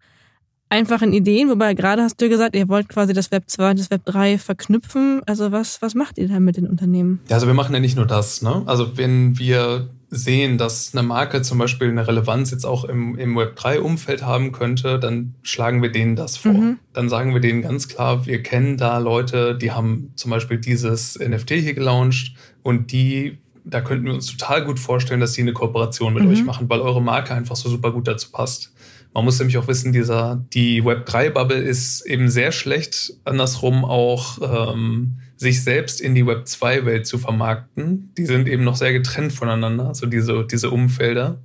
einfachen 0.70 1.12
Ideen, 1.12 1.50
wobei 1.50 1.74
gerade 1.74 2.02
hast 2.02 2.20
du 2.20 2.28
gesagt, 2.28 2.56
ihr 2.56 2.68
wollt 2.68 2.88
quasi 2.88 3.12
das 3.12 3.30
Web 3.30 3.44
2 3.46 3.70
und 3.70 3.78
das 3.78 3.90
Web 3.90 4.04
3 4.06 4.38
verknüpfen. 4.38 5.20
Also 5.26 5.52
was, 5.52 5.82
was 5.82 5.94
macht 5.94 6.16
ihr 6.16 6.28
da 6.28 6.40
mit 6.40 6.56
den 6.56 6.66
Unternehmen? 6.66 7.20
Ja, 7.28 7.34
also 7.34 7.46
wir 7.46 7.54
machen 7.54 7.74
ja 7.74 7.80
nicht 7.80 7.96
nur 7.96 8.06
das. 8.06 8.40
Ne? 8.40 8.62
Also 8.66 8.96
wenn 8.96 9.38
wir 9.38 9.90
sehen, 10.10 10.58
dass 10.58 10.92
eine 10.92 11.06
Marke 11.06 11.42
zum 11.42 11.58
Beispiel 11.58 11.88
eine 11.88 12.06
Relevanz 12.06 12.50
jetzt 12.50 12.64
auch 12.64 12.84
im, 12.84 13.16
im 13.16 13.36
Web 13.36 13.58
3-Umfeld 13.58 14.24
haben 14.24 14.50
könnte, 14.50 14.98
dann 14.98 15.34
schlagen 15.42 15.82
wir 15.82 15.92
denen 15.92 16.16
das 16.16 16.36
vor. 16.36 16.52
Mhm. 16.52 16.78
Dann 16.92 17.08
sagen 17.08 17.32
wir 17.32 17.40
denen 17.40 17.62
ganz 17.62 17.86
klar, 17.86 18.26
wir 18.26 18.42
kennen 18.42 18.76
da 18.76 18.98
Leute, 18.98 19.56
die 19.56 19.70
haben 19.70 20.12
zum 20.16 20.30
Beispiel 20.30 20.58
dieses 20.58 21.18
NFT 21.18 21.50
hier 21.50 21.74
gelauncht 21.74 22.34
und 22.62 22.92
die 22.92 23.38
da 23.62 23.82
könnten 23.82 24.06
wir 24.06 24.14
uns 24.14 24.26
total 24.26 24.64
gut 24.64 24.78
vorstellen, 24.78 25.20
dass 25.20 25.34
sie 25.34 25.42
eine 25.42 25.52
Kooperation 25.52 26.14
mit 26.14 26.24
mhm. 26.24 26.30
euch 26.30 26.44
machen, 26.44 26.68
weil 26.68 26.80
eure 26.80 27.02
Marke 27.02 27.34
einfach 27.34 27.56
so 27.56 27.68
super 27.68 27.92
gut 27.92 28.08
dazu 28.08 28.30
passt. 28.32 28.72
Man 29.12 29.24
muss 29.24 29.38
nämlich 29.38 29.58
auch 29.58 29.66
wissen, 29.66 29.92
dieser, 29.92 30.44
die 30.52 30.82
Web3-Bubble 30.82 31.58
ist 31.58 32.06
eben 32.06 32.28
sehr 32.28 32.52
schlecht, 32.52 33.14
andersrum 33.24 33.84
auch 33.84 34.72
ähm, 34.72 35.16
sich 35.36 35.64
selbst 35.64 36.00
in 36.00 36.14
die 36.14 36.24
Web2-Welt 36.24 37.06
zu 37.06 37.18
vermarkten. 37.18 38.12
Die 38.16 38.26
sind 38.26 38.46
eben 38.48 38.62
noch 38.62 38.76
sehr 38.76 38.92
getrennt 38.92 39.32
voneinander, 39.32 39.88
also 39.88 40.06
diese, 40.06 40.46
diese 40.46 40.70
Umfelder. 40.70 41.40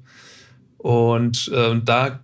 Und 0.78 1.52
äh, 1.54 1.80
da 1.84 2.20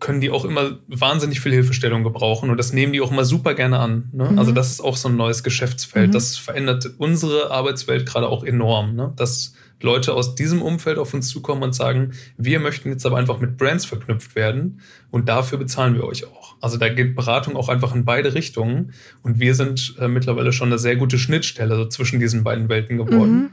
können 0.00 0.20
die 0.20 0.30
auch 0.30 0.44
immer 0.44 0.78
wahnsinnig 0.86 1.40
viel 1.40 1.52
Hilfestellung 1.52 2.04
gebrauchen 2.04 2.50
und 2.50 2.56
das 2.56 2.72
nehmen 2.72 2.92
die 2.92 3.00
auch 3.00 3.10
immer 3.10 3.24
super 3.24 3.54
gerne 3.54 3.80
an. 3.80 4.10
Ne? 4.12 4.30
Mhm. 4.30 4.38
Also 4.38 4.52
das 4.52 4.70
ist 4.70 4.80
auch 4.80 4.96
so 4.96 5.08
ein 5.08 5.16
neues 5.16 5.42
Geschäftsfeld. 5.42 6.08
Mhm. 6.08 6.12
Das 6.12 6.36
verändert 6.36 6.90
unsere 6.98 7.50
Arbeitswelt 7.50 8.06
gerade 8.06 8.28
auch 8.28 8.44
enorm. 8.44 8.94
Ne? 8.94 9.12
Dass 9.16 9.54
Leute 9.80 10.14
aus 10.14 10.34
diesem 10.34 10.62
Umfeld 10.62 10.98
auf 10.98 11.14
uns 11.14 11.28
zukommen 11.28 11.62
und 11.62 11.74
sagen, 11.74 12.12
wir 12.36 12.60
möchten 12.60 12.88
jetzt 12.88 13.06
aber 13.06 13.16
einfach 13.16 13.38
mit 13.38 13.56
Brands 13.56 13.84
verknüpft 13.84 14.34
werden 14.34 14.80
und 15.10 15.28
dafür 15.28 15.58
bezahlen 15.58 15.94
wir 15.94 16.04
euch 16.04 16.26
auch. 16.26 16.56
Also 16.60 16.76
da 16.76 16.88
geht 16.88 17.14
Beratung 17.14 17.56
auch 17.56 17.68
einfach 17.68 17.94
in 17.94 18.04
beide 18.04 18.34
Richtungen 18.34 18.92
und 19.22 19.38
wir 19.38 19.54
sind 19.54 19.94
äh, 20.00 20.08
mittlerweile 20.08 20.52
schon 20.52 20.68
eine 20.68 20.78
sehr 20.78 20.96
gute 20.96 21.18
Schnittstelle 21.18 21.76
so 21.76 21.86
zwischen 21.86 22.18
diesen 22.18 22.42
beiden 22.42 22.68
Welten 22.68 22.96
geworden. 22.98 23.32
Mhm. 23.32 23.50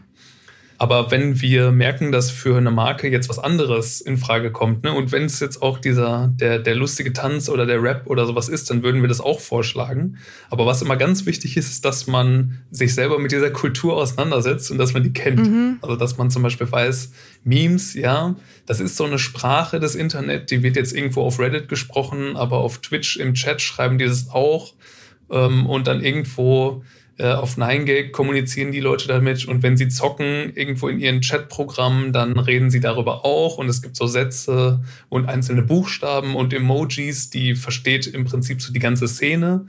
Aber 0.77 1.09
wenn 1.09 1.41
wir 1.41 1.71
merken, 1.71 2.11
dass 2.11 2.31
für 2.31 2.57
eine 2.57 2.71
Marke 2.71 3.09
jetzt 3.09 3.29
was 3.29 3.39
anderes 3.39 4.01
in 4.01 4.17
Frage 4.17 4.51
kommt, 4.51 4.83
ne, 4.83 4.91
und 4.91 5.11
wenn 5.11 5.23
es 5.23 5.39
jetzt 5.39 5.61
auch 5.61 5.79
dieser, 5.79 6.33
der, 6.35 6.59
der 6.59 6.75
lustige 6.75 7.13
Tanz 7.13 7.47
oder 7.47 7.65
der 7.65 7.81
Rap 7.81 8.07
oder 8.07 8.25
sowas 8.25 8.49
ist, 8.49 8.69
dann 8.69 8.83
würden 8.83 9.01
wir 9.01 9.07
das 9.07 9.21
auch 9.21 9.39
vorschlagen. 9.39 10.17
Aber 10.49 10.65
was 10.65 10.81
immer 10.81 10.97
ganz 10.97 11.25
wichtig 11.25 11.55
ist, 11.55 11.71
ist, 11.71 11.85
dass 11.85 12.07
man 12.07 12.59
sich 12.71 12.93
selber 12.93 13.19
mit 13.19 13.31
dieser 13.31 13.51
Kultur 13.51 13.95
auseinandersetzt 13.95 14.69
und 14.69 14.77
dass 14.77 14.93
man 14.93 15.03
die 15.03 15.13
kennt. 15.13 15.47
Mhm. 15.47 15.77
Also, 15.81 15.95
dass 15.95 16.17
man 16.17 16.29
zum 16.29 16.43
Beispiel 16.43 16.69
weiß, 16.69 17.11
Memes, 17.43 17.93
ja, 17.93 18.35
das 18.65 18.79
ist 18.79 18.97
so 18.97 19.05
eine 19.05 19.19
Sprache 19.19 19.79
des 19.79 19.95
Internet, 19.95 20.51
die 20.51 20.61
wird 20.61 20.75
jetzt 20.75 20.93
irgendwo 20.93 21.21
auf 21.21 21.39
Reddit 21.39 21.69
gesprochen, 21.69 22.35
aber 22.35 22.57
auf 22.57 22.79
Twitch 22.79 23.17
im 23.17 23.33
Chat 23.33 23.61
schreiben 23.61 23.97
die 23.97 24.05
das 24.05 24.29
auch. 24.29 24.73
Ähm, 25.29 25.65
und 25.65 25.87
dann 25.87 26.03
irgendwo 26.03 26.83
auf 27.23 27.57
9gag 27.57 28.11
kommunizieren 28.11 28.73
die 28.73 28.81
Leute 28.81 29.07
damit 29.07 29.45
und 29.45 29.63
wenn 29.63 29.77
sie 29.77 29.87
zocken 29.87 30.51
irgendwo 30.55 30.89
in 30.89 30.99
ihren 30.99 31.21
Chatprogrammen, 31.21 32.11
dann 32.11 32.37
reden 32.37 32.69
sie 32.69 32.81
darüber 32.81 33.23
auch 33.23 33.57
und 33.57 33.69
es 33.69 33.81
gibt 33.81 33.95
so 33.95 34.05
Sätze 34.05 34.81
und 35.07 35.27
einzelne 35.27 35.61
Buchstaben 35.61 36.35
und 36.35 36.53
Emojis, 36.53 37.29
die 37.29 37.55
versteht 37.55 38.07
im 38.07 38.25
Prinzip 38.25 38.61
so 38.61 38.73
die 38.73 38.79
ganze 38.79 39.07
Szene. 39.07 39.65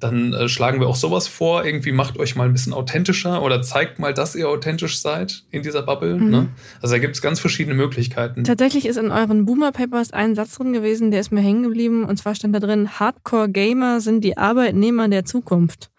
Dann 0.00 0.32
äh, 0.34 0.48
schlagen 0.48 0.80
wir 0.80 0.88
auch 0.88 0.96
sowas 0.96 1.28
vor, 1.28 1.64
irgendwie 1.64 1.90
macht 1.90 2.18
euch 2.18 2.36
mal 2.36 2.46
ein 2.46 2.52
bisschen 2.52 2.72
authentischer 2.72 3.42
oder 3.42 3.62
zeigt 3.62 3.98
mal, 3.98 4.12
dass 4.12 4.34
ihr 4.34 4.48
authentisch 4.48 5.00
seid 5.00 5.44
in 5.50 5.62
dieser 5.62 5.82
Bubble. 5.82 6.16
Mhm. 6.16 6.30
Ne? 6.30 6.48
Also 6.82 6.94
da 6.94 6.98
gibt 6.98 7.14
es 7.16 7.22
ganz 7.22 7.40
verschiedene 7.40 7.74
Möglichkeiten. 7.74 8.44
Tatsächlich 8.44 8.86
ist 8.86 8.98
in 8.98 9.10
euren 9.10 9.46
Boomer 9.46 9.72
Papers 9.72 10.12
ein 10.12 10.34
Satz 10.34 10.56
drin 10.56 10.72
gewesen, 10.72 11.10
der 11.10 11.20
ist 11.20 11.32
mir 11.32 11.40
hängen 11.40 11.62
geblieben 11.62 12.04
und 12.04 12.18
zwar 12.18 12.34
stand 12.34 12.54
da 12.54 12.60
drin, 12.60 13.00
Hardcore 13.00 13.48
Gamer 13.48 14.00
sind 14.00 14.22
die 14.22 14.36
Arbeitnehmer 14.36 15.08
der 15.08 15.24
Zukunft. 15.24 15.90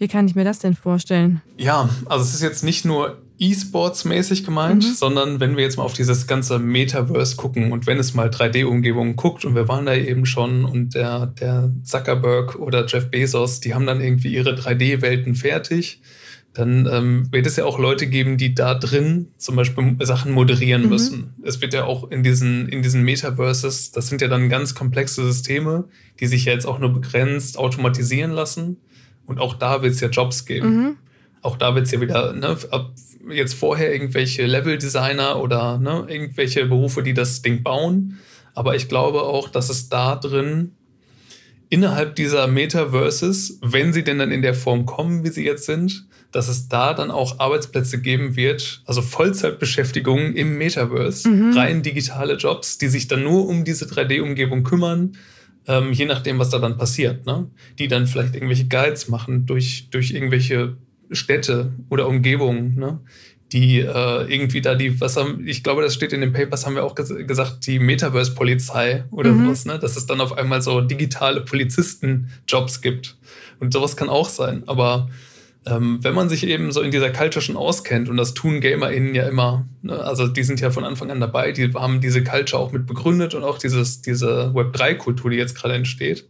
Wie 0.00 0.08
kann 0.08 0.26
ich 0.26 0.34
mir 0.34 0.44
das 0.44 0.60
denn 0.60 0.74
vorstellen? 0.74 1.42
Ja, 1.58 1.90
also 2.06 2.24
es 2.24 2.32
ist 2.32 2.40
jetzt 2.40 2.64
nicht 2.64 2.86
nur 2.86 3.18
E-Sports-mäßig 3.38 4.44
gemeint, 4.44 4.82
mhm. 4.82 4.94
sondern 4.94 5.40
wenn 5.40 5.58
wir 5.58 5.62
jetzt 5.62 5.76
mal 5.76 5.82
auf 5.82 5.92
dieses 5.92 6.26
ganze 6.26 6.58
Metaverse 6.58 7.36
gucken 7.36 7.70
und 7.70 7.86
wenn 7.86 7.98
es 7.98 8.14
mal 8.14 8.30
3D-Umgebungen 8.30 9.16
guckt 9.16 9.44
und 9.44 9.54
wir 9.54 9.68
waren 9.68 9.84
da 9.84 9.94
eben 9.94 10.24
schon 10.24 10.64
und 10.64 10.94
der, 10.94 11.26
der 11.26 11.70
Zuckerberg 11.84 12.56
oder 12.56 12.86
Jeff 12.86 13.10
Bezos, 13.10 13.60
die 13.60 13.74
haben 13.74 13.84
dann 13.84 14.00
irgendwie 14.00 14.34
ihre 14.34 14.54
3D-Welten 14.54 15.34
fertig. 15.34 16.00
dann 16.54 16.88
ähm, 16.90 17.28
wird 17.30 17.46
es 17.46 17.56
ja 17.56 17.66
auch 17.66 17.78
Leute 17.78 18.06
geben, 18.06 18.38
die 18.38 18.54
da 18.54 18.74
drin 18.74 19.28
zum 19.36 19.54
Beispiel 19.56 19.96
Sachen 20.00 20.32
moderieren 20.32 20.84
mhm. 20.84 20.88
müssen. 20.88 21.34
Es 21.42 21.60
wird 21.60 21.74
ja 21.74 21.84
auch 21.84 22.10
in 22.10 22.22
diesen, 22.22 22.70
in 22.70 22.80
diesen 22.80 23.02
Metaverses, 23.02 23.92
das 23.92 24.08
sind 24.08 24.22
ja 24.22 24.28
dann 24.28 24.48
ganz 24.48 24.74
komplexe 24.74 25.22
Systeme, 25.24 25.84
die 26.20 26.26
sich 26.26 26.46
ja 26.46 26.54
jetzt 26.54 26.66
auch 26.66 26.78
nur 26.78 26.94
begrenzt 26.94 27.58
automatisieren 27.58 28.30
lassen. 28.30 28.78
Und 29.30 29.38
auch 29.38 29.54
da 29.54 29.80
wird 29.80 29.94
es 29.94 30.00
ja 30.00 30.08
Jobs 30.08 30.44
geben. 30.44 30.76
Mhm. 30.76 30.96
Auch 31.40 31.56
da 31.56 31.74
wird 31.74 31.86
es 31.86 31.92
ja 31.92 32.00
wieder, 32.00 32.32
ne, 32.32 32.56
ab 32.70 32.90
jetzt 33.28 33.54
vorher 33.54 33.92
irgendwelche 33.92 34.44
Level-Designer 34.44 35.40
oder 35.40 35.78
ne, 35.78 36.04
irgendwelche 36.08 36.66
Berufe, 36.66 37.04
die 37.04 37.14
das 37.14 37.42
Ding 37.42 37.62
bauen. 37.62 38.18
Aber 38.54 38.74
ich 38.74 38.88
glaube 38.88 39.22
auch, 39.22 39.48
dass 39.48 39.70
es 39.70 39.88
da 39.88 40.16
drin 40.16 40.72
innerhalb 41.68 42.16
dieser 42.16 42.48
Metaverses, 42.48 43.60
wenn 43.62 43.92
sie 43.92 44.02
denn 44.02 44.18
dann 44.18 44.32
in 44.32 44.42
der 44.42 44.54
Form 44.54 44.84
kommen, 44.84 45.24
wie 45.24 45.28
sie 45.28 45.44
jetzt 45.44 45.64
sind, 45.64 46.08
dass 46.32 46.48
es 46.48 46.68
da 46.68 46.92
dann 46.92 47.12
auch 47.12 47.38
Arbeitsplätze 47.38 48.00
geben 48.00 48.34
wird, 48.34 48.82
also 48.84 49.00
Vollzeitbeschäftigungen 49.00 50.34
im 50.34 50.58
Metaverse, 50.58 51.28
mhm. 51.28 51.56
rein 51.56 51.82
digitale 51.82 52.34
Jobs, 52.34 52.78
die 52.78 52.88
sich 52.88 53.06
dann 53.06 53.22
nur 53.22 53.46
um 53.46 53.64
diese 53.64 53.84
3D-Umgebung 53.84 54.64
kümmern, 54.64 55.12
ähm, 55.66 55.92
je 55.92 56.06
nachdem, 56.06 56.38
was 56.38 56.50
da 56.50 56.58
dann 56.58 56.78
passiert, 56.78 57.26
ne? 57.26 57.48
Die 57.78 57.88
dann 57.88 58.06
vielleicht 58.06 58.34
irgendwelche 58.34 58.66
Guides 58.66 59.08
machen 59.08 59.46
durch, 59.46 59.88
durch 59.90 60.12
irgendwelche 60.12 60.76
Städte 61.10 61.72
oder 61.88 62.06
Umgebungen, 62.06 62.76
ne? 62.76 63.00
die 63.52 63.80
äh, 63.80 64.32
irgendwie 64.32 64.60
da 64.60 64.76
die, 64.76 65.00
was 65.00 65.16
haben, 65.16 65.46
ich 65.46 65.64
glaube, 65.64 65.82
das 65.82 65.94
steht 65.94 66.12
in 66.12 66.20
den 66.20 66.32
Papers, 66.32 66.66
haben 66.66 66.76
wir 66.76 66.84
auch 66.84 66.94
ges 66.94 67.12
gesagt, 67.26 67.66
die 67.66 67.80
Metaverse-Polizei 67.80 69.04
oder 69.10 69.32
mhm. 69.32 69.46
sowas, 69.46 69.64
ne? 69.64 69.78
dass 69.78 69.96
es 69.96 70.06
dann 70.06 70.20
auf 70.20 70.38
einmal 70.38 70.62
so 70.62 70.80
digitale 70.80 71.40
Polizisten-Jobs 71.40 72.80
gibt. 72.80 73.16
Und 73.58 73.72
sowas 73.72 73.96
kann 73.96 74.08
auch 74.08 74.28
sein. 74.28 74.62
Aber 74.66 75.10
ähm, 75.66 75.98
wenn 76.02 76.14
man 76.14 76.28
sich 76.28 76.46
eben 76.46 76.72
so 76.72 76.80
in 76.80 76.90
dieser 76.90 77.10
Culture 77.10 77.42
schon 77.42 77.56
auskennt, 77.56 78.08
und 78.08 78.16
das 78.16 78.34
tun 78.34 78.60
GamerInnen 78.60 79.14
ja 79.14 79.28
immer, 79.28 79.66
ne? 79.82 79.98
also 79.98 80.26
die 80.26 80.42
sind 80.42 80.60
ja 80.60 80.70
von 80.70 80.84
Anfang 80.84 81.10
an 81.10 81.20
dabei, 81.20 81.52
die 81.52 81.72
haben 81.74 82.00
diese 82.00 82.24
Culture 82.24 82.62
auch 82.62 82.72
mit 82.72 82.86
begründet 82.86 83.34
und 83.34 83.44
auch 83.44 83.58
dieses, 83.58 84.00
diese 84.00 84.52
Web3-Kultur, 84.54 85.30
die 85.30 85.36
jetzt 85.36 85.54
gerade 85.54 85.74
entsteht, 85.74 86.26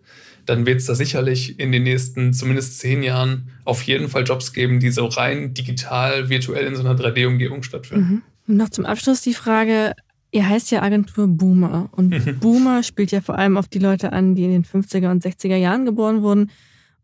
dann 0.46 0.66
wird 0.66 0.80
es 0.80 0.86
da 0.86 0.94
sicherlich 0.94 1.60
in 1.60 1.70
den 1.70 1.84
nächsten 1.84 2.32
zumindest 2.32 2.78
zehn 2.80 3.02
Jahren 3.02 3.50
auf 3.64 3.82
jeden 3.82 4.08
Fall 4.08 4.24
Jobs 4.24 4.52
geben, 4.52 4.80
die 4.80 4.90
so 4.90 5.06
rein 5.06 5.54
digital, 5.54 6.28
virtuell 6.28 6.66
in 6.66 6.74
so 6.74 6.80
einer 6.80 6.98
3D-Umgebung 6.98 7.62
stattfinden. 7.62 8.22
Mhm. 8.46 8.56
noch 8.56 8.70
zum 8.70 8.84
Abschluss 8.84 9.20
die 9.20 9.34
Frage, 9.34 9.94
Ihr 10.32 10.48
heißt 10.48 10.70
ja 10.70 10.82
Agentur 10.82 11.26
Boomer 11.26 11.88
und 11.92 12.10
mhm. 12.10 12.38
Boomer 12.38 12.82
spielt 12.84 13.10
ja 13.10 13.20
vor 13.20 13.36
allem 13.36 13.56
auf 13.56 13.66
die 13.66 13.80
Leute 13.80 14.12
an, 14.12 14.36
die 14.36 14.44
in 14.44 14.52
den 14.52 14.64
50er 14.64 15.10
und 15.10 15.24
60er 15.24 15.56
Jahren 15.56 15.84
geboren 15.84 16.22
wurden. 16.22 16.50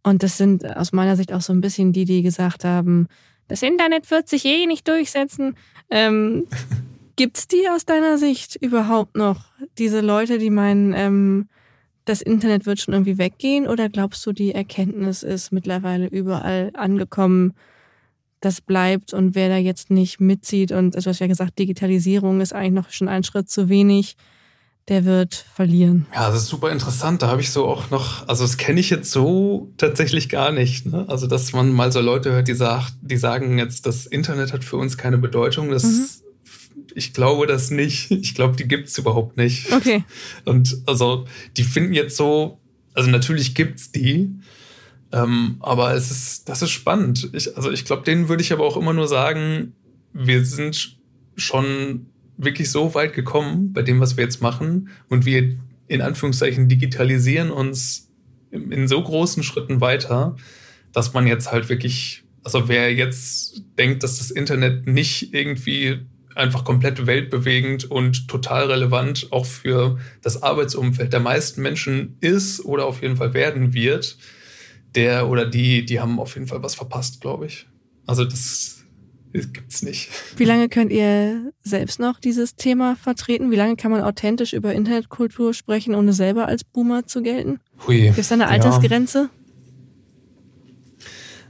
Und 0.06 0.22
das 0.22 0.36
sind 0.36 0.64
aus 0.76 0.92
meiner 0.92 1.16
Sicht 1.16 1.32
auch 1.32 1.40
so 1.40 1.52
ein 1.52 1.60
bisschen 1.60 1.92
die, 1.92 2.04
die 2.04 2.22
gesagt 2.22 2.64
haben, 2.64 3.08
das 3.48 3.62
Internet 3.62 4.08
wird 4.12 4.28
sich 4.28 4.44
eh 4.44 4.64
nicht 4.66 4.86
durchsetzen. 4.86 5.56
Ähm, 5.90 6.46
Gibt 7.16 7.50
die 7.50 7.68
aus 7.68 7.86
deiner 7.86 8.16
Sicht 8.16 8.54
überhaupt 8.54 9.16
noch, 9.16 9.46
diese 9.78 10.00
Leute, 10.02 10.38
die 10.38 10.50
meinen, 10.50 10.92
ähm, 10.94 11.48
das 12.04 12.22
Internet 12.22 12.66
wird 12.66 12.78
schon 12.78 12.94
irgendwie 12.94 13.18
weggehen? 13.18 13.66
Oder 13.66 13.88
glaubst 13.88 14.24
du, 14.26 14.32
die 14.32 14.52
Erkenntnis 14.52 15.24
ist 15.24 15.50
mittlerweile 15.50 16.06
überall 16.06 16.70
angekommen, 16.74 17.54
das 18.40 18.60
bleibt 18.60 19.12
und 19.12 19.34
wer 19.34 19.48
da 19.48 19.56
jetzt 19.56 19.90
nicht 19.90 20.20
mitzieht 20.20 20.70
und, 20.70 20.94
also 20.94 21.06
du 21.06 21.10
hast 21.10 21.18
ja 21.18 21.26
gesagt, 21.26 21.58
Digitalisierung 21.58 22.40
ist 22.40 22.52
eigentlich 22.52 22.84
noch 22.84 22.90
schon 22.90 23.08
ein 23.08 23.24
Schritt 23.24 23.50
zu 23.50 23.68
wenig 23.68 24.16
der 24.88 25.04
wird 25.04 25.34
verlieren. 25.54 26.06
Ja, 26.14 26.30
das 26.30 26.42
ist 26.42 26.48
super 26.48 26.70
interessant. 26.70 27.22
Da 27.22 27.28
habe 27.28 27.40
ich 27.40 27.50
so 27.50 27.66
auch 27.66 27.90
noch, 27.90 28.26
also 28.28 28.44
das 28.44 28.56
kenne 28.56 28.78
ich 28.78 28.90
jetzt 28.90 29.10
so 29.10 29.72
tatsächlich 29.78 30.28
gar 30.28 30.52
nicht. 30.52 30.86
Ne? 30.86 31.04
Also, 31.08 31.26
dass 31.26 31.52
man 31.52 31.72
mal 31.72 31.90
so 31.90 32.00
Leute 32.00 32.32
hört, 32.32 32.48
die, 32.48 32.54
sagt, 32.54 32.94
die 33.02 33.16
sagen 33.16 33.58
jetzt, 33.58 33.86
das 33.86 34.06
Internet 34.06 34.52
hat 34.52 34.64
für 34.64 34.76
uns 34.76 34.96
keine 34.96 35.18
Bedeutung. 35.18 35.70
Das, 35.70 35.84
mhm. 35.84 36.06
Ich 36.94 37.12
glaube 37.12 37.46
das 37.46 37.70
nicht. 37.70 38.10
Ich 38.10 38.34
glaube, 38.34 38.56
die 38.56 38.68
gibt 38.68 38.88
es 38.88 38.96
überhaupt 38.96 39.36
nicht. 39.36 39.72
Okay. 39.72 40.04
Und 40.44 40.78
also, 40.86 41.26
die 41.56 41.64
finden 41.64 41.92
jetzt 41.92 42.16
so, 42.16 42.60
also 42.94 43.10
natürlich 43.10 43.54
gibt 43.54 43.80
es 43.80 43.92
die, 43.92 44.30
ähm, 45.12 45.56
aber 45.60 45.94
es 45.94 46.10
ist, 46.10 46.48
das 46.48 46.62
ist 46.62 46.70
spannend. 46.70 47.30
Ich, 47.32 47.56
also 47.56 47.70
ich 47.70 47.84
glaube, 47.84 48.04
denen 48.04 48.28
würde 48.28 48.42
ich 48.42 48.52
aber 48.52 48.64
auch 48.64 48.76
immer 48.76 48.92
nur 48.92 49.08
sagen, 49.08 49.74
wir 50.12 50.44
sind 50.44 50.96
schon 51.36 52.06
wirklich 52.36 52.70
so 52.70 52.94
weit 52.94 53.12
gekommen 53.12 53.72
bei 53.72 53.82
dem, 53.82 54.00
was 54.00 54.16
wir 54.16 54.24
jetzt 54.24 54.42
machen 54.42 54.90
und 55.08 55.24
wir 55.24 55.58
in 55.88 56.02
Anführungszeichen 56.02 56.68
digitalisieren 56.68 57.50
uns 57.50 58.10
in 58.50 58.88
so 58.88 59.02
großen 59.02 59.42
Schritten 59.42 59.80
weiter, 59.80 60.36
dass 60.92 61.12
man 61.12 61.26
jetzt 61.26 61.52
halt 61.52 61.68
wirklich, 61.68 62.24
also 62.42 62.68
wer 62.68 62.92
jetzt 62.92 63.62
denkt, 63.78 64.02
dass 64.02 64.18
das 64.18 64.30
Internet 64.30 64.86
nicht 64.86 65.34
irgendwie 65.34 66.00
einfach 66.34 66.64
komplett 66.64 67.06
weltbewegend 67.06 67.90
und 67.90 68.28
total 68.28 68.70
relevant 68.70 69.28
auch 69.30 69.46
für 69.46 69.98
das 70.20 70.42
Arbeitsumfeld 70.42 71.12
der 71.12 71.20
meisten 71.20 71.62
Menschen 71.62 72.16
ist 72.20 72.64
oder 72.64 72.84
auf 72.84 73.02
jeden 73.02 73.16
Fall 73.16 73.32
werden 73.32 73.72
wird, 73.72 74.18
der 74.94 75.28
oder 75.28 75.46
die, 75.46 75.84
die 75.84 76.00
haben 76.00 76.20
auf 76.20 76.34
jeden 76.34 76.46
Fall 76.46 76.62
was 76.62 76.74
verpasst, 76.74 77.20
glaube 77.20 77.46
ich. 77.46 77.66
Also 78.06 78.24
das 78.24 78.75
gibt's 79.40 79.82
nicht. 79.82 80.08
Wie 80.36 80.44
lange 80.44 80.68
könnt 80.68 80.92
ihr 80.92 81.52
selbst 81.62 81.98
noch 81.98 82.20
dieses 82.20 82.54
Thema 82.54 82.96
vertreten? 82.96 83.50
Wie 83.50 83.56
lange 83.56 83.76
kann 83.76 83.90
man 83.90 84.02
authentisch 84.02 84.52
über 84.52 84.72
Internetkultur 84.72 85.54
sprechen, 85.54 85.94
ohne 85.94 86.12
selber 86.12 86.46
als 86.46 86.64
Boomer 86.64 87.06
zu 87.06 87.22
gelten? 87.22 87.60
Gibt 87.86 88.18
es 88.18 88.28
da 88.28 88.34
eine 88.34 88.48
Altersgrenze? 88.48 89.18
Ja. 89.18 89.46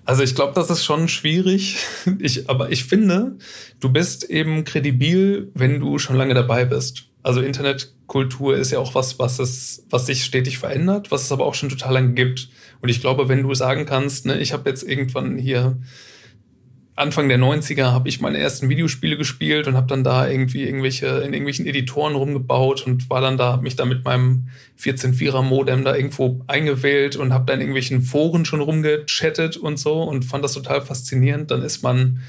Also 0.06 0.22
ich 0.22 0.36
glaube, 0.36 0.52
das 0.54 0.70
ist 0.70 0.84
schon 0.84 1.08
schwierig. 1.08 1.78
Ich, 2.20 2.48
aber 2.48 2.70
ich 2.70 2.84
finde, 2.84 3.38
du 3.80 3.90
bist 3.90 4.30
eben 4.30 4.64
kredibil, 4.64 5.50
wenn 5.54 5.80
du 5.80 5.98
schon 5.98 6.16
lange 6.16 6.34
dabei 6.34 6.64
bist. 6.64 7.08
Also 7.24 7.40
Internetkultur 7.40 8.56
ist 8.56 8.70
ja 8.70 8.78
auch 8.78 8.94
was, 8.94 9.18
was 9.18 9.40
es, 9.40 9.84
was 9.90 10.06
sich 10.06 10.24
stetig 10.24 10.58
verändert, 10.58 11.10
was 11.10 11.24
es 11.24 11.32
aber 11.32 11.44
auch 11.44 11.54
schon 11.54 11.68
total 11.68 11.94
lange 11.94 12.14
gibt. 12.14 12.48
Und 12.80 12.88
ich 12.88 13.00
glaube, 13.00 13.28
wenn 13.28 13.42
du 13.42 13.52
sagen 13.54 13.84
kannst, 13.84 14.26
ne, 14.26 14.38
ich 14.38 14.52
habe 14.52 14.70
jetzt 14.70 14.84
irgendwann 14.84 15.36
hier 15.36 15.76
Anfang 16.96 17.28
der 17.28 17.38
90er 17.38 17.92
habe 17.92 18.08
ich 18.08 18.22
meine 18.22 18.38
ersten 18.38 18.70
Videospiele 18.70 19.18
gespielt 19.18 19.68
und 19.68 19.76
habe 19.76 19.86
dann 19.86 20.02
da 20.02 20.26
irgendwie 20.26 20.64
irgendwelche 20.64 21.06
in 21.06 21.34
irgendwelchen 21.34 21.66
Editoren 21.66 22.14
rumgebaut 22.14 22.86
und 22.86 23.10
war 23.10 23.20
dann 23.20 23.36
da, 23.36 23.52
habe 23.52 23.62
mich 23.62 23.76
da 23.76 23.84
mit 23.84 24.02
meinem 24.06 24.48
14.4er 24.80 25.42
Modem 25.42 25.84
da 25.84 25.94
irgendwo 25.94 26.40
eingewählt 26.46 27.16
und 27.16 27.34
habe 27.34 27.44
dann 27.44 27.56
in 27.56 27.60
irgendwelchen 27.60 28.00
Foren 28.00 28.46
schon 28.46 28.62
rumgechattet 28.62 29.58
und 29.58 29.78
so 29.78 30.02
und 30.04 30.24
fand 30.24 30.42
das 30.42 30.54
total 30.54 30.80
faszinierend. 30.80 31.50
Dann 31.50 31.60
ist 31.60 31.82
man, 31.82 32.20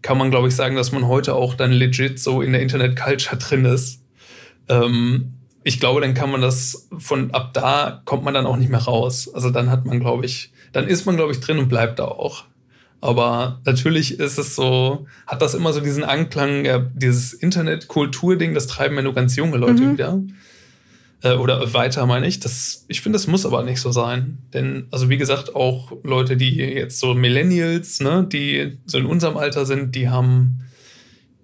kann 0.00 0.16
man 0.16 0.30
glaube 0.30 0.48
ich 0.48 0.56
sagen, 0.56 0.74
dass 0.74 0.90
man 0.90 1.06
heute 1.06 1.34
auch 1.34 1.52
dann 1.52 1.70
legit 1.70 2.18
so 2.18 2.40
in 2.40 2.52
der 2.52 2.62
Internet 2.62 2.96
Culture 2.96 3.36
drin 3.36 3.66
ist. 3.66 4.00
Ähm, 4.70 5.34
ich 5.64 5.80
glaube, 5.80 6.00
dann 6.00 6.14
kann 6.14 6.30
man 6.30 6.40
das 6.40 6.88
von 6.96 7.30
ab 7.32 7.52
da 7.52 8.00
kommt 8.06 8.24
man 8.24 8.32
dann 8.32 8.46
auch 8.46 8.56
nicht 8.56 8.70
mehr 8.70 8.84
raus. 8.84 9.30
Also 9.34 9.50
dann 9.50 9.70
hat 9.70 9.84
man, 9.84 10.00
glaube 10.00 10.24
ich, 10.24 10.50
dann 10.72 10.88
ist 10.88 11.04
man, 11.04 11.16
glaube 11.16 11.32
ich, 11.32 11.40
drin 11.40 11.58
und 11.58 11.68
bleibt 11.68 11.98
da 11.98 12.04
auch. 12.04 12.44
Aber 13.04 13.60
natürlich 13.66 14.18
ist 14.18 14.38
es 14.38 14.54
so, 14.54 15.06
hat 15.26 15.42
das 15.42 15.52
immer 15.52 15.74
so 15.74 15.80
diesen 15.80 16.04
Anklang, 16.04 16.64
ja, 16.64 16.78
dieses 16.78 17.34
Internet-Kultur-Ding, 17.34 18.54
das 18.54 18.66
treiben 18.66 18.96
ja 18.96 19.02
nur 19.02 19.12
ganz 19.12 19.36
junge 19.36 19.58
Leute 19.58 19.82
mhm. 19.82 19.92
wieder. 19.92 20.22
Äh, 21.22 21.34
oder 21.34 21.74
weiter, 21.74 22.06
meine 22.06 22.26
ich. 22.26 22.40
Das, 22.40 22.86
ich 22.88 23.02
finde, 23.02 23.18
das 23.18 23.26
muss 23.26 23.44
aber 23.44 23.62
nicht 23.62 23.78
so 23.78 23.92
sein. 23.92 24.38
Denn, 24.54 24.86
also 24.90 25.10
wie 25.10 25.18
gesagt, 25.18 25.54
auch 25.54 25.92
Leute, 26.02 26.38
die 26.38 26.56
jetzt 26.56 26.98
so 26.98 27.12
Millennials, 27.12 28.00
ne, 28.00 28.26
die 28.26 28.78
so 28.86 28.96
in 28.96 29.04
unserem 29.04 29.36
Alter 29.36 29.66
sind, 29.66 29.94
die 29.94 30.08
haben, 30.08 30.64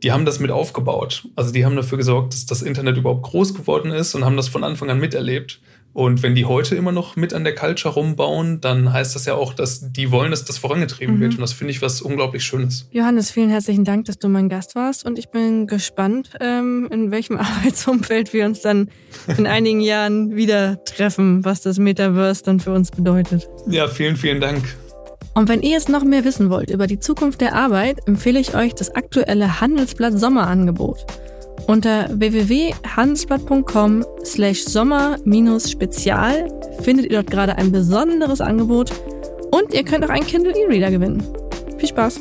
die 0.03 0.13
haben 0.13 0.25
das 0.25 0.41
mit 0.41 0.51
aufgebaut. 0.51 1.29
Also 1.37 1.53
die 1.53 1.67
haben 1.67 1.77
dafür 1.77 1.99
gesorgt, 1.99 2.33
dass 2.33 2.47
das 2.47 2.63
Internet 2.63 2.97
überhaupt 2.97 3.25
groß 3.25 3.53
geworden 3.53 3.91
ist 3.91 4.15
und 4.15 4.25
haben 4.25 4.39
das 4.39 4.49
von 4.49 4.65
Anfang 4.65 4.89
an 4.89 4.99
miterlebt. 4.99 5.61
Und 5.93 6.23
wenn 6.23 6.35
die 6.35 6.45
heute 6.45 6.77
immer 6.77 6.93
noch 6.93 7.17
mit 7.17 7.35
an 7.35 7.43
der 7.43 7.55
Culture 7.55 7.95
rumbauen, 7.95 8.61
dann 8.61 8.93
heißt 8.93 9.17
das 9.17 9.27
ja 9.27 9.35
auch, 9.35 9.55
dass 9.55 9.93
die 9.93 10.13
wollen, 10.13 10.31
dass 10.31 10.45
das 10.45 10.59
vorangetrieben 10.59 11.17
mhm. 11.17 11.21
wird. 11.21 11.35
Und 11.35 11.41
das 11.41 11.53
finde 11.53 11.73
ich 11.73 11.83
was 11.83 12.01
unglaublich 12.01 12.45
Schönes. 12.45 12.87
Johannes, 12.93 13.31
vielen 13.33 13.51
herzlichen 13.51 13.85
Dank, 13.85 14.05
dass 14.05 14.19
du 14.19 14.29
mein 14.29 14.49
Gast 14.49 14.77
warst. 14.77 15.05
Und 15.05 15.19
ich 15.19 15.31
bin 15.31 15.67
gespannt, 15.67 16.31
ähm, 16.41 16.89
in 16.93 17.11
welchem 17.11 17.37
Arbeitsumfeld 17.39 18.33
wir 18.33 18.47
uns 18.47 18.61
dann 18.61 18.89
in 19.37 19.47
einigen 19.47 19.81
Jahren 19.81 20.37
wieder 20.37 20.83
treffen, 20.85 21.45
was 21.45 21.61
das 21.63 21.79
Metaverse 21.79 22.45
dann 22.45 22.61
für 22.61 22.73
uns 22.73 22.91
bedeutet. 22.93 23.49
Ja, 23.69 23.89
vielen, 23.89 24.17
vielen 24.17 24.41
Dank. 24.41 24.63
Und 25.35 25.49
wenn 25.49 25.63
ihr 25.63 25.71
jetzt 25.71 25.89
noch 25.89 26.05
mehr 26.05 26.25
wissen 26.25 26.51
wollt 26.51 26.71
über 26.71 26.87
die 26.87 26.99
Zukunft 26.99 27.41
der 27.41 27.55
Arbeit, 27.55 28.07
empfehle 28.07 28.41
ich 28.41 28.55
euch 28.55 28.75
das 28.75 28.95
aktuelle 28.95 29.61
Handelsblatt 29.61 30.19
Sommerangebot. 30.19 31.07
Unter 31.71 32.09
www.handelsblatt.com 32.19 34.05
slash 34.25 34.65
sommer-spezial 34.65 36.49
findet 36.83 37.07
ihr 37.07 37.13
dort 37.13 37.31
gerade 37.31 37.55
ein 37.55 37.71
besonderes 37.71 38.41
Angebot 38.41 38.91
und 39.53 39.73
ihr 39.73 39.85
könnt 39.85 40.05
auch 40.05 40.09
einen 40.09 40.27
Kindle 40.27 40.53
E-Reader 40.53 40.91
gewinnen. 40.91 41.23
Viel 41.79 41.91
Spaß! 41.91 42.21